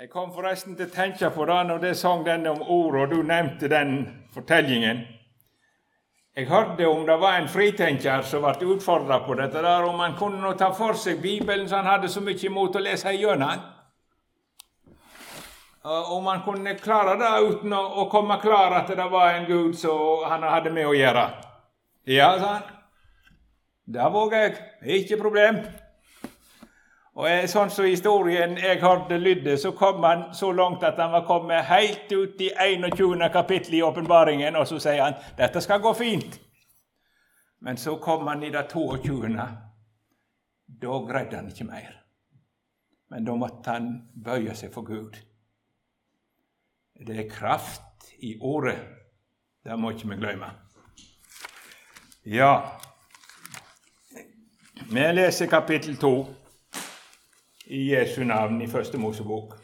Jeg 0.00 0.08
kom 0.08 0.30
forresten 0.32 0.78
til 0.78 0.86
å 0.88 0.92
tenke 0.94 1.28
på 1.34 1.44
det 1.44 1.58
når 1.68 1.82
jeg 1.84 1.96
sang 2.00 2.22
den 2.24 2.46
om 2.48 2.62
ordet, 2.72 3.02
og 3.02 3.10
du 3.12 3.26
nevnte 3.28 3.68
den 3.68 3.90
fortellingen. 4.32 5.02
Jeg 6.32 6.46
hørte 6.48 6.86
om 6.88 7.02
det 7.04 7.18
var 7.20 7.36
en 7.36 7.50
fritenker 7.52 8.24
som 8.24 8.46
ble 8.46 8.70
utfordra 8.72 9.18
på 9.26 9.36
dette, 9.36 9.60
der, 9.60 9.84
om 9.84 10.00
han 10.00 10.16
kunne 10.16 10.40
nå 10.40 10.54
ta 10.56 10.70
for 10.72 10.96
seg 10.96 11.20
Bibelen 11.20 11.68
så 11.68 11.82
han 11.82 11.90
hadde 11.90 12.08
så 12.08 12.22
mye 12.24 12.40
imot 12.48 12.78
å 12.80 12.82
lese 12.86 13.12
gjennom 13.12 13.44
den. 13.44 13.68
Om 16.16 16.32
han 16.32 16.40
kunne 16.48 16.74
klare 16.80 17.18
det 17.20 17.34
uten 17.50 17.76
å 17.76 18.08
komme 18.08 18.40
klar 18.40 18.78
at 18.78 18.88
det 18.96 19.08
var 19.12 19.34
en 19.34 19.46
Gud 19.52 19.76
som 19.76 20.24
han 20.32 20.48
hadde 20.48 20.72
med 20.72 20.88
å 20.88 20.96
gjøre. 20.96 21.26
Ja, 22.08 22.32
sa 22.40 22.56
han. 22.56 22.74
Det 23.84 24.10
våger 24.16 24.48
jeg. 24.48 24.58
Ikke 25.02 25.20
problem. 25.20 25.60
Og 27.18 27.48
sånn 27.50 27.72
som 27.74 27.88
historien 27.88 28.54
jeg 28.60 28.78
hørte 28.84 29.18
lydde, 29.18 29.56
så 29.58 29.72
kom 29.76 30.04
han 30.06 30.28
så 30.34 30.52
langt 30.54 30.84
at 30.86 30.98
han 31.00 31.10
var 31.12 31.24
kommet 31.26 31.66
helt 31.66 32.12
ut 32.12 32.40
i 32.40 32.52
21. 32.54 33.24
kapittel 33.34 33.74
i 33.74 33.82
åpenbaringen, 33.82 34.56
og 34.56 34.68
så 34.70 34.78
sier 34.78 35.02
han 35.02 35.18
dette 35.38 35.60
skal 35.60 35.82
gå 35.82 35.92
fint. 35.98 36.38
Men 37.60 37.76
så 37.76 37.96
kom 38.00 38.28
han 38.30 38.44
i 38.46 38.52
det 38.54 38.68
22. 38.70 39.34
Da 40.80 41.00
greide 41.10 41.36
han 41.36 41.50
ikke 41.50 41.66
mer. 41.66 41.98
Men 43.10 43.26
da 43.26 43.34
måtte 43.34 43.74
han 43.74 43.90
bøye 44.14 44.54
seg 44.54 44.72
for 44.72 44.86
Gud. 44.86 45.18
Det 46.94 47.16
er 47.18 47.30
kraft 47.32 48.12
i 48.22 48.36
ordet. 48.40 48.78
Det 49.64 49.76
må 49.76 49.90
ikke 49.90 50.12
vi 50.12 50.20
glemme. 50.22 50.52
Ja, 52.24 52.54
vi 54.90 55.04
leser 55.12 55.46
kapittel 55.46 55.96
2 55.96 56.39
i 57.70 57.92
Jesu 57.92 58.24
navn 58.24 58.62
i 58.62 58.66
Første 58.66 58.98
Mosebok. 58.98 59.54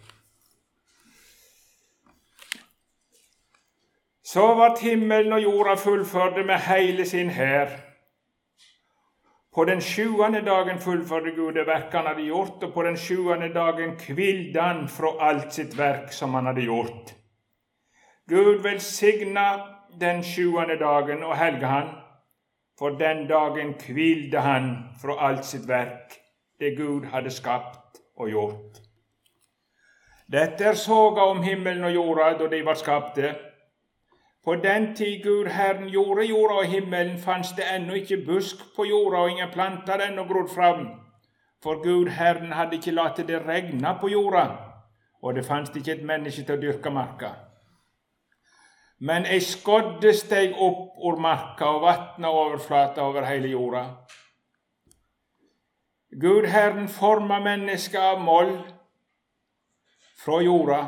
Så 4.24 4.46
vart 4.54 4.78
himmelen 4.78 5.32
og 5.32 5.42
jorda 5.42 5.74
fullførte 5.74 6.44
med 6.46 6.58
hele 6.58 7.06
sin 7.06 7.30
hær. 7.30 7.70
På 9.54 9.64
den 9.64 9.80
sjuende 9.80 10.40
dagen 10.46 10.78
fullførte 10.78 11.32
Gud 11.36 11.52
det 11.52 11.66
verk 11.66 11.92
han 11.92 12.06
hadde 12.06 12.26
gjort, 12.26 12.62
og 12.62 12.72
på 12.74 12.82
den 12.82 12.96
sjuende 12.96 13.48
dagen 13.54 13.96
hvilte 14.06 14.60
han 14.60 14.88
fra 14.88 15.14
alt 15.30 15.54
sitt 15.54 15.78
verk 15.78 16.12
som 16.12 16.34
han 16.34 16.46
hadde 16.46 16.66
gjort. 16.66 17.14
Gud 18.28 18.62
velsigna 18.62 19.46
den 20.00 20.22
sjuende 20.22 20.76
dagen 20.78 21.24
og 21.24 21.36
helga 21.38 21.66
han, 21.66 21.90
for 22.78 22.98
den 23.00 23.26
dagen 23.26 23.74
hvilte 23.86 24.44
han 24.44 24.70
fra 25.00 25.16
alt 25.30 25.46
sitt 25.46 25.68
verk, 25.68 26.20
det 26.60 26.76
Gud 26.76 27.08
hadde 27.14 27.30
skapt 27.30 27.85
og 28.16 28.28
gjort. 28.30 28.80
Dette 30.32 30.64
er 30.64 30.74
soga 30.74 31.28
om 31.30 31.42
himmelen 31.42 31.84
og 31.84 31.94
jorda 31.94 32.32
da 32.38 32.48
de 32.50 32.64
var 32.66 32.74
skapte. 32.74 33.34
På 34.44 34.54
den 34.54 34.94
tid 34.96 35.22
Gud 35.22 35.46
Herren 35.50 35.88
gjorde 35.90 36.24
jorda 36.26 36.54
og 36.54 36.66
himmelen, 36.70 37.18
fantes 37.18 37.52
det 37.58 37.66
ennå 37.74 37.94
ikke 37.94 38.24
busk 38.26 38.62
på 38.76 38.84
jorda 38.84 39.22
og 39.24 39.30
ingen 39.30 39.50
planter 39.52 40.02
ennå 40.08 40.24
grodd 40.24 40.50
fram. 40.54 40.86
For 41.62 41.82
Gud 41.82 42.08
Herren 42.08 42.52
hadde 42.52 42.76
ikke 42.76 42.94
latt 42.94 43.22
det 43.28 43.42
regne 43.46 43.96
på 44.00 44.08
jorda, 44.08 44.46
og 45.22 45.34
det 45.34 45.46
fantes 45.46 45.76
ikke 45.76 45.92
et 45.92 46.06
menneske 46.06 46.44
til 46.44 46.54
å 46.54 46.62
dyrke 46.62 46.90
marka. 46.90 47.32
Men 48.98 49.26
ei 49.26 49.40
skodde 49.44 50.12
steg 50.16 50.54
opp 50.56 50.94
ur 51.04 51.18
marka 51.20 51.68
og 51.74 51.82
vatna 51.82 52.30
overflata 52.32 53.02
over 53.02 53.26
hele 53.28 53.50
jorda. 53.52 53.82
Gud 56.20 56.46
Herren 56.46 56.88
forma 56.88 57.40
mennesket 57.40 58.00
av 58.00 58.20
moll 58.24 58.54
fra 60.16 60.38
jorda 60.40 60.78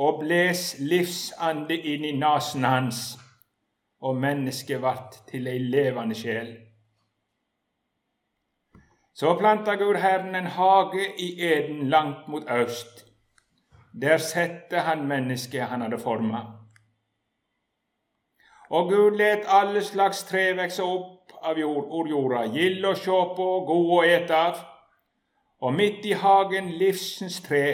og 0.00 0.22
bles 0.22 0.62
livsande 0.80 1.76
inn 1.76 2.06
i 2.08 2.14
nesen 2.16 2.64
hans, 2.64 3.02
og 4.00 4.16
mennesket 4.16 4.80
vart 4.80 5.18
til 5.28 5.50
ei 5.52 5.58
levende 5.60 6.16
sjel. 6.16 6.48
Så 9.12 9.34
planta 9.36 9.76
Gud 9.76 10.00
Herren 10.00 10.34
en 10.34 10.48
hage 10.56 11.04
i 11.20 11.28
Eden 11.50 11.88
langt 11.92 12.28
mot 12.28 12.48
øst. 12.48 13.04
Der 13.92 14.16
sette 14.16 14.80
han 14.88 15.04
mennesket 15.08 15.68
han 15.68 15.84
hadde 15.84 15.98
forma. 16.00 16.40
Og 18.70 18.88
Gud 18.88 19.20
let 19.20 19.44
alle 19.44 19.84
slags 19.84 20.24
tre 20.24 20.54
opp 20.80 21.19
av 21.42 21.58
jord, 21.58 22.08
jorda, 22.08 22.44
gild 22.54 22.84
å 22.84 22.94
sjå 22.98 23.20
på, 23.36 23.48
god 23.68 23.90
å 23.96 24.02
ete 24.04 24.36
av, 24.36 24.60
og 25.60 25.74
midt 25.76 26.06
i 26.08 26.14
hagen 26.16 26.70
livsens 26.80 27.40
tre, 27.44 27.64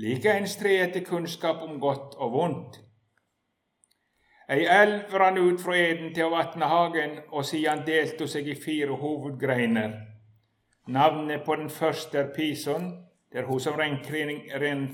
likeens 0.00 0.56
tre 0.58 0.80
etter 0.86 1.04
kunnskap 1.06 1.62
om 1.62 1.78
godt 1.82 2.16
og 2.18 2.32
vondt. 2.34 2.80
Ei 4.50 4.66
elv 4.68 5.14
rann 5.16 5.38
ut 5.38 5.62
fra 5.62 5.76
eden 5.78 6.10
til 6.12 6.26
å 6.26 6.34
vatne 6.34 6.68
hagen, 6.68 7.16
og 7.32 7.46
siden 7.48 7.86
delte 7.86 8.28
seg 8.28 8.50
i 8.50 8.58
fire 8.58 8.98
hovedgreiner. 9.00 9.94
Navnet 10.92 11.46
på 11.46 11.56
den 11.56 11.70
første 11.72 12.18
er 12.20 12.32
Pison, 12.34 12.90
der 13.32 13.46
hun 13.48 13.60
som 13.60 13.78
renner 13.78 14.02
kring, 14.04 14.42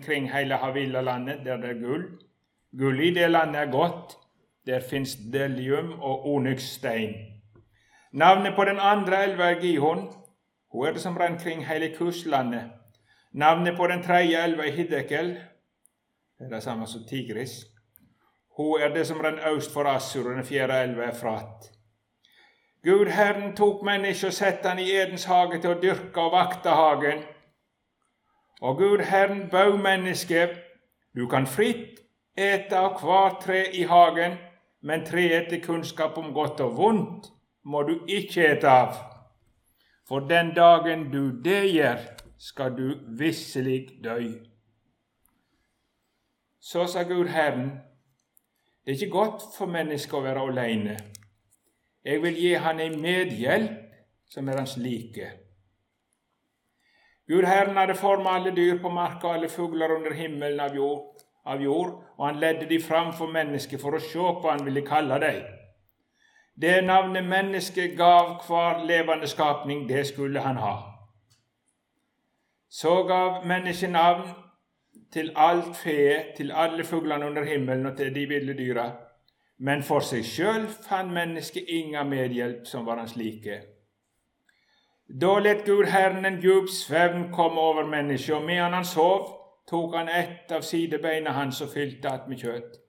kring 0.04 0.31
hele 0.31 0.60
Havilla-landet, 0.62 1.42
der 1.44 1.58
det 1.58 1.70
er 1.75 1.81
gull. 1.82 2.04
Gull 2.78 3.00
i 3.02 3.10
det 3.10 3.26
landet 3.31 3.64
er 3.64 3.72
godt, 3.72 4.19
der 4.70 4.81
fins 4.81 5.16
delium 5.32 5.92
og 6.00 6.26
onyksstein. 6.26 7.14
Navnet 8.12 8.54
på 8.54 8.64
den 8.64 8.78
andre 8.81 9.25
elva 9.25 9.50
er 9.50 9.60
Gihon. 9.60 10.12
Hun 10.72 10.86
er 10.86 10.92
det 10.92 11.00
som 11.00 11.16
rann 11.16 11.38
kring 11.38 11.66
hele 11.66 11.94
kustlandet. 11.97 12.70
Navnet 13.32 13.76
på 13.76 13.86
den 13.86 14.03
tredje 14.03 14.44
elva 14.44 14.66
er 14.66 14.72
Hiddekel. 14.72 15.28
Det 16.38 16.47
er 16.47 16.54
det 16.54 16.62
samme 16.62 16.86
som 16.86 17.00
Tigris. 17.08 17.50
Hun 18.56 18.81
er 18.81 18.94
det 18.94 19.06
som 19.06 19.20
rann 19.20 19.38
øst 19.56 19.72
for 19.72 19.84
Assur, 19.84 20.31
og 20.31 20.36
den 20.36 20.44
fjerde 20.44 20.82
elva 20.82 21.02
er 21.02 21.14
Frat. 21.14 21.70
Gud 22.84 23.06
Herren 23.06 23.56
tok 23.56 23.82
mennesket 23.82 24.26
og 24.26 24.32
satte 24.32 24.69
han 24.69 24.78
i 24.78 24.91
Edens 24.91 25.25
hage 25.25 25.60
til 25.60 25.70
å 25.70 25.81
dyrke 25.82 26.20
og 26.20 26.32
vakte 26.32 26.70
hagen. 26.70 27.22
Og 28.60 28.76
Gud 28.76 29.02
Herren 29.04 29.48
bød 29.50 29.76
mennesket, 29.78 30.50
du 31.16 31.26
kan 31.28 31.47
fritt 31.47 32.00
ete 32.37 32.78
av 32.78 33.02
hvert 33.02 33.42
tre 33.44 33.64
i 33.72 33.82
hagen, 33.82 34.38
men 34.80 35.04
treet 35.04 35.50
til 35.50 35.62
kunnskap 35.64 36.18
om 36.18 36.32
godt 36.34 36.60
og 36.64 36.76
vondt 36.76 37.30
må 37.64 37.82
du 37.88 37.98
ikke 38.08 38.46
ete 38.54 38.68
av. 38.68 38.96
For 40.08 40.24
den 40.26 40.54
dagen 40.56 41.10
du 41.12 41.30
det 41.44 41.62
gjør, 41.74 42.00
skal 42.41 42.72
du 42.76 42.86
visselig 43.19 44.00
dø. 44.04 44.16
Så 46.60 46.86
sa 46.86 47.02
Gud 47.02 47.28
Herren, 47.28 47.70
det 48.84 48.94
er 48.94 49.02
ikke 49.02 49.12
godt 49.12 49.44
for 49.56 49.69
mennesket 49.69 50.16
å 50.16 50.24
være 50.24 50.46
alene. 50.48 50.96
Jeg 52.04 52.22
vil 52.22 52.36
gi 52.40 52.54
han 52.56 52.80
en 52.80 52.96
medhjelp 53.00 53.92
som 54.32 54.48
er 54.48 54.62
hans 54.62 54.78
like. 54.80 55.28
Gud 57.28 57.44
Herren 57.44 57.76
hadde 57.76 57.94
formet 57.94 58.32
alle 58.32 58.54
dyr 58.56 58.80
på 58.82 58.90
marka 58.90 59.28
og 59.28 59.36
alle 59.36 59.52
fugler 59.52 59.92
under 59.94 60.16
himmelen 60.16 60.60
av 60.64 60.74
jord 60.74 61.20
av 61.50 61.62
jord, 61.62 61.97
og 62.19 62.27
han 62.27 62.38
ledde 62.41 62.69
de 62.69 62.78
fram 62.83 63.12
for 63.16 63.33
mennesket 63.33 63.81
for 63.81 63.97
å 63.97 64.03
se 64.03 64.19
hva 64.19 64.55
han 64.55 64.65
ville 64.66 64.84
kalle 64.87 65.19
dem. 65.22 65.43
Det 66.61 66.83
navnet 66.84 67.25
mennesket 67.25 67.97
gav 67.99 68.43
hver 68.47 68.84
levende 68.84 69.27
skapning, 69.27 69.88
det 69.88 70.06
skulle 70.06 70.41
han 70.41 70.56
ha. 70.56 70.77
Så 72.71 73.03
gav 73.03 73.47
mennesket 73.47 73.91
navn 73.91 74.28
til 75.12 75.33
alt 75.37 75.77
fe, 75.77 76.22
til 76.37 76.53
alle 76.53 76.84
fuglene 76.84 77.27
under 77.27 77.44
himmelen 77.44 77.87
og 77.87 77.97
til 77.97 78.15
de 78.15 78.27
ville 78.27 78.55
dyra. 78.59 78.91
Men 79.59 79.82
for 79.82 80.05
seg 80.05 80.25
sjøl 80.25 80.69
fant 80.69 81.12
mennesket 81.12 81.69
inga 81.69 82.05
medhjelp 82.05 82.67
som 82.67 82.87
var 82.87 83.00
hans 83.00 83.17
like. 83.17 83.61
Da 85.11 85.38
let 85.38 85.65
Gud 85.67 85.88
Herren 85.91 86.25
en 86.25 86.38
djup 86.41 86.69
svevn 86.71 87.32
komme 87.32 87.61
over 87.61 87.87
mennesket, 87.87 88.34
og 88.34 88.44
medan 88.47 88.72
han 88.72 88.84
sov, 88.84 89.39
tok 89.68 89.94
han 89.94 90.08
ett 90.08 90.52
av 90.52 90.60
sidebeina 90.60 91.30
hans 91.30 91.60
og 91.60 91.68
fylte 91.68 92.08
att 92.08 92.28
med 92.28 92.38
kjøtt. 92.38 92.80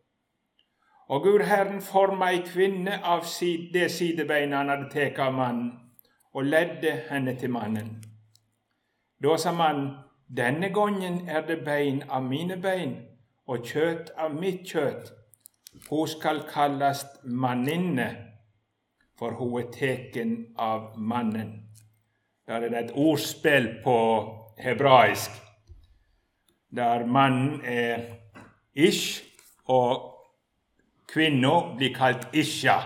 Og 1.12 1.24
Gud 1.24 1.42
Herren 1.42 1.82
forma 1.82 2.30
ei 2.32 2.38
kvinne 2.46 3.02
av 3.04 3.26
det 3.74 3.92
sidebeinet 3.92 4.58
han 4.58 4.70
hadde 4.70 4.90
tatt 4.94 5.20
av 5.20 5.34
mannen, 5.34 5.72
og 6.34 6.46
ledde 6.46 6.92
henne 7.10 7.36
til 7.36 7.52
mannen. 7.52 8.04
Da 9.24 9.38
sa 9.38 9.52
mannen, 9.52 9.90
denne 10.38 10.70
gangen 10.70 11.28
er 11.30 11.42
det 11.48 11.66
bein 11.66 12.04
av 12.10 12.24
mine 12.24 12.58
bein 12.58 12.96
og 13.48 13.66
kjøtt 13.68 14.14
av 14.18 14.36
mitt 14.40 14.64
kjøtt. 14.64 15.12
Hun 15.90 16.08
skal 16.08 16.44
kalles 16.48 17.04
manninne, 17.24 18.08
for 19.20 19.36
hun 19.36 19.60
er 19.60 19.72
teken 19.76 20.36
av 20.58 20.94
mannen. 20.98 21.52
Der 22.48 22.64
er 22.64 22.70
det 22.70 22.84
et 22.86 22.96
ordspill 22.96 23.74
på 23.84 23.98
hebraisk 24.58 25.41
der 26.76 27.06
mannen 27.06 27.62
er 27.66 28.00
ish, 28.76 29.24
og 29.68 30.12
kvinna 31.12 31.76
blir 31.78 31.94
kalt 31.96 32.28
isha. 32.34 32.80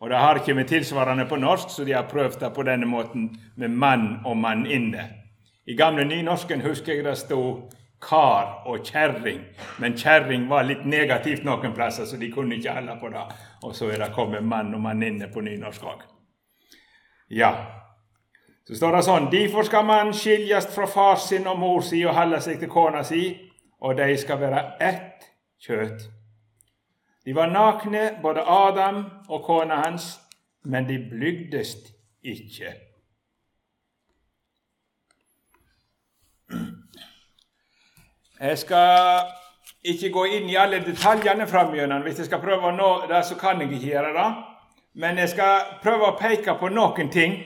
Og 0.00 0.10
Det 0.10 0.18
har 0.18 0.34
ikke 0.34 0.56
vi 0.56 0.64
tilsvarende 0.64 1.26
på 1.26 1.36
norsk, 1.36 1.70
så 1.70 1.84
de 1.84 1.92
har 1.92 2.08
prøvd 2.10 2.40
det 2.40 2.54
på 2.54 2.62
denne 2.62 2.86
måten 2.86 3.36
med 3.56 3.68
mann 3.68 4.20
og 4.24 4.36
manninne. 4.36 5.08
I 5.66 5.76
gamle 5.76 6.04
nynorsken 6.04 6.60
husker 6.60 6.94
jeg 6.94 7.04
det 7.04 7.18
sto 7.18 7.70
kar 8.02 8.66
og 8.66 8.82
kjerring, 8.82 9.44
men 9.78 9.94
kjerring 9.94 10.48
var 10.50 10.66
litt 10.66 10.82
negativt 10.84 11.44
noen 11.46 11.74
plasser, 11.74 12.04
så 12.04 12.18
de 12.18 12.32
kunne 12.32 12.56
ikke 12.56 12.74
holde 12.74 12.96
på 13.00 13.12
det. 13.14 13.22
Og 13.62 13.76
så 13.78 13.92
er 13.92 14.02
det 14.02 14.10
kommet 14.14 14.42
mann 14.44 14.74
og 14.74 14.82
manninne 14.82 15.28
på 15.30 15.40
nynorsk 15.40 15.86
òg. 15.86 16.02
Ja. 17.30 17.52
Så 18.66 18.78
står 18.78 18.96
det 18.96 19.04
sånn 19.06 19.30
Derfor 19.32 19.66
skal 19.66 19.86
man 19.86 20.12
skiljes 20.14 20.68
fra 20.74 20.86
far 20.86 21.16
sin 21.20 21.48
og 21.50 21.58
mor 21.58 21.82
si 21.86 22.04
og 22.06 22.14
holde 22.16 22.40
seg 22.44 22.60
til 22.60 22.70
kona 22.70 23.02
si, 23.06 23.24
og 23.82 23.96
de 23.98 24.14
skal 24.18 24.40
være 24.40 24.62
ett 24.80 25.26
kjøtt. 25.62 26.06
De 27.24 27.34
var 27.34 27.50
nakne, 27.50 28.18
både 28.22 28.42
Adam 28.46 29.04
og 29.28 29.44
kona 29.46 29.82
hans, 29.84 30.16
men 30.62 30.86
de 30.88 30.98
blygdes 31.10 31.76
ikke. 32.22 32.72
Jeg 38.42 38.58
skal 38.58 39.22
ikke 39.86 40.10
gå 40.10 40.24
inn 40.34 40.48
i 40.50 40.58
alle 40.58 40.80
detaljene 40.82 41.46
framgjennom. 41.46 42.02
Hvis 42.02 42.18
jeg 42.18 42.26
skal 42.26 42.42
prøve 42.42 42.70
å 42.70 42.74
nå 42.74 42.90
det, 43.10 43.20
så 43.26 43.36
kan 43.38 43.60
jeg 43.62 43.70
ikke 43.70 43.92
gjøre 43.92 44.12
det. 44.16 44.28
Men 44.98 45.18
jeg 45.18 45.30
skal 45.30 45.76
prøve 45.82 46.10
å 46.10 46.16
peke 46.18 46.56
på 46.58 46.70
noen 46.74 47.10
ting. 47.10 47.38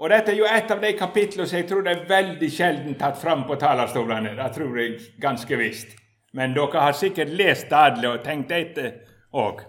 Og 0.00 0.08
Dette 0.08 0.32
er 0.32 0.38
jo 0.38 0.46
et 0.48 0.70
av 0.72 0.80
de 0.80 0.94
kapitlene 0.96 1.44
som 1.44 1.58
jeg 1.58 1.66
tror 1.68 1.82
det 1.84 1.92
er 1.92 2.06
veldig 2.08 2.48
sjelden 2.48 2.94
tatt 2.96 3.18
fram 3.20 3.42
på 3.44 3.58
talerstolene. 3.60 4.32
Det 4.38 4.46
tror 4.54 4.78
jeg 4.80 4.94
ganske 5.20 5.58
visst. 5.60 5.90
Men 6.32 6.54
dere 6.56 6.84
har 6.86 6.96
sikkert 6.96 7.34
lest 7.36 7.68
det 7.68 8.08
og 8.08 8.22
tenkt 8.24 8.54
etter 8.56 8.94
òg. 9.36 9.60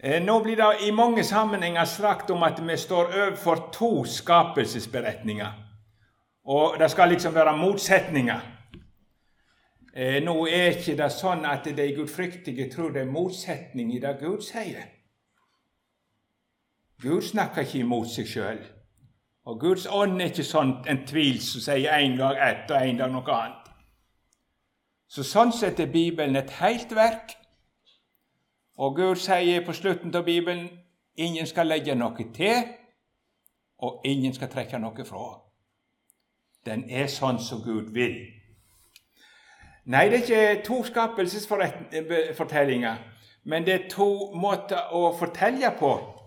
Eh, 0.00 0.22
nå 0.24 0.38
blir 0.40 0.56
det 0.56 0.86
i 0.86 0.90
mange 0.96 1.24
sammenhenger 1.24 1.84
sagt 1.84 2.30
om 2.30 2.42
at 2.42 2.62
vi 2.64 2.76
står 2.76 3.12
overfor 3.12 3.68
to 3.72 4.04
skapelsesberetninger. 4.04 5.50
Og 6.48 6.78
det 6.80 6.88
skal 6.90 7.12
liksom 7.12 7.34
være 7.34 7.56
motsetninger. 7.56 8.40
Eh, 9.94 10.22
nå 10.24 10.46
er 10.46 10.78
ikke 10.78 10.96
det 10.96 11.10
sånn 11.12 11.44
at 11.44 11.68
de 11.68 11.90
gudfryktige 11.98 12.70
tror 12.72 12.94
det 12.94 13.04
er 13.04 13.12
motsetning 13.12 13.92
i 13.92 14.00
det 14.00 14.16
Gud 14.22 14.40
sier. 14.46 14.88
Gud 17.02 17.22
snakker 17.22 17.60
ikke 17.64 17.78
imot 17.78 18.10
seg 18.12 18.26
sjøl. 18.28 18.58
Og 19.44 19.60
Guds 19.60 19.86
ånd 19.86 20.20
er 20.20 20.24
ikke 20.28 20.44
sånn 20.44 20.74
en 20.88 21.06
tvil 21.08 21.40
som 21.42 21.60
sier 21.64 21.92
en 21.96 22.18
dag 22.18 22.36
ett 22.44 22.70
og 22.70 22.76
en 22.76 22.96
dag 22.98 23.12
noe 23.12 23.34
annet. 23.34 23.56
Så 25.10 25.22
Sånn 25.26 25.52
sett 25.52 25.80
er 25.80 25.86
Bibelen 25.90 26.36
et 26.36 26.50
helt 26.60 26.94
verk. 26.94 27.36
Og 28.78 28.96
Gud 28.96 29.16
sier 29.18 29.64
på 29.66 29.72
slutten 29.72 30.14
av 30.14 30.24
Bibelen 30.24 30.68
ingen 31.16 31.46
skal 31.46 31.66
legge 31.66 31.94
noe 31.94 32.24
til, 32.34 32.64
og 33.78 34.00
ingen 34.04 34.34
skal 34.36 34.48
trekke 34.52 34.78
noe 34.78 35.04
fra. 35.04 35.40
Den 36.66 36.90
er 36.90 37.06
sånn 37.08 37.38
som 37.40 37.62
Gud 37.64 37.92
vil. 37.96 38.26
Nei, 39.90 40.08
det 40.08 40.14
er 40.14 40.22
ikke 40.22 40.62
to 40.64 40.84
skapelsesfortellinger, 40.84 42.96
men 43.44 43.66
det 43.66 43.74
er 43.74 43.88
to 43.90 44.32
måter 44.36 44.92
å 44.92 45.18
fortelle 45.18 45.70
på. 45.80 46.19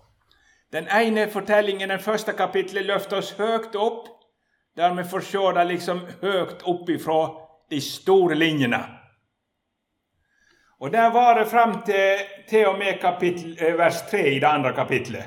Den 0.73 0.87
ene 0.87 1.27
fortellingen, 1.29 1.89
den 1.89 1.99
første 1.99 2.33
kapitlet, 2.33 2.85
løfter 2.85 3.17
oss 3.17 3.31
høyt 3.37 3.75
opp, 3.75 4.07
der 4.77 4.93
vi 4.97 5.03
får 5.05 5.25
se 5.27 5.41
det 5.53 5.65
liksom 5.69 5.99
høyt 6.21 6.63
opp 6.65 6.89
ifra 6.89 7.17
de 7.69 7.81
store 7.81 8.35
linjene. 8.35 8.79
Og 10.79 10.91
Der 10.91 11.11
var 11.13 11.39
det 11.39 11.47
fram 11.47 11.83
til, 11.85 12.17
til 12.49 12.67
og 12.67 12.77
med 12.77 12.99
kapittel, 13.01 13.57
eh, 13.61 13.77
vers 13.77 14.01
3 14.01 14.35
i 14.35 14.39
det 14.39 14.47
andre 14.47 14.73
kapitlet. 14.73 15.23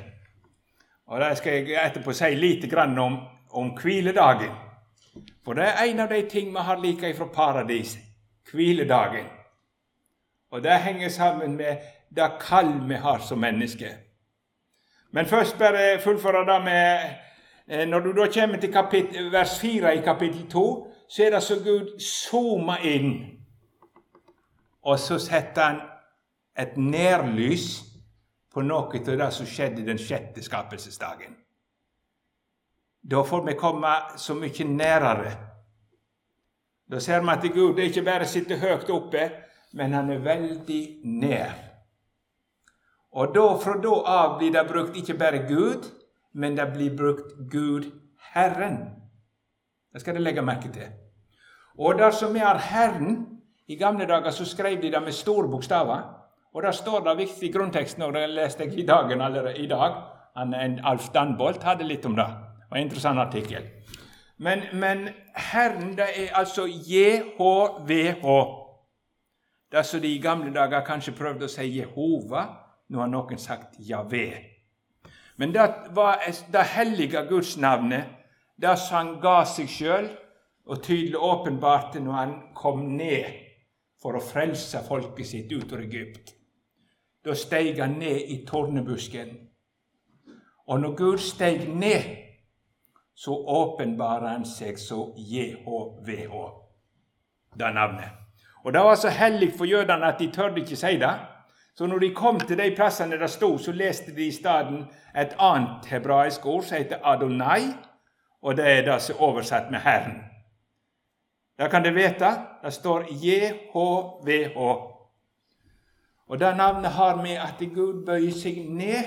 Og 1.06 1.20
Der 1.20 1.34
skal 1.34 1.52
jeg 1.52 1.86
etterpå 1.86 2.12
si 2.12 2.34
litt 2.34 2.74
om, 2.74 3.20
om 3.50 3.70
hviledagen. 3.82 4.50
For 5.44 5.54
det 5.54 5.64
er 5.64 5.84
en 5.84 6.00
av 6.00 6.08
de 6.08 6.22
ting 6.28 6.50
vi 6.50 6.58
har 6.58 6.76
like 6.76 7.14
fra 7.14 7.24
paradis 7.24 7.96
hviledagen. 8.52 9.26
Og 10.50 10.62
det 10.62 10.72
henger 10.72 11.08
sammen 11.08 11.56
med 11.56 11.76
det 12.16 12.30
kall 12.40 12.88
vi 12.88 12.94
har 12.94 13.18
som 13.18 13.38
mennesker. 13.38 14.05
Men 15.16 15.26
først 15.26 15.56
bare 15.58 16.00
fullføre 16.00 16.42
det 16.44 16.64
med 16.64 16.98
eh, 17.68 17.88
Når 17.88 18.00
du 18.00 18.12
da 18.12 18.26
kommer 18.32 18.60
til 18.60 18.72
kapit, 18.72 19.16
vers 19.32 19.60
4 19.60 19.96
i 19.96 20.00
kapittel 20.04 20.50
2, 20.50 20.92
så 21.08 21.22
er 21.24 21.30
det 21.30 21.42
så 21.42 21.54
Gud 21.64 22.00
zoomer 22.00 22.76
inn, 22.84 23.14
og 24.82 24.98
så 24.98 25.18
setter 25.18 25.62
han 25.62 25.80
et 26.58 26.76
nærlys 26.76 27.80
på 28.52 28.60
noe 28.60 29.00
av 29.00 29.06
det 29.06 29.32
som 29.32 29.48
skjedde 29.48 29.86
den 29.86 29.98
sjette 29.98 30.42
skapelsesdagen. 30.42 31.32
Da 33.10 33.22
får 33.22 33.46
vi 33.46 33.54
komme 33.56 33.94
så 34.16 34.34
mye 34.34 34.64
nærere. 34.68 35.32
Da 36.92 37.00
ser 37.00 37.24
vi 37.24 37.32
at 37.32 37.54
Gud 37.54 37.78
ikke 37.78 38.02
bare 38.02 38.28
sitter 38.28 38.60
høyt 38.60 38.90
oppe, 38.90 39.30
men 39.72 39.92
han 39.92 40.10
er 40.10 40.18
veldig 40.18 40.82
nær. 41.04 41.65
Og 43.16 43.32
da, 43.34 43.44
fra 43.60 43.78
da 43.80 43.94
av 44.12 44.36
blir 44.38 44.52
det 44.52 44.66
brukt 44.68 44.96
ikke 44.96 45.16
bare 45.18 45.44
Gud, 45.48 45.88
men 46.36 46.56
det 46.56 46.66
blir 46.74 46.96
brukt 46.96 47.32
Gud 47.50 47.88
Herren. 48.34 48.78
Det 49.92 50.02
skal 50.02 50.18
dere 50.18 50.26
legge 50.26 50.44
merke 50.44 50.68
til. 50.72 50.90
Og 51.78 51.96
dersom 51.98 52.34
vi 52.34 52.44
har 52.44 52.60
Herren 52.60 53.24
I 53.66 53.74
gamle 53.74 54.06
dager 54.06 54.30
så 54.30 54.44
skrev 54.46 54.76
de 54.82 54.92
det 54.92 55.00
med 55.02 55.12
store 55.12 55.48
bokstaver. 55.50 56.02
Og 56.54 56.62
der 56.62 56.70
står 56.70 57.00
det 57.02 57.16
viktig 57.18 57.48
i 57.48 57.52
grunnteksten, 57.52 58.02
og 58.02 58.14
jeg 58.14 58.28
leste 58.28 58.64
i 58.64 58.86
dagen 58.86 59.20
allerede 59.20 59.58
i 59.58 59.66
dag. 59.66 59.96
Han, 60.36 60.54
Alf 60.84 61.08
Danbolt 61.14 61.62
hadde 61.62 61.84
litt 61.84 62.06
om 62.06 62.14
det 62.14 62.28
var 62.70 62.76
en 62.76 62.84
interessant 62.84 63.18
artikkel. 63.18 63.62
Men, 64.38 64.62
men 64.72 65.08
Herren, 65.34 65.96
det 65.96 66.06
er 66.16 66.34
altså 66.34 66.66
JHVH. 66.66 68.26
Det 69.72 69.86
som 69.86 70.00
de 70.00 70.14
i 70.14 70.22
gamle 70.22 70.54
dager 70.54 70.84
kanskje 70.84 71.16
prøvde 71.16 71.48
å 71.48 71.50
si 71.50 71.66
Jehova. 71.78 72.65
Nå 72.88 73.00
har 73.02 73.10
noen 73.10 73.38
sagt 73.38 73.78
Javé. 73.78 74.28
Men 75.36 75.52
det 75.52 75.66
var 75.94 76.22
det 76.52 76.62
hellige 76.62 77.26
gudsnavnet, 77.28 78.04
det 78.56 78.76
som 78.78 78.96
han 78.96 79.10
ga 79.20 79.42
seg 79.44 79.68
sjøl 79.68 80.06
og 80.66 80.82
tydelig 80.82 81.18
åpenbarte 81.20 82.00
når 82.00 82.12
han 82.12 82.36
kom 82.56 82.86
ned 82.96 83.26
for 84.02 84.16
å 84.16 84.22
frelse 84.22 84.80
folket 84.86 85.28
sitt 85.28 85.52
ut 85.52 85.72
av 85.72 85.82
Egypt. 85.84 86.32
Da 87.24 87.34
steg 87.34 87.80
han 87.82 87.98
ned 88.00 88.30
i 88.32 88.40
tornebusken. 88.46 89.34
Og 90.66 90.80
når 90.80 90.94
Gud 90.98 91.18
steg 91.22 91.66
ned 91.68 92.26
så 93.16 93.32
åpenbarer 93.32 94.28
han 94.28 94.44
seg 94.44 94.78
så 94.78 95.14
JHVH, 95.16 96.34
det 97.56 97.72
navnet. 97.74 98.10
Og 98.64 98.72
Det 98.72 98.80
var 98.80 98.94
så 98.94 99.08
hellig 99.08 99.52
for 99.56 99.64
jødene 99.64 100.06
at 100.06 100.18
de 100.18 100.30
tørde 100.32 100.60
ikke 100.60 100.76
si 100.76 100.96
det. 101.00 101.14
Så 101.76 101.86
når 101.86 101.98
de 101.98 102.14
kom 102.14 102.40
til 102.40 102.58
de 102.58 102.70
plassene 102.76 103.18
det 103.20 103.28
sto, 103.30 103.58
så 103.58 103.72
leste 103.72 104.14
de 104.16 104.26
i 104.26 104.32
stedet 104.32 104.86
et 105.16 105.34
annet 105.38 105.86
hebraisk 105.86 106.46
ord 106.46 106.62
som 106.64 106.78
heter 106.78 107.04
Adonai, 107.04 107.74
og 108.42 108.56
det 108.56 108.64
er 108.70 108.84
det 108.86 109.02
som 109.02 109.16
er 109.16 109.22
oversatt 109.22 109.70
med 109.70 109.80
Herren. 109.84 110.22
Det 111.58 111.70
kan 111.70 111.84
dere 111.84 111.94
vite. 111.94 112.30
Det 112.62 112.72
står 112.72 113.06
JHVH. 113.10 114.58
Og 116.26 116.40
det 116.40 116.56
navnet 116.56 116.90
har 116.90 117.16
med 117.16 117.36
at 117.36 117.60
Gud 117.74 118.04
bøyer 118.06 118.32
seg 118.32 118.58
ned 118.68 119.04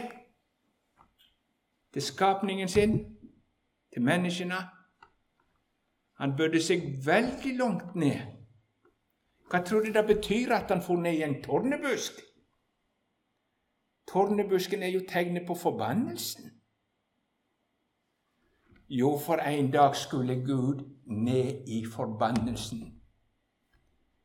til 1.93 2.01
skapningen 2.01 2.67
sin 2.67 2.97
til 3.93 4.01
menneskene. 4.01 4.61
Han 6.19 6.37
bøyde 6.37 6.61
seg 6.61 6.85
veldig 7.05 7.57
langt 7.57 7.95
ned. 7.95 8.19
Hva 9.49 9.61
tror 9.65 9.81
du 9.81 9.91
det 9.93 10.05
betyr 10.05 10.53
at 10.53 10.71
han 10.71 10.81
for 10.81 11.01
ned 11.01 11.13
i 11.13 11.23
en 11.23 11.41
tornebusk? 11.43 12.28
Tornebusken 14.09 14.83
er 14.83 14.93
jo 14.95 15.03
tegnet 15.09 15.45
på 15.47 15.55
forbannelsen. 15.55 16.49
Jo, 18.89 19.13
for 19.21 19.41
en 19.45 19.71
dag 19.71 19.95
skulle 19.95 20.39
Gud 20.45 20.81
ned 21.05 21.69
i 21.69 21.83
forbannelsen 21.85 22.87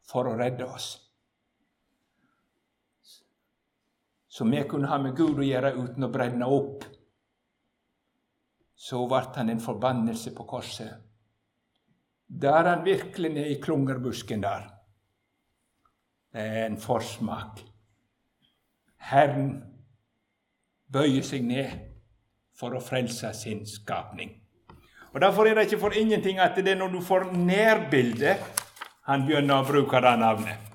for 0.08 0.30
å 0.30 0.38
redde 0.40 0.64
oss. 0.64 0.88
Så 4.28 4.48
vi 4.48 4.64
kunne 4.68 4.88
ha 4.88 4.98
med 4.98 5.14
Gud 5.16 5.38
å 5.38 5.46
gjøre 5.46 5.76
uten 5.76 6.08
å 6.08 6.12
brenne 6.12 6.48
opp 6.48 6.88
så 8.84 9.04
ble 9.08 9.22
han 9.36 9.52
en 9.52 9.62
forbannelse 9.62 10.34
på 10.36 10.44
korset. 10.48 10.92
Der 12.26 12.58
er 12.58 12.70
han 12.74 12.84
virkelig 12.84 13.30
ned 13.32 13.52
i 13.52 13.60
klungerbusken 13.62 14.42
der. 14.42 14.66
Det 16.34 16.42
er 16.42 16.66
en 16.66 16.80
forsmak. 16.80 17.62
Herren 18.96 19.52
bøyer 20.92 21.24
seg 21.26 21.44
ned 21.46 21.70
for 22.58 22.74
å 22.74 22.82
frelse 22.82 23.32
sin 23.36 23.64
skapning. 23.66 24.30
Og 25.14 25.20
Derfor 25.22 25.46
er 25.46 25.54
det 25.54 25.68
ikke 25.68 25.82
for 25.84 25.94
ingenting 25.94 26.40
at 26.42 26.56
det 26.58 26.72
er 26.72 26.78
når 26.78 26.92
du 26.94 27.00
får 27.04 27.28
nærbildet, 27.32 28.42
han 29.06 29.26
begynner 29.26 29.60
å 29.60 29.66
bruke 29.68 30.00
det 30.02 30.14
navnet. 30.18 30.72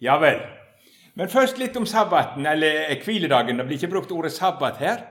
Ja 0.00 0.18
vel. 0.20 0.40
Men 1.14 1.28
først 1.28 1.58
litt 1.60 1.76
om 1.76 1.86
sabbaten, 1.86 2.46
eller 2.46 2.92
hviledagen. 3.04 3.58
Det 3.58 3.66
blir 3.66 3.80
ikke 3.80 3.92
brukt 3.94 4.12
ordet 4.12 4.32
sabbat 4.32 4.78
her. 4.80 5.02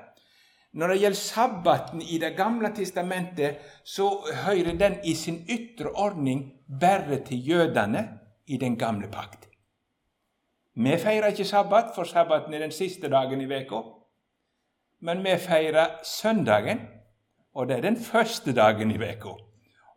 Når 0.74 0.94
det 0.94 0.98
gjelder 1.02 1.20
sabbaten 1.20 2.02
i 2.02 2.18
Det 2.22 2.36
gamle 2.38 2.70
testamentet, 2.76 3.58
så 3.84 4.22
hører 4.46 4.78
den 4.78 5.00
i 5.04 5.16
sin 5.16 5.44
ytre 5.50 5.90
ordning 5.90 6.52
bare 6.82 7.24
til 7.26 7.42
jødene 7.42 8.08
i 8.48 8.58
den 8.58 8.78
gamle 8.78 9.10
pakt. 9.10 9.49
Vi 10.76 10.98
feirer 10.98 11.28
ikke 11.28 11.46
sabbat, 11.46 11.92
for 11.96 12.04
sabbaten 12.04 12.54
er 12.54 12.60
den 12.60 12.72
siste 12.72 13.10
dagen 13.10 13.42
i 13.42 13.50
veka. 13.50 13.82
Men 15.02 15.24
vi 15.24 15.38
feirer 15.38 16.00
søndagen, 16.04 16.80
og 17.56 17.68
det 17.68 17.78
er 17.78 17.82
den 17.82 17.98
første 17.98 18.54
dagen 18.56 18.92
i 18.92 19.00
veka. 19.00 19.36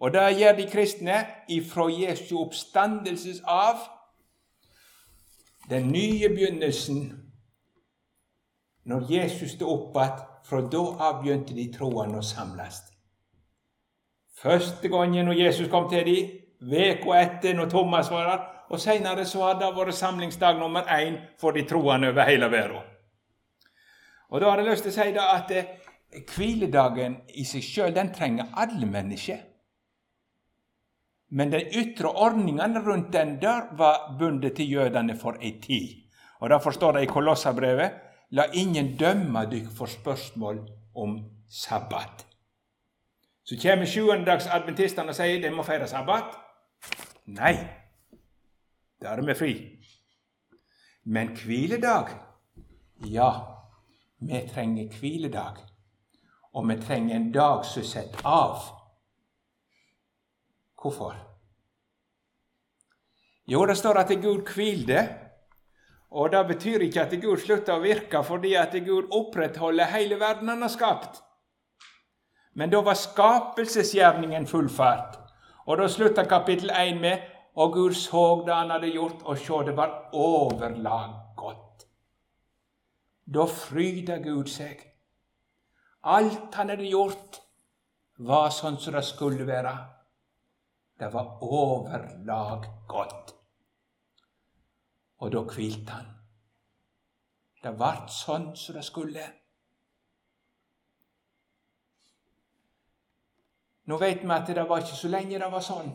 Og 0.00 0.12
det 0.12 0.38
gjør 0.38 0.56
de 0.56 0.70
kristne 0.70 1.24
ifra 1.48 1.86
Jesu 1.90 2.38
oppstandelses 2.40 3.42
av. 3.46 3.78
Den 5.70 5.92
nye 5.92 6.28
begynnelsen 6.28 7.22
når 8.84 9.12
Jesus 9.12 9.50
stod 9.50 9.68
opp 9.70 9.96
igjen, 9.96 10.28
fra 10.42 10.58
da 10.66 10.80
av 11.06 11.20
begynte 11.22 11.54
de 11.54 11.68
troende 11.70 12.18
å 12.18 12.24
samles. 12.26 12.80
Første 14.42 14.88
gangen 14.90 15.28
når 15.28 15.38
Jesus 15.38 15.68
kom 15.70 15.86
til 15.90 16.02
dem, 16.08 16.32
uka 16.66 17.14
etter 17.20 17.54
når 17.54 17.70
Thomas 17.70 18.10
var 18.10 18.26
der, 18.26 18.40
og 18.70 18.80
Senere 18.80 19.24
så 19.26 19.42
har 19.46 19.58
det 19.60 19.70
vært 19.76 19.94
samlingsdag 19.94 20.58
nummer 20.58 20.86
én 20.88 21.18
for 21.40 21.52
de 21.52 21.64
troende 21.68 22.08
over 22.12 22.28
hele 22.28 22.50
verden. 22.50 22.82
Og 24.30 24.40
Da 24.40 24.50
har 24.50 24.58
jeg 24.58 24.70
lyst 24.70 24.82
til 24.82 24.92
å 24.92 24.96
si 24.96 25.12
da 25.12 25.24
at 25.34 25.50
eh, 25.50 25.72
hviledagen 26.34 27.18
i 27.34 27.44
seg 27.44 27.62
sjøl 27.62 27.98
trenger 28.14 28.52
alle 28.56 28.86
mennesker. 28.86 29.40
Men 31.32 31.50
de 31.50 31.60
ytre 31.80 32.08
ordningene 32.08 32.80
rundt 32.84 33.12
den 33.12 33.38
der 33.40 33.74
var 33.76 34.16
bundet 34.18 34.56
til 34.56 34.70
jødene 34.70 35.16
for 35.16 35.36
ei 35.40 35.58
tid. 35.60 36.02
Og 36.40 36.50
Derfor 36.50 36.70
står 36.70 36.92
det 36.92 37.02
i 37.02 37.12
Kolossabrevet 37.12 37.92
La 38.32 38.46
ingen 38.52 38.96
dømme 38.96 39.44
dykk 39.44 39.68
for 39.76 39.86
spørsmål 39.86 40.62
om 40.96 41.18
sabbat. 41.50 42.24
Så 43.44 43.58
kommer 43.60 43.86
sjuendedagsadventistene 43.86 45.12
og 45.12 45.18
sier 45.18 45.42
de 45.42 45.50
må 45.52 45.64
feire 45.66 45.88
sabbat. 45.90 46.38
Nei, 47.26 47.52
da 49.02 49.16
er 49.16 49.22
vi 49.26 49.34
fri. 49.34 49.54
Men 51.04 51.34
hviledag 51.36 52.14
Ja, 53.04 53.30
vi 54.18 54.48
trenger 54.54 54.88
hviledag. 55.00 55.56
Og 56.54 56.68
vi 56.68 56.76
trenger 56.82 57.16
en 57.16 57.32
dag 57.32 57.64
som 57.64 57.82
setter 57.82 58.20
av. 58.24 58.62
Hvorfor? 60.82 61.16
Jo, 63.46 63.66
det 63.66 63.76
står 63.76 63.98
at 64.04 64.14
Gud 64.22 64.46
hvilte 64.54 65.08
og 66.12 66.32
Det 66.32 66.46
betyr 66.46 66.78
ikke 66.84 67.02
at 67.02 67.14
Gud 67.22 67.40
slutter 67.40 67.78
å 67.78 67.82
virke 67.82 68.20
fordi 68.24 68.52
at 68.54 68.74
Gud 68.84 69.08
opprettholder 69.10 69.88
hele 69.94 70.18
verden 70.20 70.48
han 70.52 70.62
har 70.62 70.68
skapt. 70.68 71.22
Men 72.54 72.70
da 72.70 72.82
var 72.84 72.98
skapelsesgjerningen 73.00 74.46
fullført. 74.46 75.16
Og 75.66 75.78
da 75.80 75.88
slutta 75.88 76.26
kapittel 76.28 76.70
1 76.70 77.00
med 77.00 77.31
og 77.54 77.72
Gud 77.72 77.94
så 77.94 78.42
det 78.46 78.54
han 78.54 78.70
hadde 78.70 78.92
gjort, 78.92 79.22
og 79.24 79.38
så 79.38 79.62
det 79.66 79.76
var 79.76 80.08
overlag 80.12 81.18
godt. 81.36 81.86
Da 83.34 83.44
fryda 83.46 84.16
Gud 84.24 84.48
seg. 84.48 84.80
Alt 86.02 86.54
han 86.54 86.72
hadde 86.72 86.88
gjort, 86.88 87.42
var 88.18 88.50
sånn 88.54 88.80
som 88.80 88.96
det 88.96 89.04
skulle 89.04 89.46
være. 89.46 89.76
Det 90.98 91.12
var 91.12 91.38
overlag 91.42 92.66
godt 92.88 93.36
og 95.22 95.30
da 95.30 95.42
hvilte 95.46 95.94
han. 95.94 96.08
Det 97.62 97.72
vart 97.78 98.10
sånn 98.10 98.48
som 98.58 98.74
det 98.74 98.82
skulle. 98.82 99.26
Nå 103.86 103.98
vet 103.98 104.22
vi 104.22 104.34
at 104.34 104.50
det 104.50 104.64
var 104.66 104.82
ikke 104.82 104.98
så 104.98 105.10
lenge 105.10 105.38
det 105.38 105.50
var 105.52 105.62
sånn, 105.62 105.92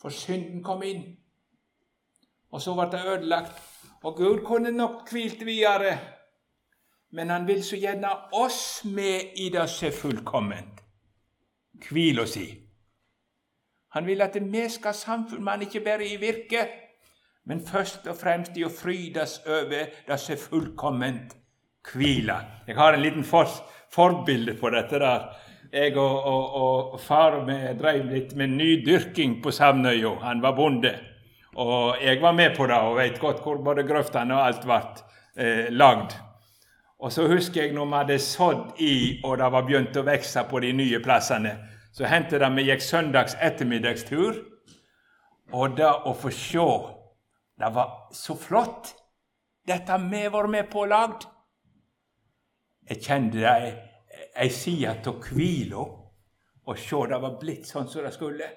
for 0.00 0.14
synden 0.14 0.62
kom 0.64 0.82
inn. 0.86 1.04
Og 2.52 2.62
så 2.62 2.74
ble 2.74 2.86
det 2.92 3.02
ødelagt. 3.04 3.58
Og 4.02 4.16
Gud 4.16 4.44
kunne 4.46 4.70
nok 4.70 5.10
hvilt 5.10 5.42
videre, 5.46 5.96
men 7.10 7.30
han 7.30 7.46
vil 7.48 7.64
så 7.64 7.78
gjerne 7.80 8.10
oss 8.32 8.84
med 8.84 9.38
i 9.40 9.48
det 9.50 9.64
som 9.70 9.88
er 9.88 9.96
fullkomment. 9.96 10.82
Hvil 11.88 12.20
oss 12.20 12.36
i. 12.36 12.48
Han 13.96 14.06
vil 14.06 14.22
at 14.22 14.36
vi 14.36 14.68
skal 14.68 14.92
ha 14.92 14.98
samfunn, 14.98 15.46
han 15.48 15.64
ikke 15.66 15.80
bare 15.80 16.06
i 16.06 16.20
virke 16.20 16.66
men 17.46 17.62
først 17.62 18.06
og 18.10 18.16
fremst 18.18 18.56
i 18.58 18.64
å 18.66 18.72
frydes 18.72 19.38
over 19.46 19.90
det 20.06 20.18
som 20.18 20.34
er 20.34 20.42
fullkomment 20.42 21.34
hvile. 21.92 22.38
Jeg 22.66 22.74
har 22.74 22.96
en 22.96 23.04
liten 23.04 23.26
for, 23.26 23.50
forbilde 23.94 24.56
på 24.58 24.70
dette 24.74 24.98
der. 24.98 25.28
Jeg 25.72 25.96
og, 25.98 26.24
og, 26.24 26.92
og 26.94 27.00
far 27.00 27.40
vi 27.46 27.56
drev 27.78 28.06
litt 28.10 28.34
med 28.38 28.54
nydyrking 28.54 29.40
på 29.42 29.52
Samnøya. 29.52 30.14
Han 30.22 30.42
var 30.44 30.54
bonde. 30.56 30.92
Og 31.56 31.96
jeg 32.02 32.20
var 32.22 32.36
med 32.36 32.56
på 32.56 32.66
det 32.68 32.76
og 32.76 32.98
veit 32.98 33.20
godt 33.20 33.40
hvor 33.44 33.62
både 33.64 33.86
grøftene 33.88 34.36
og 34.36 34.44
alt 34.44 34.66
ble 34.68 34.80
eh, 35.40 35.70
lagd. 35.72 36.14
Og 37.00 37.12
så 37.12 37.26
husker 37.28 37.62
jeg 37.64 37.74
når 37.76 37.88
vi 37.88 37.96
hadde 38.00 38.18
sådd 38.24 38.80
i, 38.80 38.94
og 39.24 39.38
det 39.40 39.48
var 39.52 39.64
begynt 39.64 39.96
å 39.96 40.04
vokse 40.06 40.44
på 40.50 40.60
de 40.64 40.72
nye 40.76 41.00
plassene, 41.04 41.56
så 41.92 42.08
hendte 42.08 42.40
det 42.40 42.50
vi 42.56 42.68
gikk 42.68 42.84
søndags 42.84 43.36
ettermiddagstur. 43.40 44.42
Og 45.56 45.76
det 45.78 45.88
å 45.88 46.12
få 46.16 46.32
se 46.34 46.68
det 47.56 47.68
var 47.72 48.12
så 48.12 48.36
flott, 48.36 48.92
dette 49.66 49.96
vi 50.10 50.26
vært 50.28 50.52
med 50.52 50.68
på 50.72 50.84
og 50.84 50.90
lagd. 50.92 51.24
Jeg 52.86 53.02
kjente 53.02 53.46
ei, 53.48 53.70
ei 54.38 54.50
side 54.52 55.00
av 55.08 55.20
hvila 55.24 55.84
og 56.66 56.78
sjå 56.78 57.04
det 57.10 57.18
var 57.22 57.36
blitt 57.40 57.68
sånn 57.68 57.88
som 57.88 58.04
det 58.04 58.12
skulle. 58.14 58.48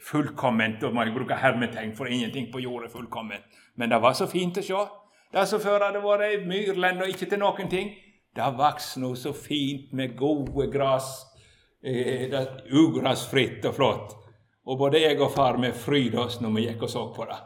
Fullkomment, 0.00 0.84
og 0.86 0.94
man 0.94 1.10
bruker 1.10 1.34
bruke 1.34 1.40
hermetegn, 1.42 1.92
for 1.96 2.08
ingenting 2.08 2.48
på 2.52 2.62
jorda 2.62 2.86
er 2.86 2.92
fullkomment. 2.94 3.58
Men 3.76 3.90
det 3.90 3.98
var 4.00 4.14
så 4.16 4.28
fint 4.30 4.56
å 4.56 4.64
sjå. 4.64 4.84
Det 5.32 5.42
som 5.46 5.60
før 5.62 5.84
hadde 5.86 6.02
vært 6.02 6.26
ei 6.26 6.38
myrlend 6.46 7.02
og 7.02 7.10
ikke 7.10 7.28
til 7.30 7.42
noen 7.42 7.68
ting, 7.70 7.92
det 8.34 8.46
vokste 8.56 9.02
nå 9.02 9.10
så 9.18 9.34
fint 9.34 9.92
med 9.92 10.16
gode 10.18 10.68
gras, 10.70 11.10
eh, 11.82 12.30
ugrasfritt 12.70 13.66
og 13.66 13.74
flott. 13.74 14.16
Og 14.66 14.78
både 14.78 15.02
jeg 15.02 15.20
og 15.20 15.32
far 15.34 15.58
vi 15.58 15.72
frydde 15.74 16.18
oss 16.18 16.40
når 16.40 16.54
vi 16.56 16.66
gikk 16.68 16.82
og 16.86 16.90
så 16.90 17.06
på 17.14 17.26
det. 17.26 17.38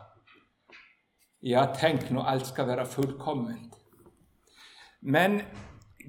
Ja, 1.44 1.66
tenk 1.76 2.10
når 2.10 2.28
alt 2.28 2.46
skal 2.46 2.68
være 2.68 2.86
fullkomment. 2.88 3.74
Men 5.00 5.42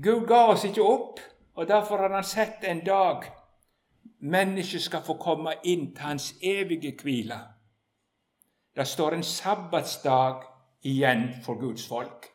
Gud 0.03 0.27
ga 0.27 0.45
oss 0.51 0.65
ikke 0.67 0.83
opp, 0.83 1.19
og 1.55 1.67
derfor 1.67 1.97
har 1.97 2.09
Han 2.09 2.23
sett 2.23 2.63
en 2.63 2.83
dag 2.85 3.23
mennesket 4.19 4.81
skal 4.81 5.03
få 5.05 5.15
komme 5.21 5.53
inn 5.63 5.93
til 5.93 6.03
Hans 6.03 6.33
evige 6.41 6.95
hvile. 7.03 7.37
Det 8.75 8.87
står 8.87 9.15
en 9.15 9.23
sabbatsdag 9.23 10.43
igjen 10.83 11.29
for 11.43 11.59
Guds 11.59 11.87
folk. 11.87 12.27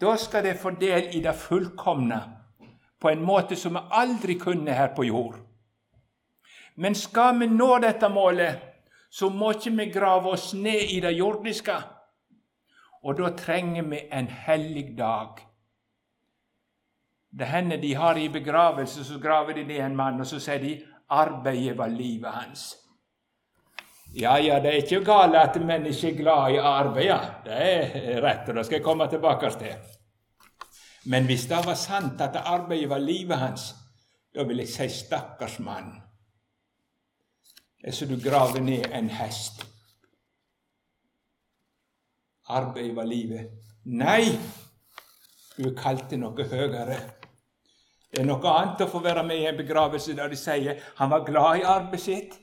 Da 0.00 0.16
skal 0.16 0.44
de 0.44 0.54
få 0.54 0.70
del 0.70 1.10
i 1.16 1.20
det 1.20 1.34
fullkomne 1.36 2.20
på 3.00 3.08
en 3.08 3.22
måte 3.24 3.56
som 3.56 3.76
vi 3.76 3.84
aldri 3.90 4.38
kunne 4.40 4.72
her 4.72 4.94
på 4.96 5.04
jord. 5.04 5.36
Men 6.76 6.94
skal 6.94 7.38
vi 7.40 7.46
nå 7.46 7.78
dette 7.78 8.08
målet, 8.08 8.56
så 9.10 9.28
må 9.28 9.50
ikke 9.52 9.70
vi 9.76 9.90
grave 9.90 10.30
oss 10.30 10.54
ned 10.54 10.94
i 10.94 11.00
det 11.00 11.12
jordiske. 11.18 11.76
Og 13.02 13.18
da 13.18 13.32
trenger 13.36 13.82
vi 13.82 14.00
en 14.12 14.26
hellig 14.26 14.96
dag. 14.98 15.49
Det 17.38 17.46
hender 17.46 17.76
de 17.76 17.94
har 17.94 18.18
i 18.18 18.28
begravelse, 18.28 19.04
så 19.04 19.18
graver 19.22 19.54
de 19.54 19.64
ned 19.64 19.84
en 19.84 19.96
mann, 19.96 20.20
og 20.20 20.26
så 20.26 20.40
sier 20.40 20.58
de 20.58 20.82
'arbeidet 21.10 21.78
var 21.78 21.88
livet 21.88 22.30
hans'. 22.30 22.76
Ja, 24.14 24.36
ja, 24.36 24.58
det 24.58 24.66
er 24.66 24.82
ikke 24.82 25.04
galt 25.04 25.36
at 25.36 25.62
mennesker 25.62 26.08
er 26.08 26.16
glad 26.16 26.52
i 26.52 26.56
arbeid. 26.56 27.20
Det 27.44 27.52
er 27.52 28.20
rett, 28.22 28.48
og 28.48 28.54
det 28.54 28.66
skal 28.66 28.76
jeg 28.76 28.84
komme 28.84 29.06
tilbake 29.10 29.50
til. 29.50 29.74
Men 31.04 31.24
hvis 31.24 31.46
det 31.46 31.66
var 31.66 31.74
sant 31.74 32.20
at 32.20 32.36
arbeidet 32.36 32.90
var 32.90 32.98
livet 32.98 33.38
hans, 33.38 33.74
da 34.34 34.42
vil 34.42 34.58
jeg 34.58 34.68
si 34.68 34.88
'stakkars 34.88 35.58
mann' 35.60 36.00
er 37.84 37.90
som 37.90 38.08
du 38.08 38.20
graver 38.28 38.60
ned 38.60 38.84
en 38.92 39.10
hest. 39.10 39.66
Arbeidet 42.48 42.96
var 42.96 43.04
livet. 43.04 43.50
Nei, 43.84 44.24
du 45.56 45.68
er 45.68 45.82
kalt 45.82 46.08
til 46.08 46.18
noe 46.18 46.44
høyere. 46.44 46.98
Det 48.10 48.20
er 48.20 48.26
noe 48.26 48.52
annet 48.52 48.82
å 48.82 48.90
få 48.90 49.02
være 49.04 49.22
med 49.26 49.38
i 49.38 49.48
en 49.48 49.58
begravelse 49.58 50.16
der 50.18 50.30
de 50.30 50.38
sier 50.38 50.80
han 50.98 51.10
var 51.10 51.26
glad 51.26 51.60
i 51.60 51.66
arbeidet 51.66 52.00
sitt, 52.04 52.38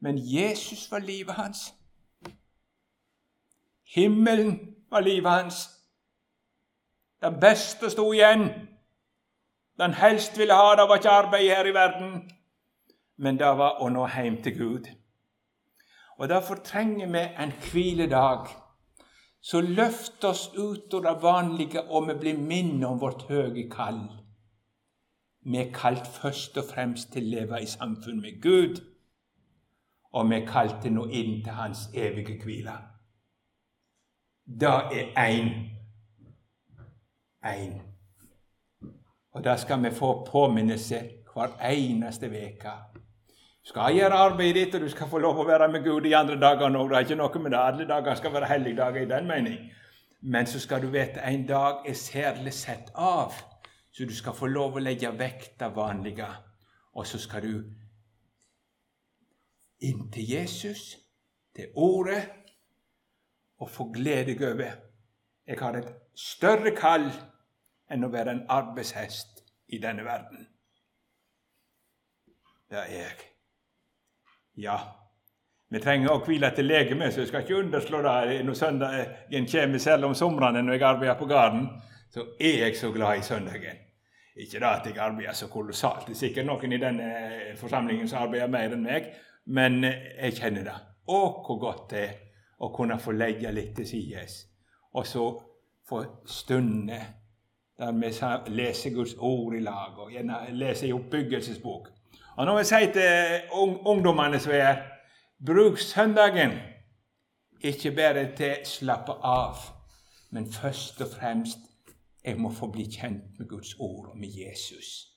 men 0.00 0.18
Jesus 0.18 0.84
var 0.90 1.02
livet 1.02 1.34
hans. 1.34 1.72
Himmelen 3.94 4.76
var 4.90 5.02
livet 5.02 5.30
hans. 5.30 5.64
Det 7.22 7.30
beste 7.40 7.90
sto 7.90 8.06
igjen. 8.12 8.48
Den 9.78 9.94
helst 9.98 10.38
ville 10.38 10.54
ha, 10.54 10.76
det 10.76 10.86
var 10.88 11.00
ikke 11.00 11.18
arbeid 11.22 11.50
her 11.50 11.66
i 11.66 11.74
verden 11.74 12.22
men 13.22 13.38
det 13.38 13.52
var 13.58 13.78
å 13.82 13.88
nå 13.92 14.06
hjem 14.10 14.40
til 14.42 14.56
Gud. 14.56 14.88
Og 16.18 16.28
Derfor 16.30 16.60
trenger 16.64 17.10
vi 17.10 17.22
en 17.44 17.54
hviledag 17.68 18.50
så 19.42 19.60
løft 19.62 20.24
oss 20.24 20.48
ut 20.54 20.94
av 20.94 21.02
det 21.06 21.14
vanlige, 21.22 21.82
og 21.90 22.08
vi 22.08 22.14
blir 22.18 22.38
minnet 22.38 22.86
om 22.86 23.00
vårt 23.00 23.24
høye 23.30 23.66
kall. 23.70 24.04
Vi 25.44 25.58
er 25.58 25.72
kalt 25.74 26.06
først 26.06 26.56
og 26.58 26.64
fremst 26.70 27.12
til 27.12 27.26
å 27.26 27.34
leve 27.34 27.62
i 27.62 27.66
samfunn 27.66 28.20
med 28.22 28.42
Gud, 28.42 28.78
og 30.12 30.28
vi 30.30 30.36
er 30.38 30.46
kalt 30.46 30.82
til 30.82 30.94
nå 30.94 31.08
inn 31.10 31.40
til 31.42 31.56
Hans 31.56 31.88
evige 31.94 32.38
hvile. 32.44 32.76
Det 34.46 34.68
er 34.68 35.10
én. 35.18 35.50
Én. 37.46 37.80
Og 39.32 39.44
det 39.44 39.60
skal 39.60 39.82
vi 39.82 39.90
få 39.90 40.24
påminnelse 40.30 41.02
hver 41.32 41.56
eneste 41.64 42.26
uke. 42.26 42.74
Du 43.62 43.68
skal 43.68 43.94
gjøre 43.94 44.18
arbeidet 44.18 44.66
ditt, 44.66 44.74
og 44.74 44.80
du 44.80 44.88
skal 44.88 45.08
få 45.08 45.18
lov 45.22 45.38
å 45.38 45.46
være 45.46 45.68
med 45.72 45.84
Gud 45.84 46.06
i 46.06 46.12
andre 46.18 46.36
dager 46.36 46.70
òg. 46.70 46.90
Det 46.90 46.96
er 46.98 47.06
ikke 47.06 47.18
noe 47.20 47.42
med 47.42 47.54
det. 47.54 47.58
Alle 47.58 47.86
dager 47.88 48.14
skal 48.18 48.34
være 48.34 48.50
helligdager 48.50 49.02
i 49.02 49.10
den 49.10 49.26
mening. 49.26 49.58
Men 50.22 50.46
så 50.46 50.60
skal 50.60 50.82
du 50.82 50.90
vite 50.90 51.22
en 51.26 51.46
dag 51.46 51.86
er 51.86 51.94
særlig 51.94 52.52
sett 52.52 52.90
av, 52.94 53.32
så 53.92 54.04
du 54.08 54.14
skal 54.16 54.36
få 54.36 54.48
lov 54.48 54.76
å 54.76 54.82
legge 54.82 55.10
vekk 55.12 55.50
det 55.60 55.68
vanlige. 55.76 56.28
Og 56.96 57.06
så 57.06 57.18
skal 57.20 57.44
du 57.44 57.56
inn 59.84 60.06
til 60.12 60.30
Jesus, 60.30 60.96
til 61.54 61.74
Ordet, 61.76 62.22
og 63.60 63.70
få 63.70 63.90
glede 63.92 64.34
over. 64.48 64.72
Jeg 65.46 65.58
har 65.60 65.76
et 65.76 65.92
større 66.18 66.72
kall 66.76 67.10
enn 67.92 68.04
å 68.04 68.10
være 68.10 68.32
en 68.32 68.46
arbeidshest 68.50 69.42
i 69.68 69.78
denne 69.82 70.04
verden. 70.06 70.46
Det 72.70 72.80
er 72.80 72.90
jeg. 72.94 73.28
Ja, 74.64 74.78
vi 75.72 75.80
trenger 75.80 76.12
å 76.12 76.20
hvile 76.24 76.50
til 76.56 76.68
legeme, 76.68 77.10
så 77.12 77.22
jeg 77.22 77.30
skal 77.30 77.44
ikke 77.44 77.60
underslå 77.62 78.02
det 78.04 78.40
når 78.44 78.56
søndagen 78.56 79.46
kommer, 79.52 79.80
selv 79.80 80.08
om 80.08 80.14
somrene 80.16 80.62
når 80.64 80.78
jeg 80.78 80.88
arbeider 80.88 81.18
på 81.20 81.28
gården. 81.28 81.66
Så 82.12 82.26
er 82.40 82.58
jeg 82.66 82.76
så 82.76 82.92
glad 82.92 83.18
i 83.18 83.22
søndagen. 83.22 83.78
Ikke 84.36 84.60
da 84.60 84.74
at 84.78 84.86
jeg 84.86 84.98
arbeider 84.98 85.32
så 85.32 85.48
kolossalt. 85.48 86.06
Det 86.06 86.14
er 86.14 86.20
sikkert 86.20 86.46
noen 86.46 86.72
i 86.72 86.80
denne 86.80 87.08
forsamlingen 87.56 88.08
som 88.08 88.26
arbeider 88.26 88.50
mer 88.52 88.74
enn 88.76 88.84
meg, 88.84 89.08
men 89.46 89.84
jeg 89.84 90.36
kjenner 90.38 90.68
det. 90.68 90.76
Å, 91.08 91.20
hvor 91.46 91.58
godt 91.60 91.90
det 91.90 92.02
er 92.04 92.12
å 92.62 92.70
kunne 92.74 92.98
få 93.00 93.12
legge 93.16 93.50
litt 93.52 93.74
til 93.76 93.88
side. 93.88 94.26
og 94.92 95.06
så 95.06 95.24
få 95.88 96.04
stunder 96.26 97.02
der 97.78 97.92
vi 97.92 98.54
leser 98.54 98.90
Guds 98.94 99.14
ord 99.18 99.54
i 99.54 99.60
lag, 99.60 99.98
og 99.98 100.12
gjerne 100.12 100.36
leser 100.50 100.86
i 100.86 100.92
oppbyggelsesbok. 100.92 101.88
Og 102.36 102.46
nå 102.46 102.54
vil 102.54 102.64
jeg 102.64 102.66
si 102.66 102.92
til 102.92 103.40
ungdommene 103.84 104.38
som 104.40 104.52
er 104.52 104.64
her 104.64 104.82
Bruk 105.46 105.78
søndagen 105.78 106.52
ikke 107.60 107.90
bare 107.90 108.28
til 108.36 108.52
å 108.52 108.68
slappe 108.68 109.16
av, 109.26 109.58
men 110.30 110.46
først 110.52 111.00
og 111.02 111.10
fremst 111.16 111.71
jeg 112.24 112.38
må 112.38 112.50
få 112.54 112.68
bli 112.70 112.84
kjent 112.90 113.38
med 113.38 113.48
Guds 113.50 113.74
ord 113.78 114.12
og 114.12 114.18
med 114.18 114.30
Jesus. 114.30 115.12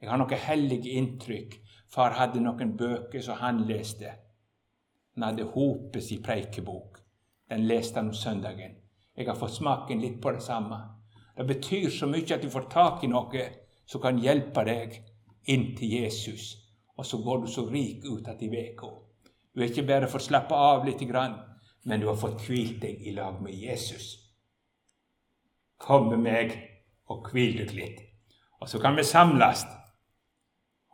Jeg 0.00 0.10
har 0.10 0.20
noen 0.20 0.40
hellige 0.48 0.96
inntrykk. 0.96 1.58
Far 1.92 2.16
hadde 2.16 2.40
noen 2.40 2.74
bøker 2.76 3.22
som 3.24 3.38
han 3.40 3.62
leste. 3.68 4.12
Han 5.14 5.28
hadde 5.28 5.48
Hopes 5.52 6.10
i 6.12 6.20
preikebok. 6.24 6.98
Den 7.50 7.66
leste 7.68 8.00
han 8.00 8.10
om 8.10 8.16
søndagen. 8.16 8.76
Jeg 9.16 9.28
har 9.28 9.38
fått 9.38 9.56
smaken 9.56 10.00
litt 10.00 10.20
på 10.20 10.32
det 10.32 10.42
samme. 10.44 10.80
Det 11.36 11.46
betyr 11.46 11.90
så 11.92 12.08
mye 12.08 12.34
at 12.34 12.42
du 12.42 12.50
får 12.52 12.68
tak 12.72 13.04
i 13.04 13.12
noe 13.12 13.46
som 13.86 14.02
kan 14.02 14.18
hjelpe 14.20 14.64
deg 14.66 14.96
inn 15.52 15.70
til 15.78 15.92
Jesus, 16.00 16.56
og 16.96 17.06
så 17.06 17.20
går 17.22 17.44
du 17.44 17.50
så 17.52 17.66
rik 17.70 18.04
ut 18.04 18.28
at 18.28 18.42
i 18.42 18.48
uka. 18.48 18.88
Du 19.54 19.62
er 19.62 19.70
ikke 19.70 19.86
bare 19.88 20.08
for 20.08 20.18
å 20.18 20.26
slappe 20.26 20.54
av 20.54 20.84
litt, 20.84 21.00
men 21.84 22.00
du 22.00 22.08
har 22.08 22.16
fått 22.16 22.42
hvilt 22.48 22.80
deg 22.82 23.04
i 23.06 23.12
lag 23.14 23.40
med 23.42 23.54
Jesus. 23.54 24.25
Kom 25.78 26.08
med 26.10 26.22
meg 26.24 26.54
og 27.12 27.30
hvil 27.30 27.58
deg 27.60 27.74
litt. 27.76 28.00
Og 28.60 28.68
så 28.68 28.80
kan 28.82 28.96
vi 28.96 29.04
samles. 29.04 29.66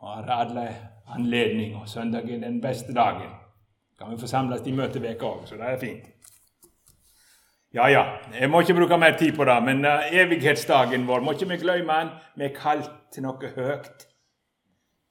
Og 0.03 0.09
har 0.09 0.31
alle 0.35 0.67
anledning, 1.07 1.75
og 1.75 1.89
søndag 1.89 2.29
er 2.29 2.39
den 2.39 2.61
beste 2.61 2.93
dagen. 2.93 3.29
kan 3.97 4.11
vi 4.11 4.17
få 4.17 4.27
samles 4.27 4.67
i 4.67 4.71
møteveka 4.71 5.25
òg, 5.25 5.45
så 5.47 5.55
det 5.55 5.67
er 5.69 5.79
fint. 5.79 6.07
Ja, 7.73 7.87
ja, 7.87 8.03
jeg 8.39 8.49
må 8.49 8.59
ikke 8.59 8.73
bruke 8.73 8.97
mer 8.97 9.17
tid 9.17 9.35
på 9.35 9.45
det, 9.45 9.63
men 9.63 9.85
uh, 9.85 10.11
evighetsdagen 10.11 11.07
vår 11.07 11.23
må 11.25 11.31
ikke 11.31 11.47
vi 11.49 11.57
glemme 11.57 11.93
den. 11.93 12.09
Vi 12.35 12.43
er 12.45 12.53
kalt 12.57 12.91
til 13.13 13.23
noe 13.25 13.49
høyt, 13.55 14.05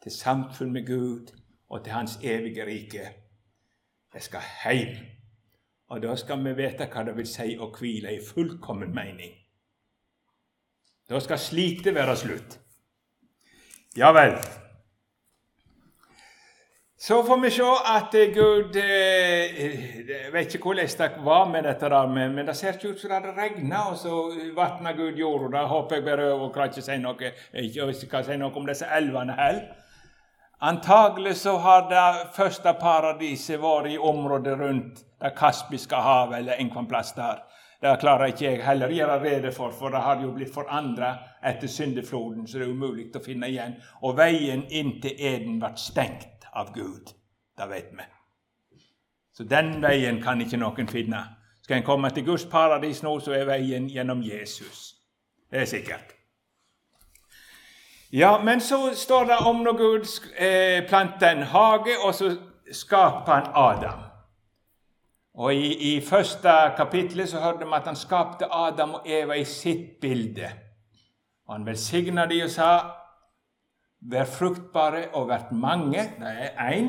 til 0.03 0.13
samfunn 0.13 0.73
med 0.73 0.87
Gud 0.87 1.33
og 1.69 1.85
til 1.85 1.93
Hans 1.93 2.19
evige 2.23 2.67
rike. 2.67 3.09
Jeg 4.15 4.23
skal 4.23 4.47
hjem. 4.65 4.95
Og 5.89 6.03
da 6.03 6.15
skal 6.17 6.45
vi 6.45 6.55
vite 6.57 6.87
hva 6.93 7.03
det 7.05 7.17
vil 7.17 7.27
si 7.27 7.57
å 7.59 7.73
hvile 7.75 8.15
i 8.15 8.23
fullkommen 8.23 8.95
mening. 8.95 9.42
Da 11.11 11.21
skal 11.21 11.39
slitet 11.39 11.95
være 11.95 12.17
slutt. 12.17 12.59
Ja 13.97 14.13
vel. 14.13 14.37
Så 17.03 17.23
får 17.23 17.41
vi 17.43 17.51
se 17.51 17.65
at 17.95 18.13
Gud 18.35 18.77
eh, 18.77 19.59
Jeg 20.09 20.33
vet 20.33 20.55
ikke 20.55 20.69
hvordan 20.69 20.87
det 20.99 21.25
var 21.25 21.49
med 21.51 21.65
dette, 21.67 21.89
der, 21.91 22.07
men, 22.07 22.47
det 22.47 22.57
ser 22.57 22.73
ikke 22.73 22.93
ut 22.93 23.01
som 23.01 23.11
det 23.11 23.17
hadde 23.19 23.33
regna, 23.41 23.81
og 23.91 23.97
så 23.99 24.21
vatna 24.55 24.93
Gud 24.93 25.19
jorda. 25.19 25.59
Da 25.59 25.65
håper 25.67 25.97
jeg 25.97 26.05
bare 26.05 26.29
og 26.33 26.53
kan 26.55 26.71
ikke 26.71 26.85
si 26.87 26.99
noe, 27.03 27.33
ikke 27.55 28.23
si 28.23 28.37
noe 28.39 28.55
om 28.55 28.69
disse 28.71 28.87
elvene 28.87 29.35
heller. 29.35 29.65
Antagelig 30.63 31.37
så 31.37 31.57
har 31.59 31.89
det 31.91 32.31
første 32.37 32.71
paradiset 32.81 33.59
vært 33.59 33.91
i 33.91 33.99
området 33.99 34.59
rundt 34.61 35.03
Det 35.23 35.35
kaspiske 35.35 35.97
havet 35.97 36.39
eller 36.39 36.63
en 36.63 36.87
plass 36.87 37.13
der. 37.13 37.43
Det 37.83 37.97
klarer 37.99 38.31
ikke 38.31 38.45
jeg 38.45 38.63
heller 38.63 38.93
å 38.93 38.95
gjøre 38.95 39.19
rede 39.25 39.51
for, 39.51 39.73
for 39.75 39.91
det 39.91 40.05
har 40.05 40.21
jo 40.23 40.31
blitt 40.37 40.53
forandra 40.55 41.17
etter 41.43 41.67
syndefloden, 41.67 42.47
så 42.47 42.61
det 42.61 42.69
er 42.69 42.77
umulig 42.77 43.09
å 43.19 43.23
finne 43.25 43.49
igjen. 43.51 43.75
Og 44.07 44.15
veien 44.21 44.63
inn 44.71 45.01
til 45.03 45.19
Eden 45.19 45.59
ble 45.59 45.73
stengt 45.83 46.47
av 46.55 46.71
Gud. 46.77 47.11
Det 47.59 47.67
vet 47.69 47.91
vi. 47.99 48.07
Så 49.35 49.49
den 49.51 49.81
veien 49.83 50.21
kan 50.23 50.41
ikke 50.41 50.61
noen 50.63 50.87
finne. 50.87 51.25
Skal 51.63 51.81
en 51.81 51.87
komme 51.87 52.11
til 52.15 52.27
Guds 52.27 52.47
paradis 52.47 53.03
nå, 53.03 53.17
så 53.19 53.35
er 53.35 53.51
veien 53.51 53.91
gjennom 53.91 54.23
Jesus. 54.23 54.93
Det 55.51 55.65
er 55.65 55.67
sikkert. 55.67 56.15
Ja, 58.13 58.37
men 58.45 58.61
så 58.61 58.93
står 58.95 59.27
det 59.33 59.43
om 59.49 59.67
når 59.67 59.77
Gud 59.83 60.09
eh, 60.37 60.87
planter 60.87 61.33
en 61.33 61.47
hage, 61.51 61.99
og 61.99 62.15
så 62.15 62.31
skaper 62.71 63.33
han 63.33 63.51
Adam. 63.55 64.12
Og 65.35 65.55
I, 65.55 65.97
i 65.97 66.01
første 66.01 66.51
kapittel 66.77 67.25
så 67.29 67.41
hørte 67.41 67.65
vi 67.65 67.77
at 67.77 67.87
han 67.89 67.97
skapte 67.97 68.51
Adam 68.53 68.99
og 68.99 69.07
Eva 69.09 69.39
i 69.41 69.45
sitt 69.49 70.01
bilde. 70.01 70.51
Og 71.49 71.55
Han 71.55 71.67
velsigna 71.67 72.27
de 72.27 72.43
og 72.45 72.51
sa, 72.51 72.73
'Vær 74.03 74.25
fruktbare 74.25 75.09
og 75.13 75.29
vær 75.29 75.53
mange', 75.53 76.19
det 76.21 76.29
er 76.41 76.73
én. 76.73 76.89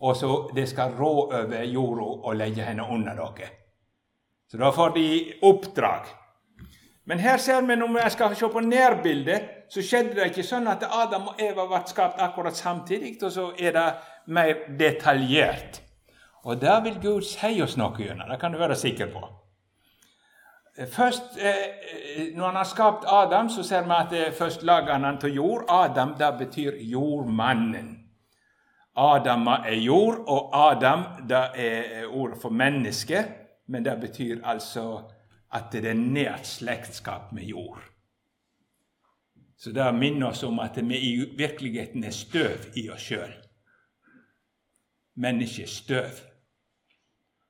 Og 0.00 0.16
så 0.16 0.50
det 0.54 0.68
skal 0.68 0.94
rå 0.98 1.32
over 1.32 1.62
jorda 1.62 2.02
og 2.02 2.36
legge 2.36 2.62
henne 2.62 2.82
under 2.82 3.14
dere. 3.14 3.48
Så 4.48 4.56
da 4.56 4.70
får 4.70 4.88
de 4.88 5.32
oppdrag. 5.42 6.06
Men 7.06 7.18
her 7.18 7.36
ser 7.36 7.60
vi 7.60 7.76
når 7.76 8.04
vi 8.04 8.10
skal 8.10 8.36
se 8.36 8.48
på 8.48 8.60
nærbildet, 8.60 9.40
så 9.70 9.82
skjedde 9.82 10.14
det 10.14 10.26
ikke 10.30 10.42
sånn 10.42 10.68
at 10.68 10.84
Adam 10.84 11.28
og 11.28 11.40
Eva 11.40 11.66
ble 11.66 11.80
skapt 11.86 12.20
akkurat 12.20 12.56
samtidig, 12.56 13.16
og 13.22 13.32
så 13.32 13.52
er 13.58 13.72
det 13.72 13.86
mer 14.26 14.54
detaljert. 14.78 15.87
Og 16.48 16.60
det 16.60 16.78
vil 16.84 17.00
Gud 17.02 17.26
si 17.28 17.58
oss 17.60 17.76
noe 17.76 17.92
gjennom. 18.00 18.30
Det 18.30 18.38
kan 18.40 18.54
du 18.54 18.58
være 18.58 18.76
sikker 18.76 19.10
på. 19.12 19.20
Først, 20.88 21.36
eh, 21.36 22.34
Når 22.34 22.46
han 22.46 22.56
har 22.56 22.64
skapt 22.64 23.04
Adam, 23.06 23.48
så 23.48 23.62
ser 23.62 23.82
vi 23.82 23.90
at 23.90 24.10
det 24.10 24.34
først 24.34 24.62
lager 24.62 24.98
han 24.98 25.18
til 25.20 25.34
jord. 25.34 25.64
Adam 25.68 26.14
det 26.18 26.38
betyr 26.38 26.72
jordmannen. 26.80 27.98
Adam 28.96 29.46
er 29.46 29.74
jord, 29.74 30.24
og 30.26 30.70
Adam 30.70 31.04
det 31.28 31.46
er 31.54 32.06
ordet 32.06 32.38
for 32.42 32.48
menneske, 32.48 33.24
men 33.66 33.84
det 33.84 34.00
betyr 34.00 34.44
altså 34.44 35.02
at 35.52 35.62
det 35.72 35.84
er 35.84 35.94
nært 35.94 36.46
slektskap 36.46 37.32
med 37.32 37.42
jord. 37.42 37.80
Så 39.58 39.72
det 39.72 39.94
minner 39.94 40.26
oss 40.26 40.42
om 40.42 40.58
at 40.58 40.88
vi 40.88 40.98
i 40.98 41.36
virkeligheten 41.36 42.04
er 42.04 42.10
støv 42.10 42.58
i 42.76 42.90
oss 42.90 43.02
sjøl. 43.02 43.32
Mennesket 45.14 45.62
er 45.62 45.68
støv. 45.68 46.27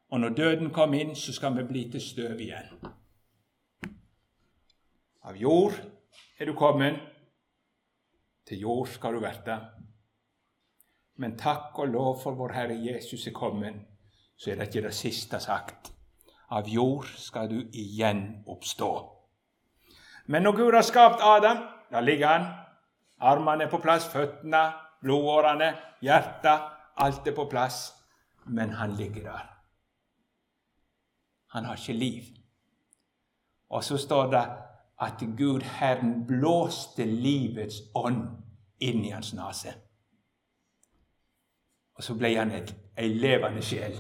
Og 0.09 0.21
når 0.21 0.29
døden 0.29 0.71
kommer 0.71 1.01
inn, 1.01 1.16
så 1.16 1.33
skal 1.33 1.57
vi 1.57 1.66
bli 1.68 1.85
til 1.92 2.01
støv 2.01 2.40
igjen. 2.40 2.71
Av 5.29 5.37
jord 5.37 5.75
er 6.40 6.49
du 6.49 6.55
kommet, 6.57 6.97
til 8.49 8.62
jord 8.64 8.88
skal 8.88 9.18
du 9.18 9.21
verte. 9.21 9.59
Men 11.21 11.37
takk 11.37 11.77
og 11.83 11.92
lov 11.92 12.23
for 12.23 12.38
vår 12.38 12.55
Herre 12.57 12.79
Jesus 12.81 13.27
er 13.27 13.37
kommet, 13.37 13.83
så 14.38 14.51
er 14.51 14.57
det 14.57 14.71
ikke 14.71 14.87
det 14.87 14.94
siste 14.97 15.40
sagt. 15.42 15.92
Av 16.51 16.68
jord 16.71 17.11
skal 17.21 17.51
du 17.51 17.59
igjen 17.77 18.44
oppstå. 18.49 18.92
Men 20.33 20.42
når 20.42 20.57
Gud 20.57 20.73
har 20.73 20.87
skapt 20.87 21.21
Adam, 21.21 21.61
da 21.92 22.01
ligger 22.01 22.29
han. 22.29 22.49
Armene 23.21 23.66
er 23.66 23.71
på 23.73 23.83
plass, 23.83 24.09
føttene, 24.12 24.62
blodårene, 25.03 25.75
hjertet. 26.01 26.73
Alt 26.97 27.29
er 27.29 27.37
på 27.37 27.49
plass. 27.51 27.92
Men 28.47 28.73
han 28.81 28.97
ligger 28.97 29.29
der. 29.29 29.58
Han 31.59 31.68
har 31.68 31.79
ikke 31.79 31.99
liv. 31.99 32.31
Og 33.68 33.85
så 33.85 33.99
står 34.01 34.31
det 34.33 34.44
at 35.01 35.23
Gud 35.38 35.61
Herren 35.61 36.27
blåste 36.27 37.05
livets 37.05 37.83
ånd 37.94 38.25
inn 38.81 39.05
i 39.05 39.11
hans 39.11 39.35
nese. 39.35 39.75
Og 41.99 42.05
så 42.05 42.14
ble 42.14 42.31
han 42.38 42.55
ei 42.55 43.09
levende 43.11 43.62
sjel. 43.62 43.94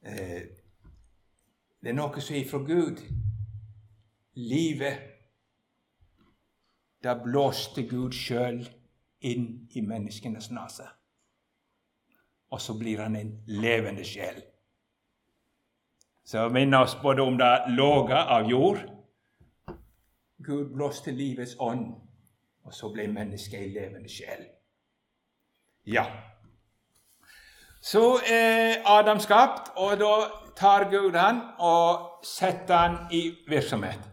Eh, 0.00 0.42
det 1.80 1.92
er 1.92 1.96
noe 1.96 2.20
som 2.20 2.36
er 2.36 2.48
fra 2.48 2.60
Gud. 2.64 3.02
Livet. 4.40 5.06
Da 7.04 7.14
blåste 7.16 7.86
Gud 7.88 8.16
sjøl 8.16 8.62
inn 9.24 9.46
i 9.76 9.84
menneskenes 9.84 10.50
nese. 10.52 10.88
Og 12.50 12.60
så 12.60 12.76
blir 12.78 13.00
han 13.04 13.16
en 13.16 13.34
levende 13.46 14.04
sjel. 14.04 14.42
Så 16.30 16.48
minner 16.48 16.82
oss 16.82 17.02
både 17.02 17.22
om 17.22 17.38
det 17.38 17.64
låge 17.68 18.14
av 18.14 18.50
jord 18.50 18.78
Gud 20.38 20.68
blåste 20.74 21.10
livets 21.10 21.56
ånd, 21.58 21.88
og 22.64 22.74
så 22.74 22.88
ble 22.94 23.08
mennesket 23.10 23.58
ei 23.58 23.72
levende 23.74 24.08
sjel. 24.08 24.44
Ja. 25.90 26.04
Så 27.82 28.20
er 28.30 28.78
Adam 28.88 29.18
skapt, 29.20 29.72
og 29.74 29.98
da 29.98 30.12
tar 30.56 30.86
Gud 30.92 31.18
han 31.18 31.42
og 31.58 32.22
setter 32.24 32.76
han 32.76 32.96
i 33.10 33.20
virksomhet. 33.50 34.06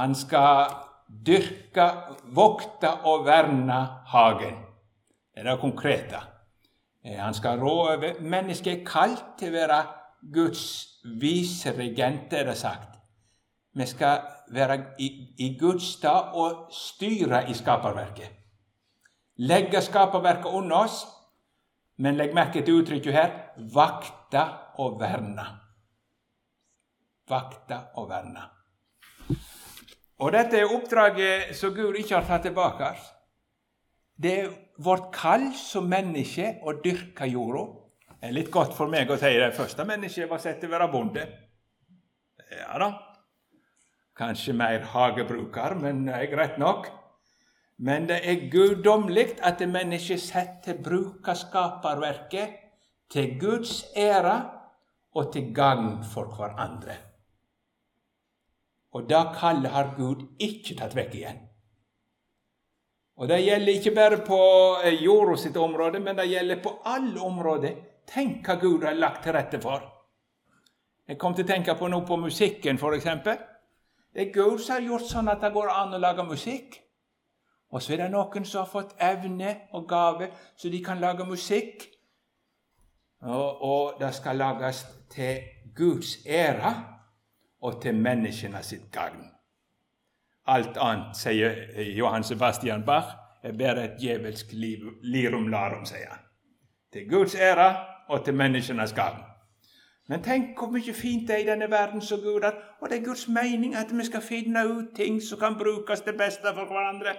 Han 0.00 0.16
skal 0.16 0.72
dyrke, 1.28 1.90
vokte 2.24 2.94
og 3.04 3.28
verne 3.28 3.78
hagen. 4.14 4.58
Det 5.34 5.44
er 5.44 5.50
det 5.52 5.60
konkrete. 5.60 6.24
Eh, 7.04 7.20
han 7.20 7.34
skal 7.34 7.60
rå 7.60 7.76
over 7.92 8.20
Mennesket 8.20 8.80
er 8.80 8.84
kalt 8.88 9.24
til 9.38 9.52
å 9.52 9.58
være 9.60 9.84
Guds 10.32 10.62
viseregent, 11.20 12.32
er 12.32 12.44
det 12.44 12.56
sagt. 12.56 12.96
Vi 13.76 13.86
skal 13.86 14.20
være 14.52 14.78
i, 14.98 15.34
i 15.38 15.56
Guds 15.60 15.84
stad 15.98 16.32
og 16.34 16.72
styre 16.72 17.44
i 17.50 17.54
skaperverket. 17.54 18.30
Legge 19.36 19.82
skaperverket 19.82 20.46
under 20.46 20.76
oss, 20.76 21.02
men 21.98 22.16
legg 22.16 22.34
merke 22.34 22.62
til 22.64 22.80
uttrykket 22.80 23.12
her 23.12 23.32
vakta 23.74 24.46
og 24.80 25.00
verna. 25.00 25.46
Vakta 27.28 27.80
og 28.00 28.08
verna. 28.08 28.48
Og 30.18 30.32
dette 30.32 30.56
er 30.56 30.72
oppdraget 30.72 31.56
som 31.56 31.74
Gud 31.76 31.98
ikke 32.00 32.16
har 32.16 32.24
tatt 32.24 32.46
tilbake. 32.48 32.94
Det 34.16 34.32
er 34.40 34.54
vårt 34.80 35.10
kall 35.12 35.50
som 35.56 35.88
menneske 35.88 36.54
å 36.64 36.72
dyrke 36.80 37.28
jorda. 37.28 37.66
Det 38.20 38.30
er 38.30 38.36
litt 38.36 38.50
godt 38.52 38.72
for 38.76 38.88
meg 38.90 39.10
å 39.12 39.18
si 39.20 39.32
det 39.36 39.52
første 39.56 39.84
mennesket 39.86 40.30
var 40.30 40.40
sett 40.42 40.60
til 40.60 40.70
å 40.70 40.76
være 40.76 40.88
bonde. 40.92 41.26
Ja 42.50 42.78
da. 42.80 42.90
Kanskje 44.16 44.54
mer 44.56 44.86
hagebruker, 44.94 45.74
men 45.76 46.06
det 46.06 46.14
er 46.16 46.30
greit 46.32 46.56
nok. 46.58 46.88
Men 47.76 48.06
det 48.08 48.22
er 48.24 48.46
guddommelig 48.48 49.34
at 49.44 49.60
mennesket 49.68 50.22
setter 50.22 50.78
bruke 50.80 51.34
skaperverket 51.36 52.54
til 53.12 53.34
Guds 53.40 53.82
ære 53.92 54.38
og 55.16 55.32
til 55.34 55.50
gagn 55.54 55.98
for 56.04 56.32
hverandre. 56.32 56.96
Og 58.96 59.04
det 59.10 59.20
kallet 59.36 59.74
har 59.74 59.92
Gud 59.98 60.24
ikke 60.40 60.78
tatt 60.78 60.96
vekk 60.96 61.18
igjen. 61.18 61.42
Og 63.16 63.28
Det 63.28 63.38
gjelder 63.40 63.72
ikke 63.72 63.94
bare 63.96 64.16
på 64.24 64.38
jorda 65.00 65.36
sitt 65.40 65.56
område, 65.56 66.00
men 66.00 66.16
det 66.16 66.26
gjelder 66.28 66.60
på 66.62 66.72
alle 66.84 67.20
områder. 67.20 67.76
Tenk 68.06 68.46
hva 68.46 68.56
Gud 68.60 68.84
har 68.86 68.94
lagt 68.94 69.22
til 69.24 69.34
rette 69.34 69.60
for. 69.62 69.84
Jeg 71.06 71.18
kom 71.18 71.34
til 71.34 71.46
å 71.46 71.50
tenke 71.50 71.74
på 71.78 71.88
noe 71.90 72.06
på 72.06 72.16
musikken, 72.18 72.78
f.eks. 72.78 73.06
Det 74.14 74.22
er 74.24 74.32
Gud 74.34 74.58
som 74.58 74.74
har 74.76 74.86
gjort 74.86 75.06
sånn 75.10 75.30
at 75.30 75.42
det 75.44 75.52
går 75.54 75.70
an 75.70 75.94
å 75.94 76.02
lage 76.02 76.24
musikk. 76.26 76.80
Og 77.74 77.82
så 77.82 77.94
er 77.94 78.04
det 78.04 78.10
noen 78.14 78.46
som 78.46 78.62
har 78.62 78.70
fått 78.70 78.94
evne 79.02 79.52
og 79.74 79.88
gave, 79.90 80.30
så 80.56 80.70
de 80.72 80.80
kan 80.82 81.02
lage 81.02 81.26
musikk. 81.26 81.86
Og, 83.26 83.62
og 83.62 84.00
det 84.00 84.12
skal 84.14 84.38
lages 84.38 84.84
til 85.10 85.42
Guds 85.76 86.18
ære 86.26 86.72
og 87.66 87.80
til 87.82 87.98
menneskene 87.98 88.62
sitt 88.62 88.90
gagn. 88.94 89.24
Alt 90.46 90.78
annet, 90.78 91.16
sier 91.18 91.56
Johan 91.96 92.24
Sebastian 92.24 92.84
Bach, 92.86 93.16
er 93.42 93.54
bare 93.58 93.84
et 93.84 93.98
djevelsk 94.00 94.52
lirum 94.54 95.48
larum, 95.50 95.84
sier 95.86 96.10
han. 96.10 96.22
Til 96.92 97.08
Guds 97.10 97.34
ære 97.34 97.95
og 98.08 98.24
til 98.24 98.34
menneskenes 98.34 98.92
gagn. 98.92 99.22
Men 100.08 100.22
tenk 100.22 100.58
hvor 100.58 100.70
mye 100.70 100.94
fint 100.94 101.26
det 101.26 101.34
er 101.34 101.42
i 101.42 101.48
denne 101.48 101.66
verden 101.70 102.00
som 102.00 102.20
Gud 102.22 102.44
har. 102.46 102.54
Og 102.80 102.90
det 102.90 102.98
er 102.98 103.06
Guds 103.08 103.26
mening 103.28 103.74
at 103.74 103.90
vi 103.90 104.04
skal 104.06 104.22
finne 104.22 104.62
ut 104.68 104.92
ting 104.94 105.18
som 105.22 105.38
kan 105.38 105.58
brukes 105.58 106.00
til 106.00 106.14
beste 106.18 106.52
for 106.54 106.70
hverandre. 106.70 107.16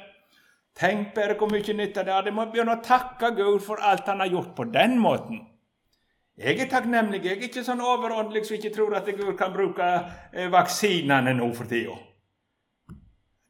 Tenk 0.78 1.14
bare 1.16 1.36
hvor 1.36 1.52
mye 1.52 1.74
nytte 1.74 2.06
det 2.06 2.14
er. 2.14 2.24
De 2.24 2.32
må 2.32 2.46
begynne 2.48 2.78
å 2.78 2.84
takke 2.84 3.34
Gud 3.36 3.60
for 3.66 3.84
alt 3.84 4.08
han 4.08 4.24
har 4.24 4.32
gjort 4.32 4.56
på 4.56 4.70
den 4.72 5.00
måten. 5.04 5.42
Jeg 6.38 6.60
er 6.62 6.70
takknemlig. 6.70 7.24
Jeg 7.26 7.40
er 7.40 7.48
ikke 7.50 7.64
sånn 7.66 7.82
overåndelig 7.82 8.46
som 8.46 8.56
ikke 8.60 8.72
tror 8.76 8.96
at 9.00 9.10
Gud 9.10 9.34
kan 9.40 9.56
bruke 9.56 9.88
eh, 10.32 10.52
vaksinene 10.54 11.34
nå 11.34 11.50
for 11.58 11.68
tida. 11.68 11.96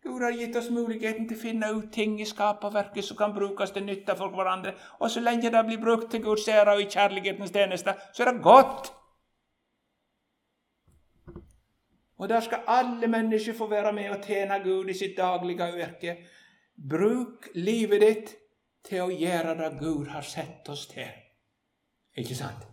Gud 0.07 0.23
har 0.23 0.31
gitt 0.31 0.55
oss 0.55 0.69
muligheten 0.71 1.25
til 1.27 1.35
å 1.35 1.41
finne 1.41 1.69
ut 1.75 1.89
ting 1.91 2.13
i 2.21 2.25
skaperverket 2.25 3.05
som 3.05 3.17
kan 3.19 3.33
brukes 3.35 3.73
til 3.75 3.83
nytte 3.83 4.15
for 4.15 4.31
hverandre. 4.31 4.71
Og 5.03 5.11
så 5.11 5.19
lenge 5.23 5.51
det 5.51 5.63
blir 5.67 5.81
brukt 5.81 6.07
til 6.11 6.23
Guds 6.23 6.47
ære 6.47 6.77
og 6.77 6.83
i 6.83 6.87
kjærlighetens 6.87 7.51
tjeneste, 7.51 7.95
så 8.13 8.23
er 8.23 8.31
det 8.31 8.43
godt. 8.45 8.91
Og 12.17 12.29
der 12.31 12.41
skal 12.41 12.65
alle 12.67 13.07
mennesker 13.11 13.53
få 13.53 13.67
være 13.69 13.93
med 13.93 14.09
og 14.15 14.23
tjene 14.23 14.61
Gud 14.63 14.89
i 14.89 14.97
sitt 14.97 15.17
daglige 15.17 15.69
virke. 15.75 16.17
Bruk 16.89 17.51
livet 17.55 18.01
ditt 18.01 18.35
til 18.87 19.03
å 19.03 19.11
gjøre 19.11 19.57
det 19.59 19.71
Gud 19.81 20.07
har 20.15 20.25
sett 20.25 20.69
oss 20.71 20.87
til. 20.87 21.11
Ikke 22.17 22.35
sant? 22.35 22.63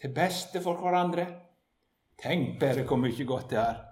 Til 0.00 0.12
beste 0.14 0.60
for 0.62 0.82
hverandre. 0.82 1.26
Tenk 2.18 2.58
bare 2.60 2.82
hvor 2.82 2.98
mye 2.98 3.24
godt 3.24 3.54
det 3.54 3.62
er 3.62 3.87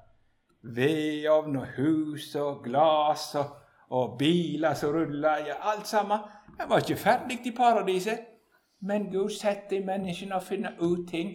vedovn 0.74 1.56
og 1.56 1.66
hus 1.76 2.34
og 2.34 2.64
glass 2.64 3.34
og, 3.34 3.56
og 3.90 4.16
biler 4.18 4.74
som 4.74 4.94
ruller 4.94 5.46
ja, 5.46 5.60
Alt 5.72 5.86
sammen. 5.88 6.18
Det 6.58 6.68
var 6.68 6.78
ikke 6.78 6.96
ferdig 6.96 7.40
i 7.46 7.54
paradiset. 7.56 8.18
Men 8.80 9.10
Gud 9.12 9.30
setter 9.30 9.84
menneskene 9.84 10.36
å 10.36 10.44
finne 10.44 10.74
ut 10.80 11.08
ting. 11.10 11.32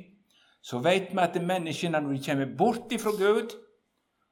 Så 0.61 0.79
vet 0.79 1.09
vi 1.11 1.21
at 1.23 1.37
menneskene, 1.41 1.99
når 1.99 2.13
de 2.13 2.23
kommer 2.25 2.55
bort 2.57 2.91
ifra 2.93 3.11
Gud, 3.17 3.55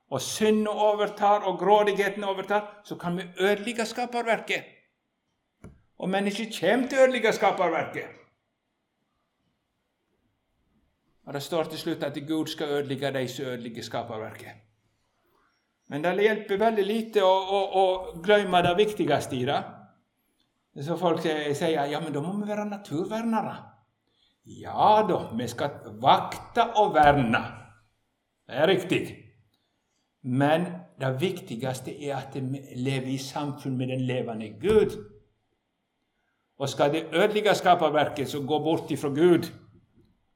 og 0.09 0.21
synden 0.21 0.67
overtar, 0.67 1.45
og 1.45 1.59
grådigheten 1.59 2.23
overtar, 2.23 2.81
så 2.85 2.95
kan 2.95 3.17
vi 3.17 3.23
ødelegge 3.39 3.85
skaperverket. 3.85 4.63
Og 5.97 6.09
mennesket 6.09 6.53
kommer 6.59 6.88
til 6.88 6.99
å 6.99 7.03
ødelegge 7.07 7.33
skaperverket. 7.33 8.15
Og 11.25 11.33
Det 11.33 11.43
står 11.43 11.63
til 11.63 11.79
slutt 11.79 12.03
at 12.03 12.17
Gud 12.27 12.47
skal 12.47 12.69
ødelegge 12.69 13.13
de 13.13 13.27
som 13.27 13.45
ødelegger 13.45 13.83
skaperverket. 13.83 14.68
Men 15.89 16.04
det 16.06 16.21
hjelper 16.21 16.62
veldig 16.62 16.86
lite 16.86 17.21
å, 17.25 17.30
å, 17.34 17.60
å 17.82 17.86
glemme 18.21 18.62
det 18.62 18.75
viktigste 18.78 19.38
i 19.39 19.45
det. 19.47 19.60
Så 20.86 20.95
folk 20.99 21.23
sier 21.23 21.89
ja, 21.89 21.99
men 21.99 22.13
da 22.13 22.21
må 22.21 22.36
vi 22.38 22.49
være 22.49 22.67
naturvernere. 22.69 23.56
Ja 24.60 25.02
da, 25.06 25.23
vi 25.38 25.47
skal 25.49 25.95
vakte 26.02 26.67
og 26.82 26.93
verne. 26.93 27.41
Det 28.45 28.62
er 28.62 28.69
riktig. 28.69 29.02
Men 30.30 30.67
det 31.02 31.10
viktigste 31.21 31.95
er 31.95 32.19
at 32.19 32.38
vi 32.38 32.62
lever 32.78 33.10
i 33.15 33.17
samfunn 33.21 33.78
med 33.78 33.89
den 33.89 34.06
levende 34.06 34.52
Gud. 34.62 34.93
Og 36.60 36.69
skal 36.69 36.93
det 36.93 37.08
ødelegge 37.15 37.56
skaperverket, 37.56 38.30
så 38.30 38.43
gå 38.45 38.62
bort 38.62 38.91
ifra 38.91 39.10
Gud 39.10 39.49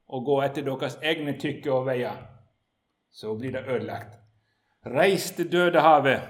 og 0.08 0.26
gå 0.26 0.40
etter 0.42 0.66
deres 0.66 0.98
egne 1.02 1.38
tykke 1.38 1.72
og 1.72 1.86
veier, 1.86 2.18
så 3.14 3.36
blir 3.38 3.54
det 3.54 3.66
ødelagt 3.68 4.23
reiste 4.86 5.44
Dødehavet. 5.44 6.20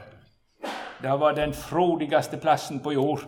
Det 1.03 1.21
var 1.21 1.35
den 1.35 1.55
frodigste 1.55 2.38
plassen 2.40 2.81
på 2.81 2.93
jord. 2.93 3.25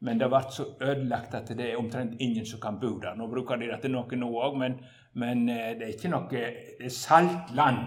Men 0.00 0.20
det 0.20 0.30
ble 0.32 0.40
så 0.52 0.64
ødelagt 0.80 1.34
at 1.34 1.48
det 1.56 1.66
er 1.70 1.78
omtrent 1.78 2.20
ingen 2.20 2.46
som 2.46 2.60
kan 2.60 2.78
bo 2.80 2.94
der. 2.98 3.14
Nå 3.14 3.26
bruker 3.28 3.56
de 3.60 3.68
det 3.68 3.82
til 3.82 3.92
noe 3.92 4.16
nå 4.16 4.28
òg, 4.46 4.56
men, 4.58 4.78
men, 5.12 5.48
eh, 5.48 5.74
det 5.76 5.84
er 5.86 5.92
ikke 5.96 6.12
noe 6.12 6.28
Det 6.30 6.86
er 6.86 6.94
saltland. 6.94 7.82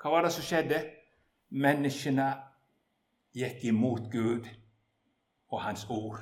Hva 0.00 0.10
var 0.10 0.24
det 0.24 0.32
som 0.32 0.46
skjedde? 0.46 0.78
Menneskene 1.50 2.30
gikk 3.36 3.64
imot 3.64 4.08
Gud 4.12 4.48
og 5.50 5.60
Hans 5.62 5.86
ord, 5.90 6.20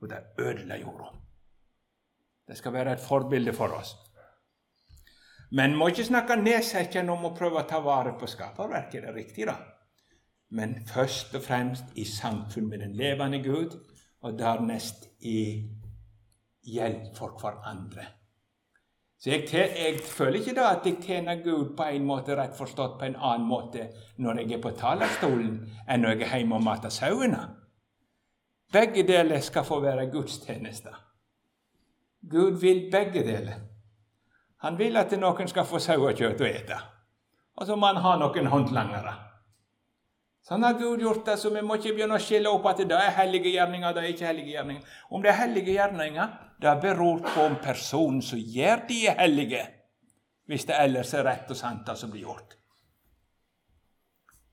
og 0.00 0.08
det 0.10 0.22
ødela 0.38 0.78
jorda. 0.78 1.10
Det 2.48 2.56
skal 2.58 2.72
være 2.72 2.92
et 2.92 3.02
forbilde 3.02 3.52
for 3.52 3.74
oss. 3.74 3.96
Men 5.50 5.74
må 5.76 5.90
ikke 5.90 6.06
snakke 6.06 6.38
nedsettende 6.38 7.12
om 7.12 7.26
å 7.26 7.34
prøve 7.34 7.62
å 7.62 7.68
ta 7.68 7.80
vare 7.82 8.14
på 8.18 8.28
skaperverket. 8.30 9.02
Det 9.02 9.10
er 9.10 9.16
riktig, 9.16 9.46
da. 9.50 9.56
Men 10.54 10.76
først 10.86 11.34
og 11.38 11.42
fremst 11.42 11.98
i 11.98 12.04
samfunn 12.06 12.68
med 12.70 12.82
den 12.84 12.94
levende 12.98 13.42
Gud, 13.42 13.76
og 14.20 14.38
dernest 14.38 15.06
i 15.24 15.66
hjelp 16.66 17.14
for 17.16 17.38
hverandre. 17.40 18.04
Så 19.20 19.30
jeg, 19.30 19.48
jeg, 19.52 20.00
føler 20.00 20.40
ikke 20.40 20.56
da 20.56 20.70
at 20.74 20.86
jeg 20.88 20.96
tjener 21.04 21.42
Gud 21.44 21.74
på 21.76 21.84
en 21.92 22.06
måte 22.08 22.36
rett 22.36 22.56
forstått 22.56 22.98
på 23.00 23.04
en 23.04 23.16
annen 23.16 23.48
måte 23.48 23.90
når 24.16 24.42
jeg 24.42 24.56
er 24.56 24.62
på 24.64 24.72
talerstolen, 24.80 25.58
enn 25.88 26.04
når 26.04 26.14
jeg 26.14 26.26
er 26.28 26.38
hjemme 26.38 26.56
og 26.56 26.64
mater 26.64 26.94
sauene. 26.94 27.42
Begge 28.72 29.04
deler 29.04 29.42
skal 29.44 29.66
få 29.66 29.80
være 29.82 30.08
gudstjenester. 30.12 30.94
Gud 32.30 32.60
vil 32.62 32.86
begge 32.92 33.24
deler. 33.26 33.69
Han 34.64 34.76
vil 34.76 34.96
at 35.00 35.12
noen 35.16 35.48
skal 35.48 35.66
få 35.68 35.80
sauekjøtt 35.80 36.40
å 36.40 36.48
ete. 36.48 36.78
Og 37.60 37.66
så 37.68 37.76
må 37.76 37.90
han 37.90 38.00
ha 38.04 38.14
noen 38.20 38.48
håndlangere. 38.52 39.14
Sånn 40.44 40.64
har 40.64 40.78
Gud 40.80 41.02
gjort 41.04 41.26
det, 41.26 41.36
så 41.38 41.50
vi 41.52 41.62
må 41.62 41.76
ikke 41.76 41.92
begynne 41.94 42.16
å 42.16 42.22
skille 42.22 42.50
opp 42.50 42.64
at 42.70 42.80
det 42.88 42.96
er 42.96 43.12
hellige 43.18 43.52
gjerninger, 43.52 43.92
det 43.94 44.02
er 44.02 44.14
ikke 44.14 44.28
hellige 44.30 44.54
gjerninger. 44.54 44.94
Om 45.12 45.24
det 45.24 45.30
er 45.30 45.38
hellige 45.42 45.74
gjerninger, 45.76 46.32
det 46.60 46.72
beror 46.82 47.20
på 47.26 47.44
om 47.44 47.58
personen 47.60 48.22
som 48.24 48.40
gjør 48.40 48.86
de 48.88 49.02
er 49.12 49.20
hellige, 49.20 49.60
hvis 50.48 50.64
det 50.68 50.80
ellers 50.80 51.12
er 51.14 51.26
rett 51.28 51.52
og 51.52 51.60
sant, 51.60 51.84
det 51.86 51.96
som 52.00 52.12
blir 52.12 52.24
gjort. 52.24 52.56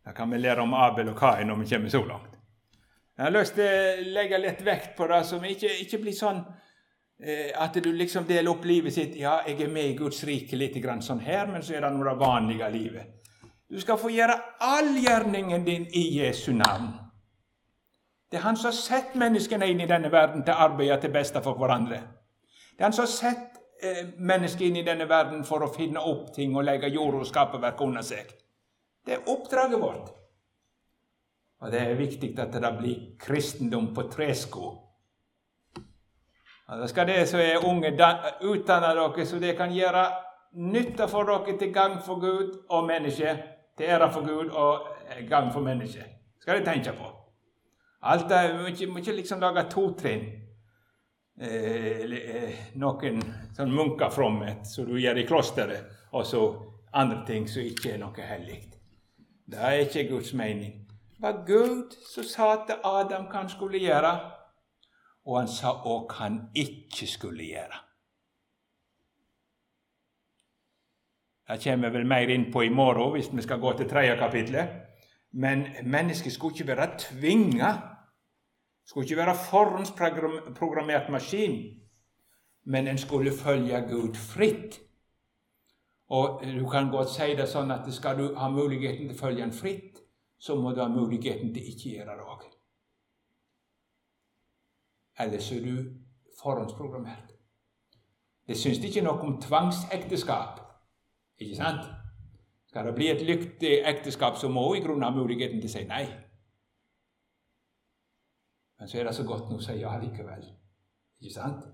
Da 0.05 0.13
kan 0.15 0.31
vi 0.31 0.39
lære 0.39 0.63
om 0.63 0.75
Abel 0.75 1.09
og 1.11 1.17
Kain 1.19 1.49
når 1.49 1.63
vi 1.63 1.69
kommer 1.71 1.91
så 1.91 2.03
langt. 2.07 2.35
Jeg 3.17 3.25
har 3.25 3.33
lyst 3.33 3.55
til 3.57 3.65
å 3.65 4.11
legge 4.13 4.37
litt 4.43 4.59
vekt 4.63 4.93
på 4.95 5.07
det, 5.09 5.23
så 5.25 5.39
vi 5.41 5.55
ikke, 5.55 5.71
ikke 5.83 5.99
blir 6.03 6.15
sånn 6.15 6.43
at 7.17 7.73
du 7.82 7.88
liksom 7.97 8.27
deler 8.30 8.51
opp 8.51 8.65
livet 8.69 8.93
sitt. 8.93 9.15
Ja, 9.17 9.39
jeg 9.47 9.63
er 9.65 9.71
med 9.73 9.89
i 9.89 9.95
Guds 9.97 10.19
rike 10.27 10.58
litt 10.60 10.75
grann 10.84 11.01
sånn 11.01 11.23
her, 11.25 11.47
men 11.49 11.63
så 11.65 11.73
er 11.73 11.82
det 11.82 11.89
noe 11.95 12.06
det 12.06 12.19
vanlige 12.19 12.69
livet. 12.69 13.17
Du 13.67 13.80
skal 13.82 13.97
få 13.99 14.12
gjøre 14.13 14.38
all 14.63 14.93
gjerningen 14.95 15.65
din 15.65 15.88
i 15.91 16.03
Jesu 16.19 16.53
navn. 16.53 16.93
Det 18.32 18.38
er 18.38 18.41
Han 18.41 18.56
som 18.56 18.71
har 18.71 18.77
sett 18.77 19.15
menneskene 19.15 19.67
inn 19.67 19.82
i 19.82 19.88
denne 19.88 20.12
verden 20.12 20.43
til 20.43 20.53
å 20.53 20.67
arbeide 20.67 20.99
til 21.01 21.12
beste 21.12 21.41
for 21.43 21.60
hverandre. 21.60 21.99
Det 22.75 22.80
er 22.80 22.88
Han 22.88 22.95
som 22.95 23.06
har 23.06 23.12
sett 23.12 23.60
eh, 23.84 24.08
mennesker 24.17 24.67
inn 24.67 24.80
i 24.82 24.86
denne 24.88 25.08
verden 25.10 25.43
for 25.47 25.63
å 25.63 25.71
finne 25.73 25.99
opp 25.99 26.34
ting 26.36 26.56
og 26.56 26.63
legge 26.67 26.91
jord 26.91 27.19
og 27.21 27.27
skaperverk 27.27 27.82
under 27.84 28.03
seg. 28.03 28.32
Det 29.06 29.15
er 29.15 29.30
oppdraget 29.32 29.80
vårt. 29.82 30.12
Og 31.62 31.71
det 31.71 31.82
er 31.82 31.99
viktig 31.99 32.34
at 32.39 32.53
det 32.53 32.73
blir 32.77 33.06
kristendom 33.19 33.93
på 33.95 34.08
tresko. 34.12 34.73
Da 36.67 36.88
skal 36.88 37.08
det 37.08 37.30
som 37.30 37.39
er 37.39 37.63
unge, 37.65 37.93
utdanne 38.43 38.88
dere 38.95 39.25
så 39.25 39.39
det 39.39 39.56
kan 39.58 39.71
gjøre 39.71 40.08
nytte 40.53 41.08
for 41.08 41.23
dere 41.23 41.58
til 41.58 41.73
gang 41.73 42.01
for 42.03 42.19
Gud 42.19 42.58
og 42.69 42.88
mennesket 42.88 43.38
til 43.77 43.86
ære 43.86 44.12
for 44.13 44.25
Gud 44.27 44.49
og 44.49 44.88
gang 45.30 45.53
for 45.53 45.62
mennesket. 45.62 46.06
Skal 46.41 46.60
de 46.60 46.65
tenke 46.65 46.91
på. 46.91 47.13
Alt 48.01 48.30
det, 48.30 48.75
Vi 48.80 48.86
må 48.86 48.97
ikke, 48.97 49.12
liksom 49.12 49.39
lage 49.39 49.69
to 49.69 49.93
trinn. 49.93 50.25
Eh, 51.41 52.01
eh, 52.12 52.53
noen 52.75 53.21
sånn 53.53 53.71
munkefromhet 53.71 54.65
som 54.65 54.86
du 54.86 54.95
gjør 54.97 55.19
i 55.21 55.25
klosteret, 55.25 55.84
og 56.12 56.25
så 56.25 56.41
andre 56.93 57.21
ting 57.27 57.45
som 57.47 57.62
ikke 57.62 57.91
er 57.93 57.99
noe 58.01 58.25
hellig. 58.25 58.63
Det 59.45 59.60
er 59.60 59.84
ikke 59.84 60.08
Guds 60.10 60.34
mening. 60.34 60.88
Det 61.13 61.21
var 61.21 61.43
Gud 61.45 61.93
som 62.10 62.23
sa 62.23 62.49
til 62.65 62.82
Adam 62.84 63.27
hva 63.30 63.43
han 63.43 63.49
skulle 63.49 63.77
gjøre, 63.77 64.15
og 65.27 65.41
han 65.41 65.49
sa 65.51 65.73
òg 65.83 66.07
hva 66.07 66.23
han 66.23 66.39
ikke 66.55 67.07
skulle 67.07 67.43
gjøre. 67.43 67.83
Det 71.47 71.63
kommer 71.63 71.89
vi 71.89 71.97
vel 71.97 72.07
mer 72.07 72.31
inn 72.31 72.49
på 72.51 72.63
i 72.63 72.71
morgen 72.71 73.13
hvis 73.15 73.29
vi 73.31 73.43
skal 73.43 73.59
gå 73.59 73.73
til 73.77 73.89
tredje 73.89 74.17
kapitlet. 74.19 74.73
Men 75.31 75.67
mennesket 75.83 76.33
skulle 76.33 76.55
ikke 76.55 76.67
være 76.67 76.97
tvinga. 76.99 77.71
Skulle 78.87 79.05
ikke 79.05 79.21
være 79.21 79.35
forhåndsprogrammert 79.35 81.09
maskin. 81.11 81.55
Men 82.65 82.87
en 82.87 82.97
skulle 82.97 83.31
følge 83.31 83.81
Gud 83.91 84.15
fritt. 84.15 84.79
Og 86.09 86.43
du 86.43 86.69
kan 86.69 86.91
godt 86.91 87.11
si 87.11 87.33
det 87.35 87.47
sånn 87.51 87.71
at 87.71 87.87
skal 87.93 88.19
du 88.19 88.35
ha 88.35 88.47
muligheten 88.51 89.07
til 89.07 89.15
å 89.15 89.19
følge 89.19 89.43
Han 89.43 89.55
fritt, 89.55 89.99
så 90.39 90.55
må 90.55 90.71
du 90.71 90.79
ha 90.79 90.87
muligheten 90.87 91.51
til 91.53 91.67
ikke 91.67 91.97
gjøre 91.97 92.15
det 92.15 92.27
òg. 92.27 92.45
Ellers 95.19 95.51
er 95.51 95.63
du 95.65 95.75
forhåndsprogrammert. 96.41 97.34
Det 98.47 98.58
syns 98.58 98.80
ikke 98.80 99.03
noe 99.03 99.19
om 99.25 99.39
tvangsekteskap. 99.41 100.62
Ikke 101.39 101.56
sant? 101.56 101.88
Skal 102.67 102.86
det 102.86 102.95
bli 102.95 103.10
et 103.12 103.25
lykkelig 103.25 103.82
ekteskap, 103.89 104.38
så 104.38 104.49
må 104.49 104.73
i 104.75 104.84
grunnen 104.84 105.03
ha 105.03 105.12
muligheten 105.15 105.62
til 105.62 105.69
å 105.69 105.73
si 105.73 105.84
nei. 105.89 106.06
Men 108.77 108.89
så 108.89 108.99
er 108.99 109.08
det 109.08 109.15
så 109.17 109.25
godt 109.25 109.49
nå 109.49 109.58
å 109.58 109.65
si 109.65 109.80
ja 109.82 109.95
likevel. 109.99 110.45
Ikke 111.21 111.34
sant? 111.34 111.65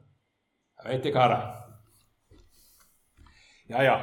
Jeg 0.80 0.90
vet 0.90 1.04
det, 1.04 1.14
karer. 1.14 1.48
Ja, 3.70 3.84
ja. 3.84 3.98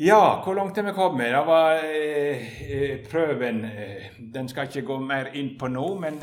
Ja, 0.00 0.40
hvor 0.44 0.54
langt 0.54 0.78
er 0.78 0.86
vi 0.86 0.92
kommet? 0.96 1.32
Det 1.32 1.40
var 1.46 1.82
eh, 1.84 2.44
eh, 2.72 3.10
prøven. 3.10 3.64
Eh, 3.64 4.06
den 4.34 4.48
skal 4.48 4.68
ikke 4.68 4.86
gå 4.88 4.96
mer 5.04 5.32
inn 5.36 5.58
på 5.60 5.68
nå, 5.68 5.86
men 6.00 6.22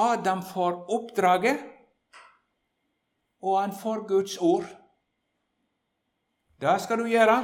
Adam 0.00 0.42
får 0.42 0.78
oppdraget, 0.96 1.60
og 3.42 3.60
han 3.60 3.72
får 3.76 4.06
Guds 4.08 4.38
ord. 4.40 4.64
Det 6.60 6.76
skal 6.80 7.00
du 7.00 7.08
gjøre. 7.08 7.36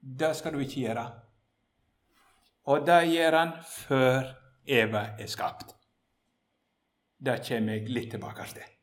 Det 0.00 0.34
skal 0.36 0.54
du 0.54 0.62
ikke 0.64 0.86
gjøre. 0.86 1.04
Og 2.68 2.86
det 2.86 3.00
gjør 3.12 3.36
han 3.38 3.54
før 3.64 4.32
Eva 4.68 5.04
er 5.18 5.30
skapt. 5.30 5.72
Det 7.18 7.40
kommer 7.48 7.78
jeg 7.78 7.88
litt 7.92 8.12
tilbake 8.14 8.44
til. 8.52 8.77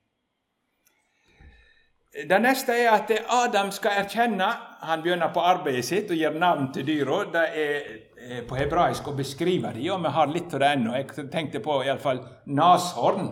Det 2.16 2.38
neste 2.40 2.72
er 2.80 2.94
at 2.94 3.10
Adam 3.28 3.74
skal 3.76 3.98
erkjenne 4.00 4.48
Han 4.88 5.02
begynner 5.04 5.34
på 5.36 5.42
arbeidet 5.44 5.84
sitt 5.84 6.12
og 6.14 6.16
gir 6.16 6.38
navn 6.40 6.70
til 6.72 6.86
dyra. 6.88 7.18
Det 7.34 7.46
er 7.60 8.46
på 8.48 8.56
hebraisk 8.56 9.08
å 9.10 9.16
beskrive 9.18 9.74
dem, 9.76 9.90
og 9.92 10.06
vi 10.06 10.12
har 10.16 10.32
litt 10.32 10.54
av 10.54 10.62
det 10.62 10.70
ennå. 10.78 10.94
Jeg 10.96 11.28
tenkte 11.34 11.60
på 11.66 11.82
iallfall 11.84 12.22
nashorn. 12.46 13.28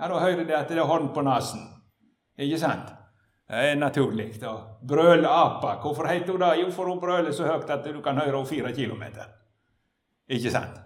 Her 0.00 0.14
hører 0.18 0.44
det 0.44 0.56
at 0.56 0.72
det 0.72 0.80
er 0.80 0.88
horn 0.88 1.12
på 1.14 1.22
nesen. 1.24 1.62
Ikke 2.40 2.58
sant? 2.60 2.90
Det 3.46 3.62
er 3.70 3.78
naturlig. 3.78 4.32
Brølapa. 4.82 5.76
Hvorfor 5.84 6.08
heter 6.10 6.32
hun 6.34 6.42
det? 6.42 6.50
Jo, 6.64 6.72
for 6.74 6.90
hun 6.90 7.00
brøler 7.00 7.32
så 7.32 7.46
høyt 7.46 7.70
at 7.70 7.86
du 7.86 8.00
kan 8.02 8.18
høre 8.18 8.34
henne 8.34 8.48
fire 8.48 8.72
kilometer. 8.74 9.30
Ikke 10.26 10.50
sant? 10.50 10.82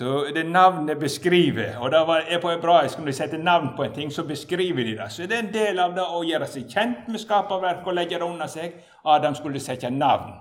Så 0.00 0.24
det 0.34 0.46
navnet 0.46 0.98
beskriver, 0.98 1.76
og 1.78 1.90
det 1.90 1.98
er 2.32 2.40
på 2.40 2.50
hebraisk 2.50 2.98
når 2.98 3.06
de 3.06 3.12
setter 3.12 3.38
navn 3.38 3.66
på 3.76 3.84
en 3.84 3.92
ting, 3.92 4.12
så 4.12 4.22
beskriver 4.24 4.84
de 4.84 4.94
det. 4.96 5.12
Så 5.12 5.26
det 5.28 5.36
er 5.36 5.42
en 5.42 5.52
del 5.52 5.78
av 5.78 5.92
det 5.92 6.06
å 6.08 6.22
gjøre 6.24 6.48
seg 6.48 6.70
kjent 6.72 7.10
med 7.12 7.20
skaperverket 7.20 7.90
og 7.92 7.98
legge 7.98 8.16
det 8.16 8.24
under 8.24 8.48
seg. 8.48 8.78
Adam 9.04 9.36
skulle 9.36 9.60
sette 9.60 9.90
navn. 9.90 10.32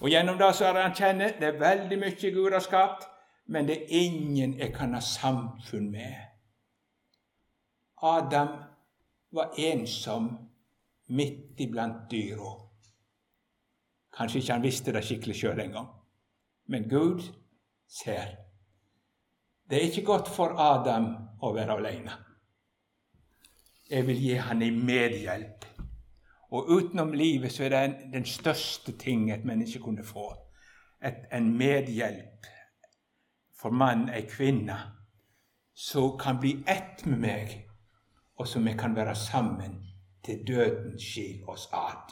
Og 0.00 0.08
gjennom 0.08 0.40
det 0.40 0.48
så 0.56 0.70
er 0.70 0.80
han 0.80 0.96
kjenner 0.96 1.36
det 1.36 1.50
er 1.50 1.60
veldig 1.60 2.00
mye 2.00 2.32
Gud 2.38 2.56
har 2.56 2.64
skapt, 2.64 3.04
men 3.52 3.68
det 3.68 3.76
er 3.76 3.92
ingen 4.06 4.56
jeg 4.56 4.72
kan 4.80 4.96
ha 4.96 5.04
samfunn 5.04 5.92
med. 5.92 6.24
Adam 8.00 8.56
var 9.36 9.52
ensom 9.68 10.32
midt 11.12 11.60
iblant 11.60 12.08
dyra. 12.10 12.56
Kanskje 14.16 14.40
ikke 14.40 14.56
han 14.56 14.68
visste 14.70 14.96
det 14.96 15.04
skikkelig 15.04 15.40
sjøl 15.44 15.64
engang, 15.68 15.92
men 16.72 16.88
Gud 16.88 17.26
ser. 17.84 18.47
Det 19.68 19.76
er 19.76 19.90
ikke 19.90 20.06
godt 20.06 20.28
for 20.32 20.56
Adam 20.60 21.10
å 21.44 21.52
være 21.54 21.76
alene. 21.76 22.16
Jeg 23.90 24.06
vil 24.06 24.20
gi 24.20 24.34
han 24.40 24.62
en 24.62 24.80
medhjelp. 24.86 25.64
Og 26.50 26.70
utenom 26.72 27.12
livet 27.12 27.52
så 27.52 27.66
er 27.66 27.74
det 27.74 28.12
den 28.12 28.24
største 28.24 28.94
ting 28.96 29.28
et 29.30 29.44
menneske 29.44 29.82
kunne 29.84 30.04
få. 30.04 30.30
Et, 31.04 31.26
en 31.32 31.50
medhjelp 31.56 32.48
for 33.60 33.70
mann, 33.70 34.08
ei 34.08 34.24
kvinne, 34.28 34.76
som 35.74 36.16
kan 36.18 36.40
bli 36.40 36.56
ett 36.66 37.04
med 37.06 37.20
meg 37.20 37.58
og 38.38 38.48
så 38.48 38.60
vi 38.60 38.72
kan 38.78 38.96
være 38.96 39.14
sammen 39.14 39.86
til 40.24 40.46
døden 40.46 40.98
skil 41.00 41.42
oss 41.48 41.68
ad. 41.72 42.07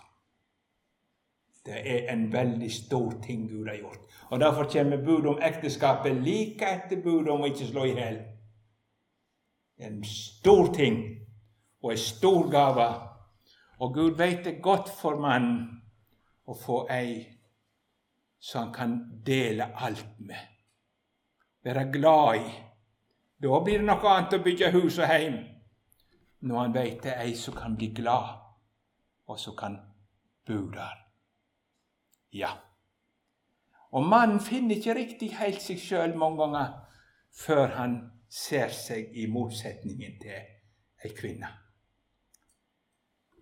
Det 1.67 1.81
er 1.93 2.13
en 2.13 2.33
veldig 2.33 2.71
stor 2.73 3.13
ting 3.23 3.49
Gud 3.51 3.67
har 3.67 3.77
gjort. 3.77 4.01
Og 4.31 4.41
Derfor 4.41 4.65
kommer 4.73 4.97
budet 4.97 5.27
om 5.27 5.43
ekteskapet 5.43 6.15
like 6.23 6.67
etter 6.67 7.03
budet 7.03 7.29
om 7.29 7.43
å 7.43 7.51
ikke 7.51 7.67
slå 7.67 7.85
i 7.85 7.95
hjel. 7.95 8.19
En 9.79 10.05
stor 10.05 10.71
ting 10.75 11.01
og 11.83 11.91
en 11.93 11.99
stor 11.99 12.51
gave. 12.51 12.87
Og 13.79 13.95
Gud 13.95 14.15
vet 14.19 14.45
det 14.45 14.61
godt 14.63 14.89
for 15.01 15.19
mannen 15.21 15.83
å 16.47 16.55
få 16.55 16.85
ei 16.91 17.25
som 18.41 18.63
han 18.63 18.73
kan 18.73 18.95
dele 19.27 19.73
alt 19.75 20.19
med. 20.19 20.55
Være 21.65 21.89
glad 21.93 22.37
i. 22.37 22.47
Da 23.43 23.61
blir 23.61 23.83
det 23.83 23.89
noe 23.89 24.13
annet 24.13 24.39
å 24.39 24.43
bygge 24.45 24.71
hus 24.79 24.99
og 24.99 25.11
heim 25.11 25.41
når 26.47 26.61
han 26.61 26.75
veit 26.75 27.03
det 27.03 27.15
er 27.17 27.25
ei 27.27 27.35
som 27.35 27.57
kan 27.57 27.75
bli 27.77 27.89
glad, 27.97 28.37
og 29.27 29.39
som 29.41 29.57
kan 29.59 29.81
bo 30.47 30.61
der. 30.71 31.06
Ja. 32.37 32.53
Og 33.97 34.05
mannen 34.05 34.43
finner 34.45 34.77
ikke 34.77 34.97
riktig 34.99 35.31
helt 35.39 35.63
seg 35.65 35.81
sjøl 35.81 36.17
mange 36.19 36.43
ganger 36.43 36.75
før 37.37 37.71
han 37.79 37.95
ser 38.29 38.73
seg 38.75 39.15
i 39.17 39.29
motsetningen 39.31 40.19
til 40.21 40.37
ei 41.05 41.13
kvinne. 41.17 41.49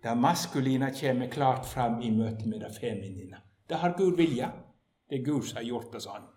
Det 0.05 0.13
maskuline 0.21 0.91
kommer 0.93 1.31
klart 1.33 1.65
fram 1.65 1.97
i 2.05 2.11
møte 2.13 2.45
med 2.47 2.61
det 2.61 2.71
feminine. 2.75 3.41
Det 3.67 3.79
har 3.81 3.95
Gud 3.97 4.17
vilja. 4.19 4.51
Det 5.09 5.19
er 5.19 5.25
Gud 5.25 5.47
som 5.47 5.57
har 5.57 5.65
gjort 5.65 5.91
det 5.95 6.01
sånn. 6.03 6.27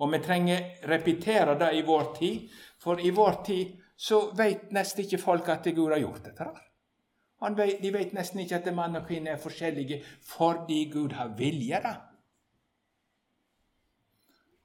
Og 0.00 0.10
vi 0.12 0.20
trenger 0.24 0.86
repetere 0.88 1.54
det 1.60 1.70
i 1.76 1.82
vår 1.86 2.06
tid, 2.16 2.48
for 2.80 3.00
i 3.00 3.12
vår 3.14 3.36
tid 3.46 3.76
så 3.96 4.24
vet 4.36 4.72
nesten 4.72 5.04
ikke 5.04 5.20
folk 5.20 5.50
at 5.52 5.68
Gud 5.76 5.92
har 5.92 6.00
gjort 6.00 6.24
dette. 6.24 6.48
Vet, 7.42 7.80
de 7.82 7.90
vet 7.90 8.12
nesten 8.14 8.40
ikke 8.40 8.60
at 8.60 8.74
mann 8.74 8.96
og 8.96 9.06
kvinne 9.06 9.32
er 9.34 9.40
forskjellige 9.42 10.02
fordi 10.22 10.84
Gud 10.92 11.12
har 11.18 11.34
vilje. 11.38 11.80
da. 11.82 11.94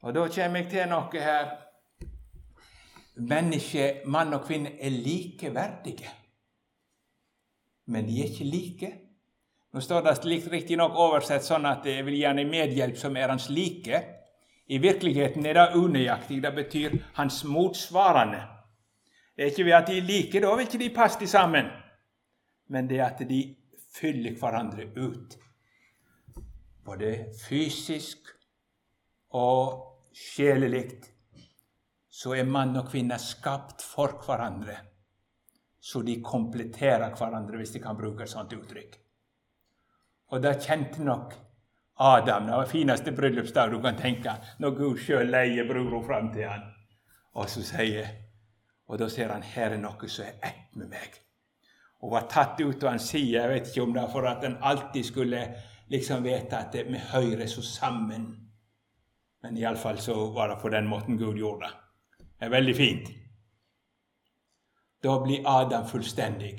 Og 0.02 0.14
da 0.14 0.28
kommer 0.28 0.60
jeg 0.62 0.70
til 0.70 0.90
noe 0.90 1.24
her. 1.24 1.48
mennesker, 3.18 4.06
mann 4.06 4.34
og 4.34 4.46
kvinne, 4.46 4.76
er 4.80 4.90
likeverdige. 4.90 6.10
Men 7.86 8.06
de 8.08 8.20
er 8.22 8.30
ikke 8.30 8.44
like. 8.44 8.92
Nå 9.74 9.82
står 9.82 10.02
det 10.02 10.52
riktignok 10.52 10.94
oversett 10.96 11.44
sånn 11.44 11.66
at 11.66 11.84
det 11.84 12.06
vil 12.06 12.24
en 12.26 12.50
medhjelp 12.50 12.98
som 12.98 13.18
er 13.18 13.30
hans 13.30 13.50
like. 13.50 14.04
I 14.68 14.78
virkeligheten 14.78 15.46
er 15.46 15.54
det 15.54 15.76
unøyaktig. 15.76 16.44
Det 16.44 16.54
betyr 16.54 16.98
hans 17.14 17.44
motsvarende. 17.44 18.44
Det 19.36 19.44
er 19.44 19.50
ikke 19.50 19.66
ved 19.66 19.74
at 19.74 19.88
de 19.88 19.98
er 19.98 20.02
like, 20.02 20.42
da 20.42 20.56
vil 20.56 20.66
ikke 20.66 20.80
de 20.84 20.90
passe 20.96 21.28
sammen. 21.28 21.66
Men 22.68 22.88
det 22.88 23.02
at 23.04 23.22
de 23.30 23.42
fyller 23.98 24.36
hverandre 24.40 24.90
ut. 24.96 25.38
Både 26.86 27.12
fysisk 27.48 28.30
og 29.36 30.14
sjelelig 30.16 30.86
så 32.18 32.34
er 32.34 32.48
mann 32.50 32.78
og 32.80 32.88
kvinne 32.90 33.18
skapt 33.22 33.84
for 33.86 34.18
hverandre. 34.26 34.78
Så 35.80 36.02
de 36.04 36.18
kompletterer 36.24 37.14
hverandre, 37.16 37.60
hvis 37.60 37.76
de 37.76 37.82
kan 37.84 37.98
bruke 37.98 38.26
et 38.26 38.32
sånt 38.32 38.56
uttrykk. 38.58 38.98
Og 40.34 40.42
det 40.44 40.58
kjente 40.66 41.04
nok 41.06 41.36
Adam. 41.98 42.48
Det 42.48 42.58
var 42.58 42.72
fineste 42.72 43.12
bryllupsdag 43.12 43.72
du 43.72 43.82
kan 43.82 43.98
tenke, 43.98 44.34
når 44.60 44.76
Gud 44.78 45.00
sjøl 45.02 45.32
leier 45.32 45.70
brura 45.70 46.02
fram 46.06 46.32
til 46.34 46.50
han. 46.50 46.66
Og 47.38 47.50
så 47.50 47.64
sier 47.66 48.16
Og 48.88 49.00
da 49.00 49.10
ser 49.12 49.34
han 49.34 49.44
her 49.44 49.74
er 49.76 49.82
noe 49.82 50.08
som 50.08 50.24
er 50.24 50.38
ett 50.48 50.76
med 50.80 50.88
meg. 50.88 51.27
Og 52.02 52.12
var 52.12 52.28
tatt 52.30 52.60
ut 52.62 52.84
av 52.84 52.94
hans 52.94 53.10
side. 53.10 53.40
Jeg 53.40 53.50
vet 53.50 53.72
ikke 53.72 53.86
om 53.86 53.94
det 53.96 54.04
var 54.04 54.12
for 54.14 54.30
at 54.30 54.44
en 54.46 54.60
alltid 54.62 55.06
skulle 55.06 55.42
liksom 55.90 56.24
vite 56.24 56.60
at 56.60 56.76
vi 56.88 57.00
hører 57.12 57.48
så 57.50 57.64
sammen. 57.66 58.28
Men 59.42 59.58
iallfall 59.58 60.00
så 60.02 60.16
var 60.36 60.52
det 60.52 60.62
på 60.62 60.70
den 60.70 60.88
måten 60.88 61.18
Gud 61.18 61.38
gjorde 61.38 61.66
det. 61.66 61.74
Det 62.38 62.46
er 62.46 62.54
veldig 62.54 62.76
fint. 62.76 63.12
Da 65.04 65.20
blir 65.24 65.46
Adam 65.46 65.86
fullstendig. 65.88 66.56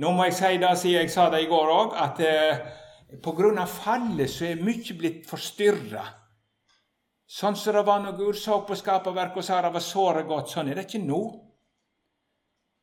Nå 0.00 0.10
må 0.16 0.24
jeg 0.26 0.36
si 0.36 0.56
det, 0.60 0.72
siden 0.80 1.04
jeg 1.04 1.12
sa 1.12 1.28
det 1.30 1.42
i 1.44 1.50
går 1.50 1.72
òg, 1.72 1.96
at 2.00 2.20
eh, 2.24 2.62
Pga. 3.22 3.66
fallet 3.68 4.30
så 4.30 4.46
er 4.48 4.62
mye 4.64 4.96
blitt 4.96 5.26
forstyrra. 5.28 6.04
Sånn 7.28 7.56
som 7.56 7.76
det 7.76 7.84
var 7.84 8.00
når 8.00 8.16
Gud 8.16 8.36
så 8.36 8.62
på 8.64 8.76
skaperverket 8.76 9.40
og 9.40 9.44
sa 9.44 9.60
det 9.62 9.72
var 9.72 9.84
såre 9.84 10.22
godt, 10.28 10.48
sånn 10.48 10.68
er 10.68 10.80
det 10.80 10.86
ikke 10.88 11.04
nå. 11.04 11.20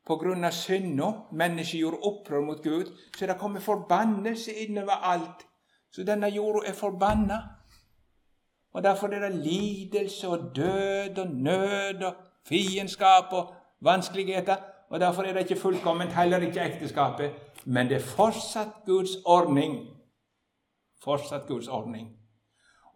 Pga. 0.06 0.50
synda, 0.50 1.10
mennesket 1.32 1.80
gjorde 1.80 1.98
opprør 2.02 2.40
mot 2.40 2.62
Gud, 2.62 2.96
så 3.16 3.26
det 3.26 3.38
kommet 3.38 3.62
forbannelse 3.62 4.52
innover 4.52 4.92
alt. 4.92 5.46
Så 5.92 6.04
denne 6.04 6.26
jorda 6.26 6.68
er 6.68 6.72
forbanna. 6.72 7.38
Og 8.72 8.82
Derfor 8.82 9.06
er 9.06 9.28
det 9.28 9.44
lidelse 9.44 10.28
og 10.28 10.56
død 10.56 11.18
og 11.18 11.30
nød 11.30 12.02
og 12.02 12.14
fiendskap 12.48 13.32
og 13.32 13.54
vanskeligheter. 13.80 14.56
Og 14.90 15.00
Derfor 15.00 15.22
er 15.22 15.32
det 15.32 15.50
ikke 15.50 15.60
fullkomment, 15.60 16.12
heller 16.12 16.38
ikke 16.38 16.60
ekteskapet. 16.60 17.30
Men 17.64 17.88
det 17.88 17.96
er 17.96 18.14
fortsatt 18.16 18.68
Guds 18.86 19.16
ordning 19.24 20.00
fortsatt 21.04 21.46
Guds 21.48 21.68
ordning. 21.68 22.08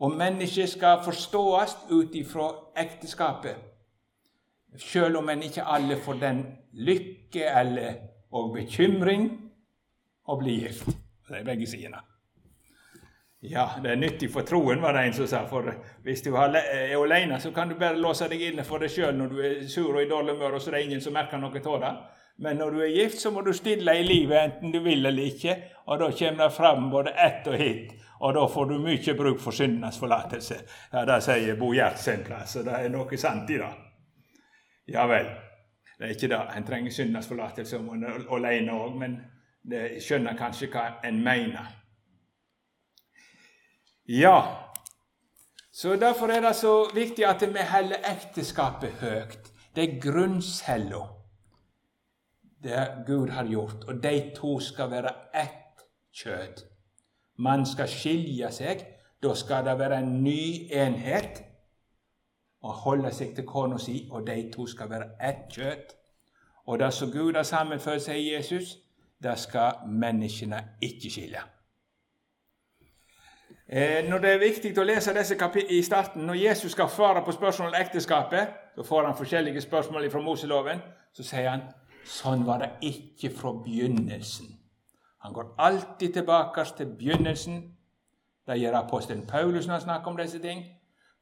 Og 0.00 0.12
mennesket 0.12 0.68
skal 0.68 1.04
forståes 1.04 1.76
ut 1.90 2.14
ifra 2.14 2.50
ekteskapet, 2.76 3.56
selv 4.80 5.20
om 5.20 5.28
en 5.28 5.42
ikke 5.42 5.64
alle 5.64 5.96
får 5.96 6.18
den 6.20 6.42
lykke 6.72 7.46
eller 7.60 7.94
og 8.34 8.50
bekymring 8.56 9.28
å 10.26 10.36
bli 10.40 10.58
gift. 10.64 10.90
Det 11.28 11.38
er 11.40 11.46
begge 11.46 11.68
sidene. 11.70 12.00
Ja, 13.44 13.66
det 13.82 13.90
er 13.92 14.00
nyttig 14.00 14.30
for 14.32 14.46
troen, 14.48 14.80
var 14.80 14.96
det 14.96 15.02
en 15.04 15.16
som 15.18 15.26
sa. 15.28 15.42
For 15.46 15.68
hvis 16.02 16.22
du 16.24 16.30
er 16.32 16.94
alene, 16.96 17.36
så 17.40 17.52
kan 17.52 17.68
du 17.68 17.76
bare 17.76 18.00
låse 18.00 18.28
deg 18.30 18.40
inne 18.40 18.64
for 18.64 18.80
deg 18.80 18.92
sjøl 18.92 19.18
når 19.18 19.32
du 19.32 19.40
er 19.44 19.58
sur 19.68 19.92
og 19.92 20.00
i 20.00 20.08
dårlig 20.08 20.34
humør, 20.38 20.56
og 20.56 20.64
så 20.64 20.72
er 20.72 20.78
det 20.78 20.84
ingen 20.86 21.04
som 21.04 21.14
merker 21.16 21.40
noe 21.40 21.60
av 21.60 21.80
det. 21.82 21.92
Men 22.44 22.56
når 22.58 22.70
du 22.74 22.80
er 22.82 22.94
gift, 22.96 23.20
så 23.20 23.30
må 23.30 23.44
du 23.46 23.52
stille 23.54 23.94
i 23.94 24.06
livet 24.06 24.40
enten 24.40 24.72
du 24.72 24.80
vil 24.82 25.06
eller 25.06 25.28
ikke. 25.28 25.58
Og 25.86 26.00
da 26.00 26.08
kommer 26.10 26.48
det 26.48 26.56
fram 26.56 26.88
både 26.90 27.12
ett 27.20 27.46
og 27.46 27.60
hit. 27.60 27.92
Og 28.24 28.34
da 28.34 28.46
får 28.48 28.70
du 28.70 28.78
mye 28.80 29.14
bruk 29.14 29.40
for 29.42 29.54
syndenes 29.54 30.00
forlatelse. 30.00 30.56
Ja, 30.92 31.04
Det 31.04 31.20
sier 31.22 31.60
Bo 31.60 31.74
Gjert 31.76 32.00
sin 32.00 32.24
plass, 32.24 32.56
og 32.56 32.64
det 32.64 32.80
er 32.80 32.88
noe 32.90 33.18
sant 33.20 33.50
i 33.52 33.60
det. 33.60 33.70
Ja 34.88 35.06
vel. 35.06 35.30
Det 35.98 36.06
er 36.06 36.12
ikke 36.14 36.28
det. 36.28 36.40
En 36.56 36.66
trenger 36.66 36.92
syndens 36.92 37.28
forlatelse 37.28 37.78
om 37.78 38.02
er 38.02 38.26
alene 38.34 38.72
òg, 38.72 38.98
men 38.98 39.16
det 39.70 40.02
skjønner 40.04 40.36
kanskje 40.36 40.68
hva 40.72 41.00
en 41.04 41.22
mener. 41.24 41.70
Ja, 44.08 44.38
så 45.72 45.96
Derfor 45.96 46.26
er 46.30 46.40
det 46.40 46.56
så 46.56 46.90
viktig 46.94 47.24
at 47.26 47.40
vi 47.42 47.62
holder 47.70 48.04
ekteskapet 48.10 48.92
høyt. 49.00 49.50
Det 49.74 49.84
er 49.84 50.00
grunncella 50.00 51.08
det 52.64 53.04
Gud 53.06 53.28
har 53.28 53.44
gjort, 53.44 53.84
og 53.88 54.02
de 54.02 54.30
to 54.36 54.60
skal 54.60 54.90
være 54.90 55.10
ett 55.34 55.82
kjøtt. 56.14 56.64
Man 57.36 57.66
skal 57.66 57.88
skilje 57.88 58.50
seg. 58.52 58.84
Da 59.22 59.34
skal 59.34 59.64
det 59.64 59.78
være 59.78 59.98
en 59.98 60.22
ny 60.24 60.68
enhet 60.72 61.42
og 62.64 62.72
holde 62.72 63.10
seg 63.12 63.34
til 63.36 63.44
kona 63.44 63.78
si, 63.78 64.08
og 64.10 64.26
de 64.26 64.50
to 64.52 64.66
skal 64.66 64.90
være 64.90 65.10
ett 65.28 65.44
kjøtt. 65.52 65.96
Og 66.66 66.78
det 66.78 66.92
som 66.96 67.10
Gud 67.12 67.36
har 67.36 67.42
sammenført, 67.42 68.02
seg 68.02 68.16
i 68.16 68.32
Jesus, 68.34 68.78
det 69.22 69.38
skal 69.38 69.84
menneskene 69.88 70.62
ikke 70.80 71.10
skille. 71.10 71.42
Eh, 73.68 74.08
når 74.08 74.18
det 74.18 74.30
er 74.30 74.40
viktig 74.40 74.72
å 74.78 74.84
lese 74.84 75.12
disse 75.16 75.36
i 75.68 75.82
starten, 75.82 76.26
Når 76.26 76.34
Jesus 76.34 76.72
skal 76.72 76.88
svare 76.88 77.24
på 77.24 77.32
spørsmål 77.32 77.68
om 77.68 77.80
ekteskapet, 77.80 78.48
så 78.74 78.82
får 78.82 79.04
han 79.04 79.16
forskjellige 79.16 79.60
spørsmål 79.60 80.10
fra 80.10 80.20
Moseloven. 80.20 80.80
Så 81.12 81.22
sier 81.22 81.50
han 81.50 81.62
Sånn 82.04 82.44
var 82.46 82.58
det 82.58 82.70
ikke 82.82 83.30
fra 83.30 83.52
begynnelsen. 83.52 84.46
Han 85.24 85.32
går 85.32 85.54
alltid 85.58 86.12
tilbake 86.12 86.64
til 86.76 86.86
begynnelsen. 86.86 87.76
Det 88.46 88.58
gjør 88.60 88.76
apostelen 88.76 89.26
Paulus 89.26 89.66
når 89.66 89.72
han 89.72 89.80
snakker 89.80 90.10
om 90.10 90.16
disse 90.16 90.38
ting. 90.38 90.64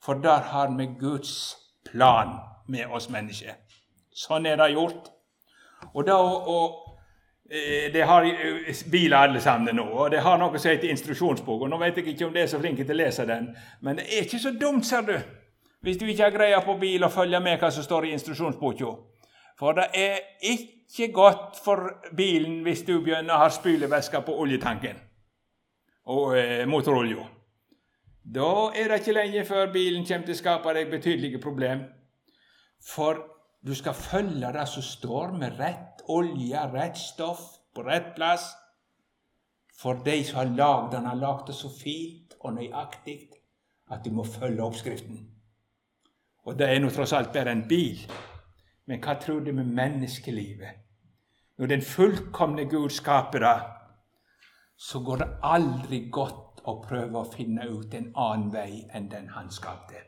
For 0.04 0.14
der 0.14 0.40
har 0.52 0.76
vi 0.78 0.86
Guds 1.00 1.56
plan 1.90 2.38
med 2.68 2.86
oss 2.90 3.08
mennesker. 3.10 3.54
Sånn 4.12 4.46
er 4.46 4.56
det 4.56 4.72
gjort. 4.74 5.10
Og 5.94 6.06
da 6.06 6.16
og, 6.16 6.98
eh, 7.50 7.92
Det 7.92 8.06
har 8.06 8.22
biler 8.90 9.16
alle 9.16 9.40
sammen 9.40 9.76
nå, 9.76 9.84
og 9.84 10.10
det 10.10 10.20
har 10.20 10.38
noe 10.38 10.58
som 10.58 10.70
heter 10.70 10.90
instruksjonsbok. 10.90 11.62
og 11.62 11.70
Nå 11.70 11.78
vet 11.78 11.96
jeg 11.96 12.06
ikke 12.06 12.26
om 12.26 12.32
det 12.32 12.42
er 12.42 12.46
så 12.46 12.58
flinke 12.58 12.84
til 12.84 12.94
å 12.94 13.04
lese 13.04 13.26
den, 13.26 13.56
men 13.80 13.96
det 13.96 14.06
er 14.06 14.22
ikke 14.22 14.38
så 14.38 14.58
dumt, 14.60 14.86
ser 14.86 15.00
du, 15.00 15.18
hvis 15.82 15.96
du 15.96 16.06
ikke 16.06 16.22
har 16.22 16.30
greie 16.30 16.60
på 16.60 16.78
bil 16.80 17.04
og 17.04 17.12
følger 17.12 17.40
med 17.40 17.58
hva 17.58 17.70
som 17.70 17.82
står 17.82 18.04
i 18.04 18.12
instruksjonsboka. 18.12 18.96
For 19.58 19.72
det 19.72 19.88
er 19.94 20.18
ikke 20.40 21.12
godt 21.12 21.58
for 21.64 21.90
bilen 22.16 22.62
hvis 22.62 22.82
du 22.82 23.00
begynner 23.00 23.34
å 23.34 23.38
ha 23.38 23.48
spylevæske 23.48 24.22
på 24.26 24.34
oljetanken 24.38 24.96
og 26.06 26.38
eh, 26.38 26.66
motorolja. 26.66 27.41
Da 28.22 28.70
er 28.78 28.88
det 28.88 29.00
ikke 29.00 29.16
lenge 29.16 29.44
før 29.44 29.72
bilen 29.72 30.06
kommer 30.06 30.26
til 30.26 30.37
å 30.37 30.38
skape 30.38 30.74
deg 30.76 30.90
betydelige 30.92 31.40
problem. 31.42 31.82
For 32.82 33.18
du 33.62 33.74
skal 33.74 33.94
følge 33.98 34.52
det 34.54 34.66
som 34.70 34.85
står 34.87 35.35
med 35.38 35.58
rett 35.58 36.04
olje, 36.11 36.62
rett 36.72 36.98
stoff, 36.98 37.42
på 37.74 37.82
rett 37.87 38.14
plass. 38.14 38.52
For 39.78 40.03
de 40.05 40.20
som 40.24 40.38
har 40.38 40.55
lagd 40.55 40.92
den, 40.94 41.07
har 41.07 41.18
lagd 41.18 41.47
det 41.51 41.57
så 41.59 41.70
fint 41.72 42.36
og 42.40 42.55
nøyaktig 42.59 43.18
at 43.90 44.05
du 44.05 44.12
må 44.14 44.24
følge 44.24 44.62
oppskriften. 44.62 45.18
Og 46.47 46.59
det 46.59 46.68
er 46.68 46.80
nå 46.82 46.90
tross 46.90 47.14
alt 47.14 47.32
bare 47.34 47.55
en 47.55 47.66
bil. 47.68 47.99
Men 48.86 49.03
hva 49.03 49.14
tror 49.18 49.42
du 49.42 49.53
med 49.55 49.70
menneskelivet? 49.70 50.78
Når 51.59 51.70
den 51.70 51.82
fullkomne 51.86 52.64
Gud 52.70 52.90
skaper 52.90 53.44
det, 53.44 53.59
så 54.76 55.03
går 55.07 55.22
det 55.22 55.28
aldri 55.47 56.07
godt 56.11 56.51
å 56.64 56.78
prøve 56.82 57.18
å 57.18 57.30
finne 57.30 57.66
ut 57.68 57.94
en 57.94 58.12
annen 58.16 58.52
vei 58.52 58.84
enn 58.94 59.08
den 59.10 59.28
han 59.34 59.50
skapte. 59.50 60.02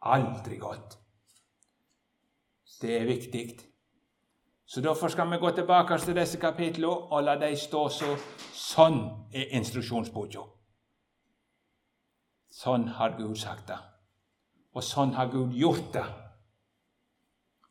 Aldri 0.00 0.56
godt. 0.60 0.98
Det 2.80 2.96
er 3.00 3.06
viktig. 3.06 3.60
Så 4.66 4.80
Derfor 4.80 5.08
skal 5.08 5.30
vi 5.30 5.36
gå 5.36 5.50
tilbake 5.50 5.98
til 5.98 6.16
disse 6.16 6.40
kapitlene 6.40 7.12
og 7.12 7.24
la 7.24 7.36
dem 7.40 7.56
stå 7.56 7.88
så. 7.88 8.16
Sånn 8.52 9.00
er 9.32 9.52
instruksjonsboka. 9.58 10.42
Sånn 12.50 12.88
har 12.96 13.16
Gud 13.18 13.36
sagt 13.38 13.68
det. 13.68 13.78
Og 14.74 14.82
sånn 14.82 15.14
har 15.14 15.30
Gud 15.30 15.52
gjort 15.54 15.92
det. 15.94 16.04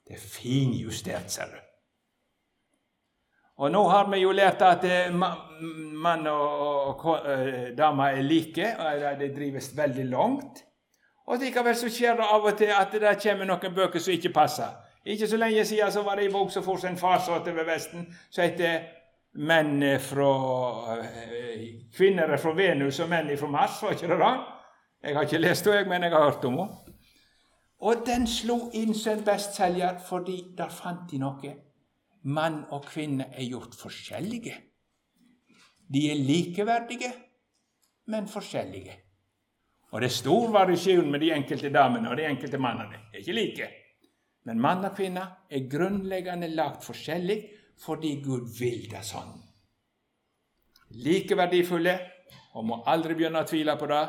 Det 0.07 0.15
er 0.15 0.23
finjustert, 0.23 1.31
ser 1.31 1.51
du. 1.51 1.62
Og 3.63 3.71
nå 3.71 3.81
har 3.87 4.09
vi 4.11 4.17
jo 4.19 4.31
lært 4.35 4.61
at 4.67 4.83
eh, 4.83 5.13
mann 5.15 6.25
og 6.27 7.05
eh, 7.15 7.69
dame 7.77 8.09
er 8.11 8.25
like, 8.27 8.73
og 8.75 9.19
det 9.19 9.29
drives 9.35 9.69
veldig 9.77 10.05
langt. 10.11 10.63
Og 11.31 11.39
likevel 11.39 11.75
så 11.79 11.87
skjer 11.87 12.17
det 12.19 12.25
av 12.27 12.43
og 12.43 12.57
til 12.59 12.73
at 12.75 12.91
det 12.91 13.13
kommer 13.23 13.47
noen 13.47 13.75
bøker 13.75 14.03
som 14.03 14.11
ikke 14.17 14.33
passer. 14.35 14.73
Ikke 15.05 15.29
så 15.31 15.39
lenge 15.39 15.63
siden 15.65 15.91
så 15.91 16.03
var 16.03 16.19
det 16.19 16.25
en 16.27 16.35
bok 16.35 16.51
som 16.51 16.63
for 16.63 16.83
en 16.87 16.99
far 16.99 17.23
så 17.23 17.39
til 17.43 17.55
Vesten, 17.55 18.05
som 18.31 18.43
heter 18.43 18.83
'Menn 19.33 19.99
fra 19.99 20.33
Kvinner 21.95 22.27
Kvinner 22.27 22.37
fra 22.37 22.51
Venus 22.51 22.99
og 22.99 23.09
menn 23.09 23.37
fra 23.37 23.47
Mars'. 23.47 23.85
Var 23.85 23.91
ikke 23.91 24.07
det 24.07 24.19
da? 24.19 24.33
Jeg 25.03 25.15
har 25.15 25.21
ikke 25.23 25.37
lest 25.37 25.65
henne, 25.65 25.89
men 25.89 26.03
jeg 26.03 26.11
har 26.11 26.23
hørt 26.23 26.45
om 26.45 26.53
henne. 26.53 26.69
Og 27.79 27.95
den 28.05 28.27
slo 28.27 28.69
inn 28.73 28.93
som 28.93 29.23
bestselger 29.23 29.97
fordi 30.07 30.55
der 30.57 30.69
fant 30.69 31.11
de 31.11 31.17
noe. 31.17 31.55
Mann 32.23 32.63
og 32.71 32.85
kvinne 32.87 33.27
er 33.33 33.47
gjort 33.49 33.75
forskjellige. 33.75 34.55
De 35.93 36.05
er 36.11 36.19
likeverdige, 36.19 37.11
men 38.07 38.27
forskjellige. 38.27 38.95
Og 39.91 40.01
det 40.01 40.07
er 40.09 40.15
stor 40.15 40.51
variasjon 40.51 41.11
med 41.11 41.21
de 41.21 41.33
enkelte 41.35 41.69
damene 41.69 42.09
og 42.09 42.17
de 42.17 42.25
enkelte 42.25 42.57
mannene. 42.57 43.03
De 43.11 43.19
er 43.19 43.21
ikke 43.21 43.35
like. 43.37 43.67
Men 44.47 44.59
mann 44.59 44.85
og 44.87 44.95
kvinne 44.97 45.25
er 45.51 45.67
grunnleggende 45.69 46.49
lagt 46.55 46.83
forskjellig 46.87 47.37
fordi 47.83 48.15
Gud 48.23 48.49
vil 48.57 48.87
det 48.91 49.03
sånn. 49.05 49.35
Like 51.03 51.37
verdifulle, 51.37 51.93
og 52.53 52.65
må 52.69 52.79
aldri 52.89 53.15
begynne 53.17 53.41
å 53.41 53.49
tvile 53.49 53.75
på 53.79 53.87
det. 53.89 54.01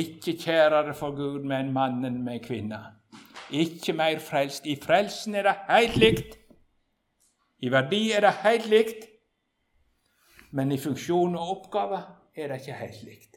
Ikke 0.00 0.36
kjærere 0.38 0.94
for 0.94 1.14
Gud 1.16 1.46
men 1.46 1.72
mannen 1.74 2.20
med 2.24 2.44
kvinna. 2.44 2.82
Ikke 3.50 3.94
mer 3.98 4.20
frelst. 4.22 4.66
I 4.66 4.76
frelsen 4.78 5.34
er 5.34 5.48
det 5.48 5.56
helt 5.68 5.96
likt. 5.98 6.36
I 7.60 7.70
verdi 7.72 8.10
er 8.12 8.24
det 8.24 8.40
helt 8.44 8.66
likt. 8.66 9.06
Men 10.50 10.72
i 10.72 10.78
funksjon 10.78 11.36
og 11.38 11.50
oppgave 11.56 12.00
er 12.34 12.50
det 12.50 12.60
ikke 12.60 12.78
helt 12.80 13.02
likt. 13.06 13.36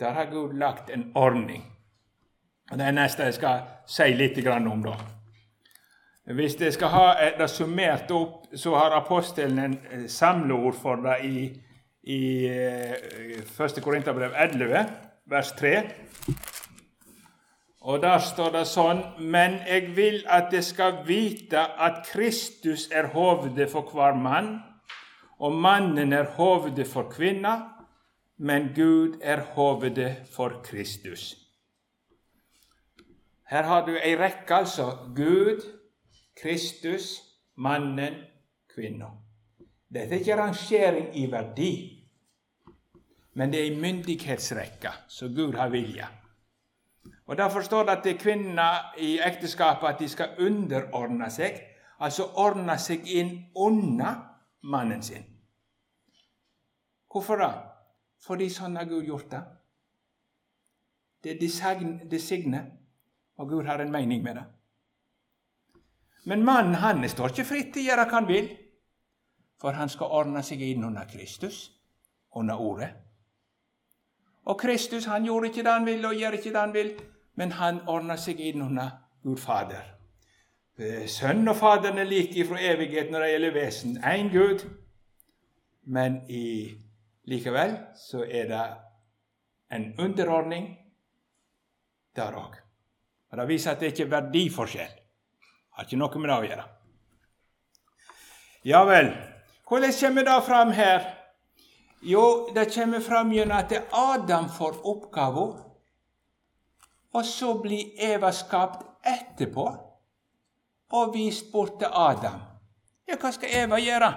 Der 0.00 0.14
har 0.14 0.30
Gud 0.30 0.54
lagt 0.58 0.90
en 0.90 1.10
ordning. 1.14 1.64
Og 2.70 2.78
Det 2.78 2.86
er 2.86 2.96
neste 2.96 3.22
jeg 3.22 3.34
skal 3.34 3.60
si 3.86 4.14
litt 4.14 4.46
om. 4.46 4.82
da. 4.82 4.96
Hvis 6.34 6.60
jeg 6.60 6.72
skal 6.72 6.88
ha 6.88 7.30
det 7.38 7.50
summert 7.50 8.10
opp, 8.10 8.46
så 8.54 8.74
har 8.74 8.96
apostelen 8.96 9.58
en 9.58 9.78
eh, 9.90 10.06
samleord 10.08 10.74
for 10.74 10.96
det 10.96 11.24
i 11.24 11.60
i 12.04 12.46
1. 12.48 13.76
Eh, 13.76 13.82
Korinterbrev 13.82 14.32
11, 14.36 14.86
vers 15.24 15.52
3. 15.52 15.82
Og 17.84 18.00
der 18.00 18.18
står 18.18 18.54
det 18.54 18.64
sånn 18.68 19.02
Men 19.20 19.58
jeg 19.68 19.90
vil 19.96 20.22
at 20.32 20.48
det 20.52 20.62
skal 20.64 21.02
vite 21.04 21.60
at 21.60 22.06
Kristus 22.08 22.88
er 22.92 23.10
hovedet 23.12 23.68
for 23.72 23.92
hver 23.92 24.16
mann, 24.16 24.56
og 25.38 25.52
mannen 25.52 26.12
er 26.12 26.30
hovedet 26.38 26.86
for 26.88 27.10
kvinna, 27.12 27.58
men 28.38 28.70
Gud 28.74 29.20
er 29.22 29.42
hovedet 29.54 30.24
for 30.32 30.62
Kristus. 30.64 31.34
Her 33.50 33.68
har 33.68 33.84
du 33.86 33.92
ei 33.98 34.14
rekke, 34.16 34.54
altså. 34.54 34.88
Gud, 35.14 35.60
Kristus, 36.40 37.20
mannen, 37.56 38.22
kvinna. 38.74 39.12
Dette 39.92 40.16
er 40.16 40.24
ikke 40.24 40.40
rangering 40.40 41.12
i 41.20 41.28
verdi, 41.30 41.72
men 43.34 43.52
det 43.52 43.60
er 43.60 43.68
ei 43.68 43.80
myndighetsrekke 43.80 44.96
som 45.08 45.34
Gud 45.36 45.58
har 45.60 45.68
vilja. 45.74 46.08
Og 47.26 47.36
Derfor 47.36 47.60
står 47.60 47.82
det 47.82 47.90
at 47.90 48.04
det 48.04 48.14
er 48.14 48.20
kvinner 48.20 48.94
i 49.00 49.18
ekteskapet 49.18 49.88
at 49.88 50.00
de 50.00 50.08
skal 50.08 50.36
underordne 50.38 51.30
seg, 51.32 51.56
altså 52.00 52.26
ordne 52.36 52.76
seg 52.78 53.06
inn 53.08 53.46
under 53.56 54.18
mannen 54.62 55.02
sin. 55.02 55.24
Hvorfor 57.12 57.40
da? 57.40 57.50
Fordi 58.24 58.48
sånn 58.50 58.76
har 58.76 58.88
Gud 58.90 59.06
gjort 59.06 59.30
det. 59.30 59.40
Det 61.24 61.32
er 61.32 62.08
designet, 62.10 62.72
og 63.36 63.48
Gud 63.48 63.64
har 63.64 63.80
en 63.80 63.92
mening 63.92 64.22
med 64.22 64.36
det. 64.36 64.44
Men 66.24 66.44
mannen 66.44 66.74
han 66.80 67.08
står 67.08 67.32
ikke 67.32 67.48
fritt 67.48 67.72
til 67.72 67.84
å 67.84 67.88
gjøre 67.88 68.04
hva 68.08 68.18
han 68.18 68.28
vil. 68.28 68.50
For 69.60 69.76
han 69.76 69.88
skal 69.88 70.12
ordne 70.12 70.42
seg 70.44 70.60
inn 70.60 70.84
under 70.84 71.08
Kristus, 71.08 71.70
under 72.36 72.60
Ordet. 72.60 72.90
Og 74.44 74.58
Kristus 74.60 75.06
han 75.08 75.24
gjorde 75.24 75.48
ikke 75.48 75.64
det 75.64 75.72
han 75.72 75.86
ville, 75.88 76.08
og 76.08 76.20
gjør 76.20 76.36
ikke 76.36 76.52
det 76.52 76.60
han 76.60 76.74
vil, 76.74 76.90
men 77.34 77.52
han 77.58 77.80
ordner 77.88 78.16
seg 78.20 78.40
inn 78.40 78.62
under 78.62 78.90
Gud 79.22 79.38
Fader. 79.42 79.82
Sønnen 81.06 81.48
og 81.48 81.56
Faderen 81.56 81.98
er 82.02 82.08
like 82.08 82.46
fra 82.48 82.58
evighet 82.58 83.10
når 83.10 83.24
det 83.24 83.30
gjelder 83.30 83.54
vesen. 83.54 83.98
Én 83.98 84.30
Gud. 84.32 84.64
Men 85.86 86.22
i, 86.28 86.74
likevel 87.30 87.76
så 87.98 88.24
er 88.24 88.48
det 88.50 88.64
en 89.74 89.92
underordning 90.00 90.70
der 92.16 92.38
òg. 92.38 92.56
Det 93.34 93.48
viser 93.48 93.74
at 93.74 93.80
det 93.80 93.92
ikke 93.92 94.06
er 94.06 94.12
verdiforskjell. 94.14 94.94
Det 94.94 95.78
har 95.78 95.86
ikke 95.86 95.98
noe 95.98 96.20
med 96.22 96.30
det 96.30 96.36
å 96.36 96.48
gjøre. 96.48 96.64
Ja 98.64 98.84
vel. 98.88 99.10
Hvordan 99.68 99.92
kommer 100.00 100.24
det 100.24 100.36
fram 100.46 100.70
her? 100.72 101.06
Jo, 102.02 102.48
det 102.54 102.68
kommer 102.74 103.00
fram 103.00 103.32
gjennom 103.32 103.58
at 103.58 103.72
Adam 103.92 104.48
får 104.52 104.78
oppgaven, 104.86 105.54
og 107.14 107.24
så 107.24 107.54
blir 107.62 107.94
Eva 108.02 108.32
skapt 108.32 108.82
etterpå 109.06 109.66
og 110.94 111.14
vist 111.14 111.52
bort 111.52 111.78
til 111.78 111.88
Adam. 111.92 112.40
Ja, 113.08 113.16
hva 113.20 113.30
skal 113.34 113.54
Eva 113.54 113.78
gjøre? 113.78 114.10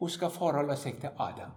Hun 0.00 0.10
skal 0.10 0.30
forholde 0.30 0.76
seg 0.76 1.00
til 1.00 1.10
Adam. 1.18 1.52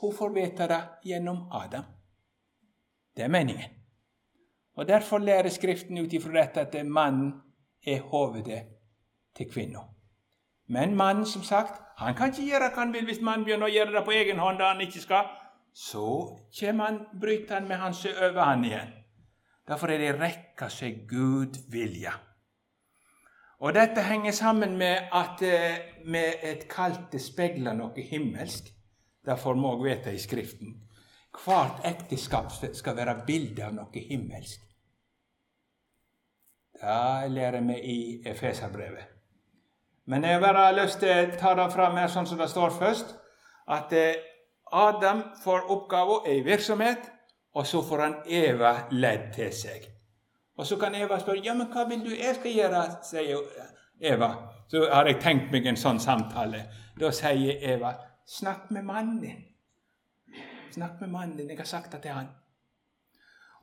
Hun 0.00 0.12
får 0.16 0.34
vite 0.34 0.68
det 0.68 0.80
gjennom 1.04 1.46
Adam. 1.52 1.84
Det 3.16 3.24
er 3.24 3.28
meningen. 3.28 3.70
Og 4.76 4.88
Derfor 4.88 5.18
lærer 5.18 5.48
Skriften 5.48 5.98
ut 5.98 6.12
ifra 6.12 6.32
dette 6.40 6.60
at 6.60 6.86
mannen 6.86 7.32
er 7.86 8.00
hovedet 8.00 8.62
til 9.36 9.50
kvinna. 9.52 9.80
Men 10.66 10.96
mannen, 10.96 11.26
som 11.26 11.42
sagt, 11.42 11.80
han 11.96 12.14
kan 12.14 12.32
ikke 12.32 12.48
gjøre 12.48 12.70
hva 12.70 12.82
han 12.82 12.92
vil 12.92 13.04
hvis 13.04 13.20
mannen 13.20 13.44
begynner 13.44 13.68
å 13.68 13.74
gjøre 13.74 13.92
det 13.92 14.04
på 14.04 14.10
egen 14.10 14.38
hånd. 14.38 14.58
da 14.58 14.72
han 14.72 14.80
ikke 14.80 15.00
skal. 15.00 15.28
Så 15.74 16.38
kommer 16.60 16.84
han, 16.84 17.00
bryter 17.20 17.58
han 17.58 17.66
med 17.68 17.80
han 17.82 17.96
seg 17.98 18.14
over 18.14 18.46
han 18.46 18.62
igjen. 18.64 18.92
Derfor 19.66 19.90
er 19.90 19.98
det 19.98 20.12
rekka 20.20 20.68
seg 20.70 21.02
Gud 21.10 21.58
vilja. 21.72 22.12
Og 23.64 23.72
dette 23.74 24.04
henger 24.04 24.34
sammen 24.36 24.76
med 24.78 25.08
at 25.14 25.42
eh, 25.42 25.78
med 26.06 26.44
et 26.46 26.66
kaldt 26.70 27.16
speiler 27.22 27.74
noe 27.74 28.06
himmelsk. 28.06 28.68
Derfor 29.24 29.56
må 29.56 29.72
vi 29.80 29.88
vite 29.88 30.12
i 30.12 30.20
Skriften. 30.20 30.76
Hvert 31.44 31.80
ekteskap 31.88 32.52
skal 32.52 32.96
være 32.96 33.16
bilde 33.26 33.64
av 33.66 33.74
noe 33.74 34.04
himmelsk. 34.10 34.60
Det 36.74 37.30
lærer 37.32 37.64
vi 37.64 37.80
i 37.80 37.98
Efeserbrevet. 38.28 39.10
Men 40.06 40.24
jeg 40.24 40.36
har 40.36 40.44
bare 40.44 40.76
lyst 40.76 41.00
til 41.00 41.10
å 41.10 41.38
ta 41.40 41.54
det 41.56 41.70
fram 41.72 41.96
her 41.96 42.10
sånn 42.12 42.28
som 42.28 42.38
det 42.38 42.50
står 42.52 42.74
først. 42.76 43.14
At 43.72 43.94
eh, 43.96 44.20
Adam 44.72 45.22
får 45.44 45.70
oppgaven, 45.70 46.26
ei 46.26 46.40
virksomhet, 46.44 47.10
og 47.54 47.66
så 47.66 47.82
får 47.82 48.00
han 48.00 48.14
Eva 48.26 48.74
ledd 48.90 49.32
til 49.34 49.52
seg. 49.54 49.86
Og 50.56 50.66
så 50.66 50.76
kan 50.78 50.94
Eva 50.94 51.18
spørre 51.20 51.42
ja, 51.44 51.54
men 51.54 51.70
hva 51.72 51.86
vil 51.88 52.04
du 52.04 52.10
jeg 52.14 52.34
skal 52.38 52.54
gjøre, 52.54 52.82
sier 53.06 53.42
Eva. 54.00 54.30
Så 54.70 54.86
har 54.90 55.06
jeg 55.06 55.20
tenkt 55.22 55.52
meg 55.52 55.66
en 55.66 55.78
sånn 55.78 56.00
samtale. 56.02 56.64
Da 56.98 57.10
sier 57.14 57.62
Eva 57.74 57.94
snakk 58.26 58.70
med 58.74 58.86
mannen 58.86 59.20
din. 59.22 59.42
Snakk 60.74 61.00
med 61.00 61.10
mannen 61.10 61.36
din. 61.36 61.50
Jeg 61.50 61.58
har 61.58 61.68
sagt 61.68 61.92
det 61.92 62.02
til 62.02 62.16
han. 62.16 62.30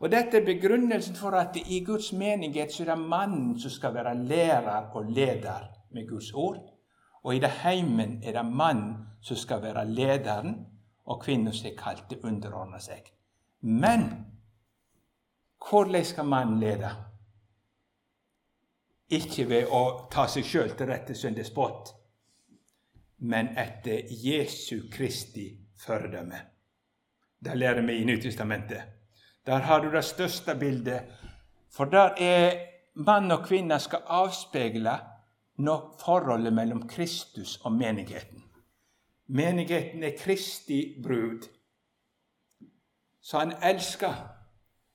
Og 0.02 0.10
Dette 0.12 0.40
er 0.40 0.46
begrunnelsen 0.46 1.16
for 1.16 1.36
at 1.38 1.58
i 1.62 1.84
Guds 1.86 2.10
menighet 2.14 2.74
så 2.74 2.84
er 2.84 2.96
det 2.96 3.10
mannen 3.12 3.60
som 3.60 3.70
skal 3.70 3.94
være 3.94 4.16
lærer 4.18 4.90
og 4.98 5.12
leder 5.12 5.68
med 5.94 6.08
Guds 6.10 6.32
ord. 6.34 6.62
Og 7.24 7.36
i 7.36 7.40
det 7.40 7.52
heimen 7.62 8.22
er 8.24 8.34
det 8.34 8.46
mannen 8.46 8.96
som 9.22 9.38
skal 9.38 9.62
være 9.62 9.86
lederen, 9.86 10.56
og 11.12 11.24
kvinnen 11.24 11.54
som 11.54 11.70
er 11.70 11.78
kalt 11.78 12.08
til 12.10 12.24
underordne 12.28 12.80
seg. 12.82 13.12
Men 13.62 14.08
hvordan 15.70 16.06
skal 16.06 16.26
mannen 16.26 16.60
lede? 16.60 16.92
Ikke 19.12 19.46
ved 19.50 19.68
å 19.76 20.08
ta 20.12 20.26
seg 20.32 20.48
sjøl 20.48 20.72
til 20.78 20.88
rette 20.88 21.16
som 21.16 21.32
en 21.32 21.38
despot, 21.38 21.92
men 23.28 23.52
etter 23.60 24.08
Jesu 24.24 24.88
Kristi 24.92 25.50
føredømme. 25.84 26.40
Det 27.42 27.58
lærer 27.58 27.84
vi 27.86 28.00
i 28.00 28.06
Nytestamentet. 28.06 28.82
Der 29.46 29.66
har 29.68 29.82
du 29.82 29.92
det 29.92 30.04
største 30.06 30.56
bildet. 30.56 31.02
For 31.72 31.86
der 31.86 32.16
er 32.22 32.58
mann 32.96 33.32
og 33.32 33.46
kvinne 33.48 33.80
skal 33.80 34.06
avspeile 34.08 35.00
forholdet 36.02 36.54
mellom 36.54 36.88
Kristus 36.88 37.58
og 37.66 37.72
menigheten. 37.72 38.44
Menigheten 39.32 40.04
er 40.04 40.18
Kristi 40.20 41.02
brud. 41.04 41.48
Så 43.22 43.40
han 43.40 43.54
elsker 43.64 44.14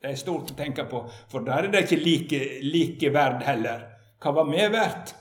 Det 0.03 0.11
er 0.13 0.19
stort 0.21 0.51
å 0.53 0.55
tenke 0.55 0.85
på, 0.85 0.99
for 1.33 1.41
der 1.43 1.67
er 1.67 1.71
det 1.73 1.81
ikke 1.87 1.97
like, 1.97 2.41
like 2.63 3.09
verd 3.15 3.41
heller. 3.43 3.87
Hva 4.21 4.35
var 4.37 4.51
vi 4.51 4.67
verdt? 4.71 5.15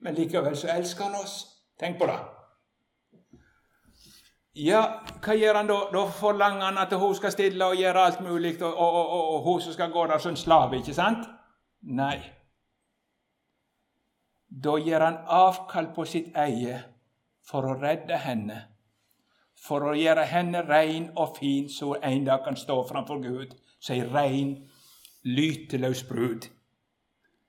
Men 0.00 0.16
likevel 0.16 0.56
så 0.56 0.70
elsker 0.72 1.04
han 1.04 1.18
oss. 1.20 1.34
Tenk 1.78 1.98
på 2.00 2.08
det. 2.08 2.16
Ja, 4.64 4.80
hva 5.20 5.36
gjør 5.36 5.60
han 5.60 5.68
da? 5.68 5.76
Da 5.92 6.06
forlanger 6.16 6.64
han 6.70 6.80
at 6.80 6.96
hun 6.96 7.14
skal 7.18 7.36
stille 7.36 7.68
og 7.68 7.76
gjøre 7.76 8.06
alt 8.08 8.24
mulig, 8.24 8.56
og, 8.62 8.72
og, 8.72 8.98
og, 9.04 9.28
og 9.34 9.46
hun 9.50 9.60
som 9.60 9.76
skal 9.76 9.92
gå 9.92 10.06
der 10.06 10.24
som 10.24 10.36
slave, 10.36 10.80
ikke 10.80 10.96
sant? 10.96 11.28
Nei. 11.82 12.16
Da 14.64 14.78
gjør 14.80 15.06
han 15.10 15.22
avkall 15.28 15.92
på 15.94 16.08
sitt 16.08 16.32
eie 16.40 16.80
for 17.44 17.66
å 17.68 17.76
redde 17.80 18.18
henne, 18.18 18.60
for 19.54 19.84
å 19.90 19.94
gjøre 19.96 20.24
henne 20.28 20.64
rein 20.66 21.10
og 21.16 21.38
fin, 21.38 21.68
så 21.68 21.94
hun 21.94 22.04
en 22.04 22.26
dag 22.26 22.44
kan 22.44 22.56
stå 22.56 22.80
framfor 22.88 23.22
Gud 23.22 23.54
som 23.78 23.96
ei 23.96 24.04
rein, 24.08 24.54
lyteløs 25.24 26.04
brud. 26.08 26.48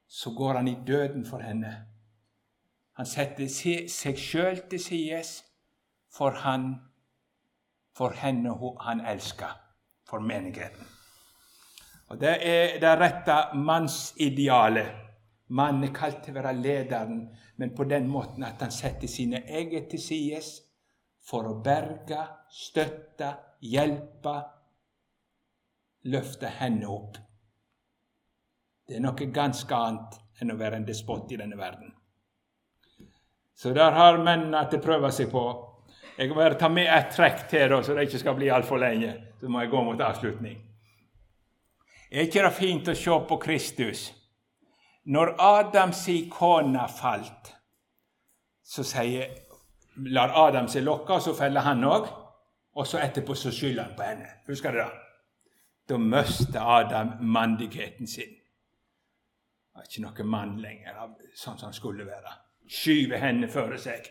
Så 0.07 0.31
går 0.37 0.53
han 0.59 0.67
i 0.67 0.77
døden 0.87 1.25
for 1.25 1.43
henne. 1.43 1.73
Han 2.95 3.05
setter 3.05 3.47
seg 3.91 4.19
sjøl 4.19 4.61
til 4.69 4.79
side 4.79 5.21
for 6.15 6.37
han, 6.43 6.75
for 7.95 8.15
henne 8.15 8.53
han 8.83 9.01
elsker, 9.03 9.51
for 10.07 10.19
menigheten. 10.19 10.87
Og 12.07 12.19
Det 12.21 12.37
er 12.47 12.79
det 12.79 12.99
rette 12.99 13.57
mannsidealet. 13.57 15.04
Mannen 15.47 15.83
er 15.85 15.93
kalt 15.93 16.23
til 16.25 16.33
å 16.33 16.39
være 16.39 16.55
lederen, 16.57 17.19
men 17.61 17.73
på 17.77 17.85
den 17.85 18.07
måten 18.09 18.43
at 18.47 18.61
han 18.65 18.73
setter 18.73 19.09
sine 19.09 19.43
eget 19.45 19.91
til 19.91 20.01
side 20.01 20.41
for 21.25 21.45
å 21.49 21.59
berge, 21.65 22.21
støtte, 22.49 23.29
hjelpe, 23.61 24.35
løfte 26.09 26.49
henne 26.59 26.89
opp. 26.89 27.19
Det 28.85 28.97
er 28.97 29.05
noe 29.05 29.29
ganske 29.33 29.77
annet 29.77 30.17
enn 30.41 30.53
å 30.53 30.57
være 30.57 30.81
en 30.81 30.89
despot 30.89 31.31
i 31.31 31.39
denne 31.39 31.57
verden. 31.57 31.93
Så 33.55 33.71
der 33.73 33.95
har 33.95 34.19
mennene 34.19 34.65
til 34.69 34.81
å 34.81 34.83
prøve 34.83 35.11
seg 35.15 35.31
på. 35.31 35.45
Jeg 36.17 36.29
må 36.29 36.37
bare 36.39 36.57
ta 36.59 36.69
med 36.71 36.89
et 36.91 37.09
trekk 37.15 37.45
til, 37.49 37.69
da, 37.71 37.81
så 37.83 37.95
det 37.95 38.07
ikke 38.07 38.21
skal 38.21 38.37
bli 38.37 38.51
altfor 38.51 38.81
lenge. 38.81 39.13
Så 39.39 39.49
må 39.51 39.61
jeg 39.63 39.71
gå 39.71 39.81
mot 39.83 40.01
avslutning. 40.01 40.59
Er 42.11 42.27
ikke 42.27 42.43
det 42.45 42.53
fint 42.55 42.91
å 42.91 42.97
se 42.97 43.17
på 43.29 43.37
Kristus? 43.41 44.05
Når 45.05 45.35
Adams 45.39 46.09
kone 46.31 46.87
falt, 46.89 47.51
så 48.65 48.83
sier, 48.83 49.35
lar 49.95 50.33
Adam 50.47 50.67
seg 50.67 50.83
lokke, 50.83 51.13
og 51.13 51.21
så 51.21 51.35
feller 51.37 51.61
han 51.61 51.83
òg. 51.85 52.07
Og 52.75 52.87
så 52.87 52.99
etterpå 52.99 53.35
så 53.37 53.51
skylder 53.53 53.83
han 53.83 53.93
på 53.95 54.03
henne. 54.03 54.31
Husker 54.47 54.71
du 54.71 54.81
det? 54.81 54.89
Da 55.89 55.97
mister 56.01 56.59
Adam 56.59 57.13
mandigheten 57.21 58.07
sin. 58.07 58.33
Han 59.75 59.83
er 59.83 59.87
ikke 59.87 60.03
noen 60.03 60.31
mann 60.31 60.57
lenger, 60.59 60.97
sånn 61.35 61.59
som 61.59 61.69
han 61.69 61.77
skulle 61.77 62.07
være. 62.07 62.33
Skyver 62.67 63.21
henne 63.21 63.47
føre 63.51 63.77
seg. 63.79 64.09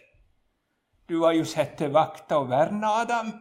Du 1.09 1.19
har 1.25 1.35
jo 1.37 1.45
sett 1.45 1.75
til 1.81 1.93
vakta 1.93 2.39
og 2.41 2.49
verna 2.55 2.95
Adam. 3.03 3.33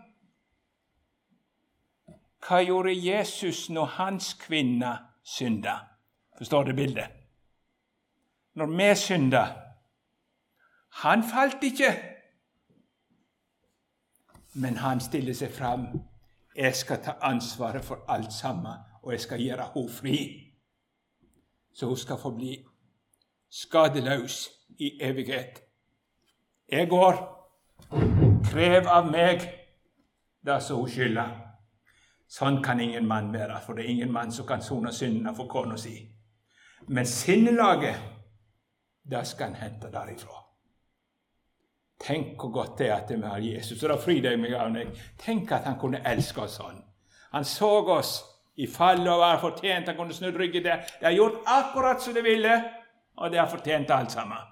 Hva 2.43 2.59
gjorde 2.65 2.91
Jesus 2.97 3.69
når 3.71 3.99
hans 3.99 4.33
kvinne 4.41 4.97
synda? 5.23 5.77
Forstår 6.37 6.71
du 6.71 6.73
bildet? 6.75 7.22
Når 8.55 8.65
vi 8.65 8.95
synda 8.95 9.45
Han 10.89 11.23
falt 11.23 11.63
ikke, 11.63 11.89
men 14.53 14.77
han 14.77 14.99
stiller 15.01 15.33
seg 15.33 15.49
fram 15.51 15.87
jeg 16.55 16.75
skal 16.75 17.01
ta 17.01 17.11
ansvaret 17.21 17.85
for 17.85 18.05
alt 18.07 18.33
sammen, 18.33 18.77
og 19.03 19.11
jeg 19.11 19.21
skal 19.21 19.41
gjøre 19.41 19.69
henne 19.73 19.89
fri. 19.89 20.17
Så 21.73 21.87
hun 21.87 21.97
skal 21.97 22.17
få 22.17 22.31
bli 22.35 22.65
skadeløs 23.49 24.49
i 24.79 24.91
evighet. 25.01 25.63
Jeg 26.71 26.89
går. 26.89 27.29
Krev 28.43 28.87
av 28.87 29.09
meg 29.11 29.41
det 30.45 30.59
som 30.61 30.83
hun 30.83 30.89
skylder. 30.89 31.33
Sånn 32.29 32.61
kan 32.63 32.79
ingen 32.81 33.07
mann 33.07 33.33
være, 33.33 33.59
for 33.65 33.73
det 33.73 33.85
er 33.85 33.93
ingen 33.93 34.11
mann 34.13 34.31
som 34.31 34.45
kan 34.45 34.61
sone 34.61 34.93
syndene 34.93 35.35
for 35.35 35.49
kona 35.49 35.77
si. 35.77 35.95
Men 36.87 37.05
sinnelaget, 37.05 37.97
det 39.03 39.27
skal 39.27 39.51
han 39.51 39.55
hente 39.55 39.91
derifra. 39.91 40.39
Tenk 42.03 42.39
hvor 42.39 42.51
godt 42.51 42.77
det 42.79 42.89
er 42.89 42.95
at 42.95 43.11
vi 43.11 43.21
har 43.21 43.37
Jesus. 43.37 43.83
Og 43.83 43.89
da 43.89 43.97
fryr 43.99 44.25
jeg 44.27 44.39
meg 44.39 44.55
av 44.59 44.71
meg. 44.71 44.91
Tenk 45.19 45.51
at 45.51 45.67
han 45.67 45.79
kunne 45.79 46.01
elske 46.07 46.43
oss 46.43 46.57
sånn. 46.59 46.81
Han 47.31 47.45
så 47.47 47.69
oss 47.95 48.15
i 48.59 48.67
fallet 48.67 49.07
og 49.09 49.21
var 49.23 49.39
fortjent. 49.41 49.87
Han 49.87 49.97
kunne 49.97 50.15
snudd 50.15 50.37
ryggen 50.39 50.65
der. 50.65 50.83
De 50.99 51.07
har 51.07 51.15
gjort 51.15 51.43
akkurat 51.45 52.01
som 52.01 52.13
de 52.13 52.23
ville, 52.25 52.57
og 53.17 53.31
de 53.31 53.39
har 53.39 53.49
fortjent 53.49 53.91
alt 53.91 54.11
sammen. 54.11 54.51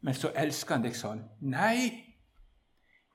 Men 0.00 0.14
så 0.14 0.30
elsker 0.36 0.76
han 0.76 0.84
deg 0.84 0.96
sånn. 0.96 1.24
Nei, 1.40 2.04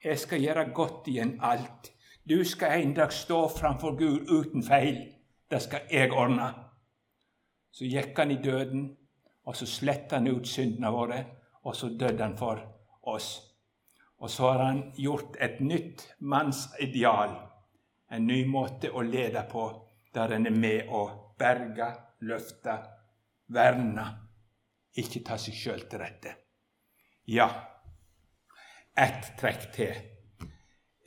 jeg 0.04 0.20
skal 0.20 0.42
gjøre 0.42 0.72
godt 0.76 1.08
igjen 1.12 1.38
alt. 1.46 1.92
Du 2.28 2.42
skal 2.46 2.82
en 2.82 2.96
dag 2.98 3.14
stå 3.14 3.44
framfor 3.54 3.96
Gud 4.00 4.30
uten 4.30 4.64
feil. 4.66 4.98
Det 5.52 5.62
skal 5.62 5.88
jeg 5.92 6.12
ordne. 6.12 6.50
Så 7.72 7.86
gikk 7.86 8.18
han 8.18 8.34
i 8.34 8.42
døden, 8.44 8.90
og 9.46 9.56
så 9.56 9.66
sletta 9.66 10.20
han 10.20 10.28
ut 10.28 10.48
syndene 10.48 10.92
våre, 10.94 11.22
og 11.64 11.76
så 11.76 11.90
døde 11.90 12.24
han 12.24 12.38
for 12.38 12.62
oss. 13.10 13.32
Og 14.22 14.30
så 14.30 14.52
har 14.52 14.64
han 14.66 14.82
gjort 14.96 15.38
et 15.42 15.60
nytt 15.60 16.04
mannsideal, 16.20 17.34
en 18.12 18.28
ny 18.28 18.44
måte 18.46 18.92
å 18.92 19.02
lede 19.02 19.42
på, 19.50 19.66
der 20.14 20.36
en 20.36 20.46
er 20.46 20.56
med 20.56 20.92
å 20.94 21.06
berge, 21.40 21.88
løfte, 22.28 22.78
verne, 23.52 24.06
ikke 25.02 25.24
ta 25.26 25.38
seg 25.40 25.58
sjøl 25.58 25.86
til 25.90 26.04
rette. 26.04 26.36
Ja, 27.32 27.48
ett 28.98 29.32
trekk 29.40 29.70
til. 29.74 29.94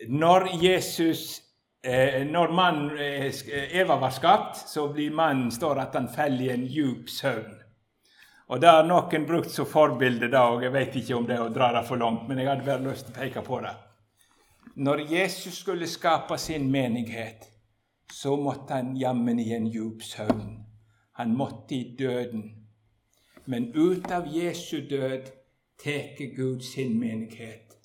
Når 0.09 0.49
Jesus 0.63 1.45
eh, 1.85 2.25
når 2.27 2.53
mann, 2.53 2.81
eh, 2.99 3.31
Eva 3.79 3.97
var 4.01 4.11
skapt, 4.11 4.57
så 4.69 4.89
blir 4.93 5.15
mannen 5.15 5.53
står 5.53 5.85
at 5.85 5.95
han 5.95 6.09
faller 6.09 6.49
i 6.49 6.55
en 6.55 6.67
djup 6.67 7.13
søvn. 7.13 7.61
Og 8.47 8.61
Det 8.61 8.69
har 8.69 8.85
noen 8.85 9.25
brukt 9.27 9.51
som 9.51 9.67
forbilde, 9.67 10.29
da, 10.29 10.43
og 10.53 10.63
jeg 10.63 10.73
vet 10.73 10.97
ikke 11.01 11.17
om 11.17 11.27
det 11.27 11.39
er 11.39 11.47
å 11.47 11.53
dra 11.53 11.71
det 11.73 11.87
for 11.89 11.97
langt, 11.97 12.27
men 12.29 12.39
jeg 12.39 12.51
hadde 12.51 12.67
bare 12.67 12.85
lyst 12.85 13.07
til 13.09 13.15
å 13.15 13.21
peke 13.23 13.43
på 13.47 13.61
det. 13.65 13.73
Når 14.85 15.01
Jesus 15.09 15.61
skulle 15.63 15.89
skape 15.89 16.37
sin 16.39 16.67
menighet, 16.71 17.47
så 18.13 18.37
måtte 18.37 18.75
han 18.75 18.97
jammen 19.01 19.41
i 19.41 19.53
en 19.57 19.71
djup 19.71 20.03
søvn. 20.05 20.59
Han 21.17 21.37
måtte 21.37 21.75
i 21.75 21.97
døden. 21.99 22.45
Men 23.47 23.71
ut 23.75 24.11
av 24.13 24.29
Jesu 24.29 24.83
død 24.91 25.31
tar 25.81 26.37
Gud 26.37 26.61
sin 26.63 26.99
menighet 27.01 27.79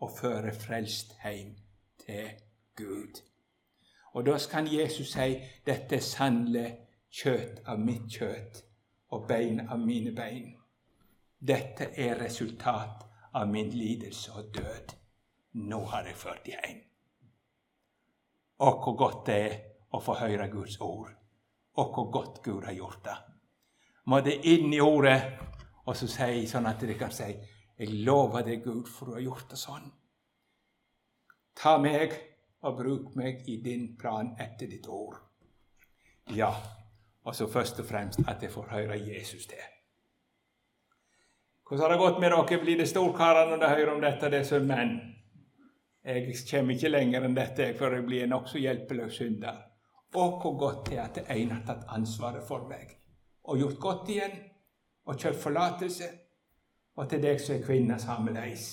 og 0.00 0.12
fører 0.18 0.52
frelst 0.52 1.16
hjem 1.24 1.54
til 2.04 2.28
Gud. 2.76 3.22
Og 4.12 4.26
da 4.26 4.36
skal 4.38 4.68
Jesus 4.72 5.14
si 5.14 5.40
dette 5.64 5.96
er 5.96 6.04
sannelig 6.04 6.68
kjøtt 7.12 7.64
av 7.68 7.80
mitt 7.80 8.08
kjøtt 8.12 8.65
og 9.10 9.26
bein 9.28 9.60
av 9.68 9.78
mine 9.80 10.12
bein. 10.16 10.54
Dette 11.38 11.90
er 12.00 12.18
resultat 12.20 13.04
av 13.36 13.48
min 13.48 13.70
lidelse 13.70 14.32
og 14.32 14.52
død. 14.54 14.94
Nå 15.68 15.80
har 15.92 16.08
jeg 16.08 16.16
ført 16.16 16.44
de 16.46 16.54
hjem. 16.56 16.80
Og 18.66 18.82
hvor 18.82 18.96
godt 18.96 19.26
det 19.26 19.36
er 19.44 19.56
å 19.92 20.00
få 20.00 20.16
høre 20.20 20.48
Guds 20.52 20.78
ord, 20.80 21.12
og 21.76 21.92
hvor 21.94 22.10
godt 22.12 22.40
Gud 22.44 22.64
har 22.64 22.76
gjort 22.76 23.04
det. 23.04 23.16
Må 24.06 24.20
det 24.24 24.38
inn 24.48 24.72
i 24.72 24.80
ordet, 24.80 25.18
og 25.86 25.96
så 25.96 26.08
si 26.10 26.46
sånn 26.48 26.68
at 26.68 26.80
dere 26.80 26.96
kan 26.98 27.12
si 27.12 27.28
jeg 27.76 27.92
lover 28.06 28.44
deg, 28.46 28.62
Gud, 28.64 28.88
for 28.88 29.10
du 29.10 29.16
har 29.18 29.24
gjort 29.26 29.50
det 29.52 29.58
sånn. 29.60 29.90
Ta 31.56 31.76
meg 31.80 32.14
og 32.64 32.78
bruk 32.78 33.14
meg 33.18 33.44
i 33.52 33.58
din 33.64 33.90
plan 34.00 34.32
etter 34.40 34.70
ditt 34.70 34.88
ord. 34.88 35.18
Ja, 36.32 36.50
og 37.26 37.34
så 37.34 37.46
først 37.50 37.80
og 37.82 37.86
fremst 37.86 38.20
at 38.28 38.42
jeg 38.42 38.50
får 38.50 38.68
høre 38.70 38.98
Jesus 39.02 39.46
til. 39.46 39.62
Hvordan 41.68 41.82
har 41.82 41.90
det 41.92 41.98
gått 41.98 42.20
med 42.20 42.30
dere? 42.30 42.58
Blir 42.62 42.78
det 42.78 42.88
storkarer 42.88 43.48
når 43.50 43.56
de 43.56 43.68
hører 43.68 43.94
om 43.94 44.00
dette, 44.00 44.30
det 44.30 44.44
som 44.46 44.66
menn? 44.66 44.92
Jeg 46.06 46.36
kommer 46.50 46.74
ikke 46.74 46.92
lenger 46.92 47.24
enn 47.26 47.34
dette 47.34 47.72
før 47.74 47.96
jeg 47.96 48.04
blir 48.06 48.22
en 48.24 48.30
nokså 48.30 48.60
hjelpeløs 48.62 49.16
synder. 49.18 49.56
Og 50.14 50.36
hvor 50.42 50.54
godt 50.58 50.90
det 50.90 50.98
er 50.98 51.08
at 51.08 51.18
en 51.34 51.50
har 51.50 51.64
tatt 51.66 51.88
ansvaret 51.90 52.46
for 52.46 52.68
meg 52.70 52.94
og 53.46 53.58
gjort 53.58 53.80
godt 53.80 54.12
igjen 54.14 54.36
og 55.06 55.18
kjøpt 55.18 55.42
forlatelse. 55.42 56.10
Og 56.96 57.10
til 57.10 57.22
deg 57.22 57.40
som 57.42 57.56
er 57.56 57.66
kvinne 57.66 57.98
sammenleis. 57.98 58.68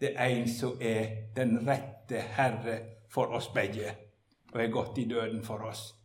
Det 0.00 0.14
er 0.16 0.32
en 0.38 0.48
som 0.48 0.80
er 0.80 1.28
den 1.36 1.58
rette 1.68 2.24
Herre 2.36 2.78
for 3.12 3.36
oss 3.36 3.50
begge 3.54 3.92
og 4.54 4.62
er 4.62 4.72
gått 4.72 4.98
i 4.98 5.04
døden 5.10 5.44
for 5.44 5.68
oss. 5.68 6.03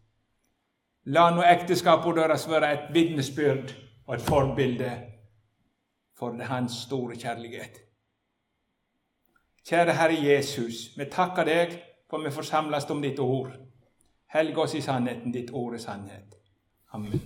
La 1.10 1.30
nå 1.34 1.42
ekteskapet 1.42 2.20
deres 2.20 2.46
være 2.50 2.74
et 2.74 2.90
vitnesbyrd 2.94 3.72
og 4.08 4.16
et 4.16 4.22
forbilde 4.22 4.90
for 6.18 6.36
Hans 6.52 6.84
store 6.86 7.16
kjærlighet. 7.16 7.80
Kjære 9.66 9.94
Herre 9.94 10.20
Jesus, 10.24 10.90
vi 10.98 11.06
takker 11.06 11.48
deg 11.50 11.80
for 12.10 12.22
vi 12.26 12.32
forsamles 12.34 12.90
om 12.90 13.02
ditt 13.02 13.20
ord. 13.20 13.52
Helg 14.34 14.58
oss 14.58 14.76
i 14.76 14.82
sannheten. 14.82 15.34
Ditt 15.34 15.52
ord 15.54 15.74
er 15.74 15.82
sannhet. 15.82 16.38
Amen. 16.94 17.22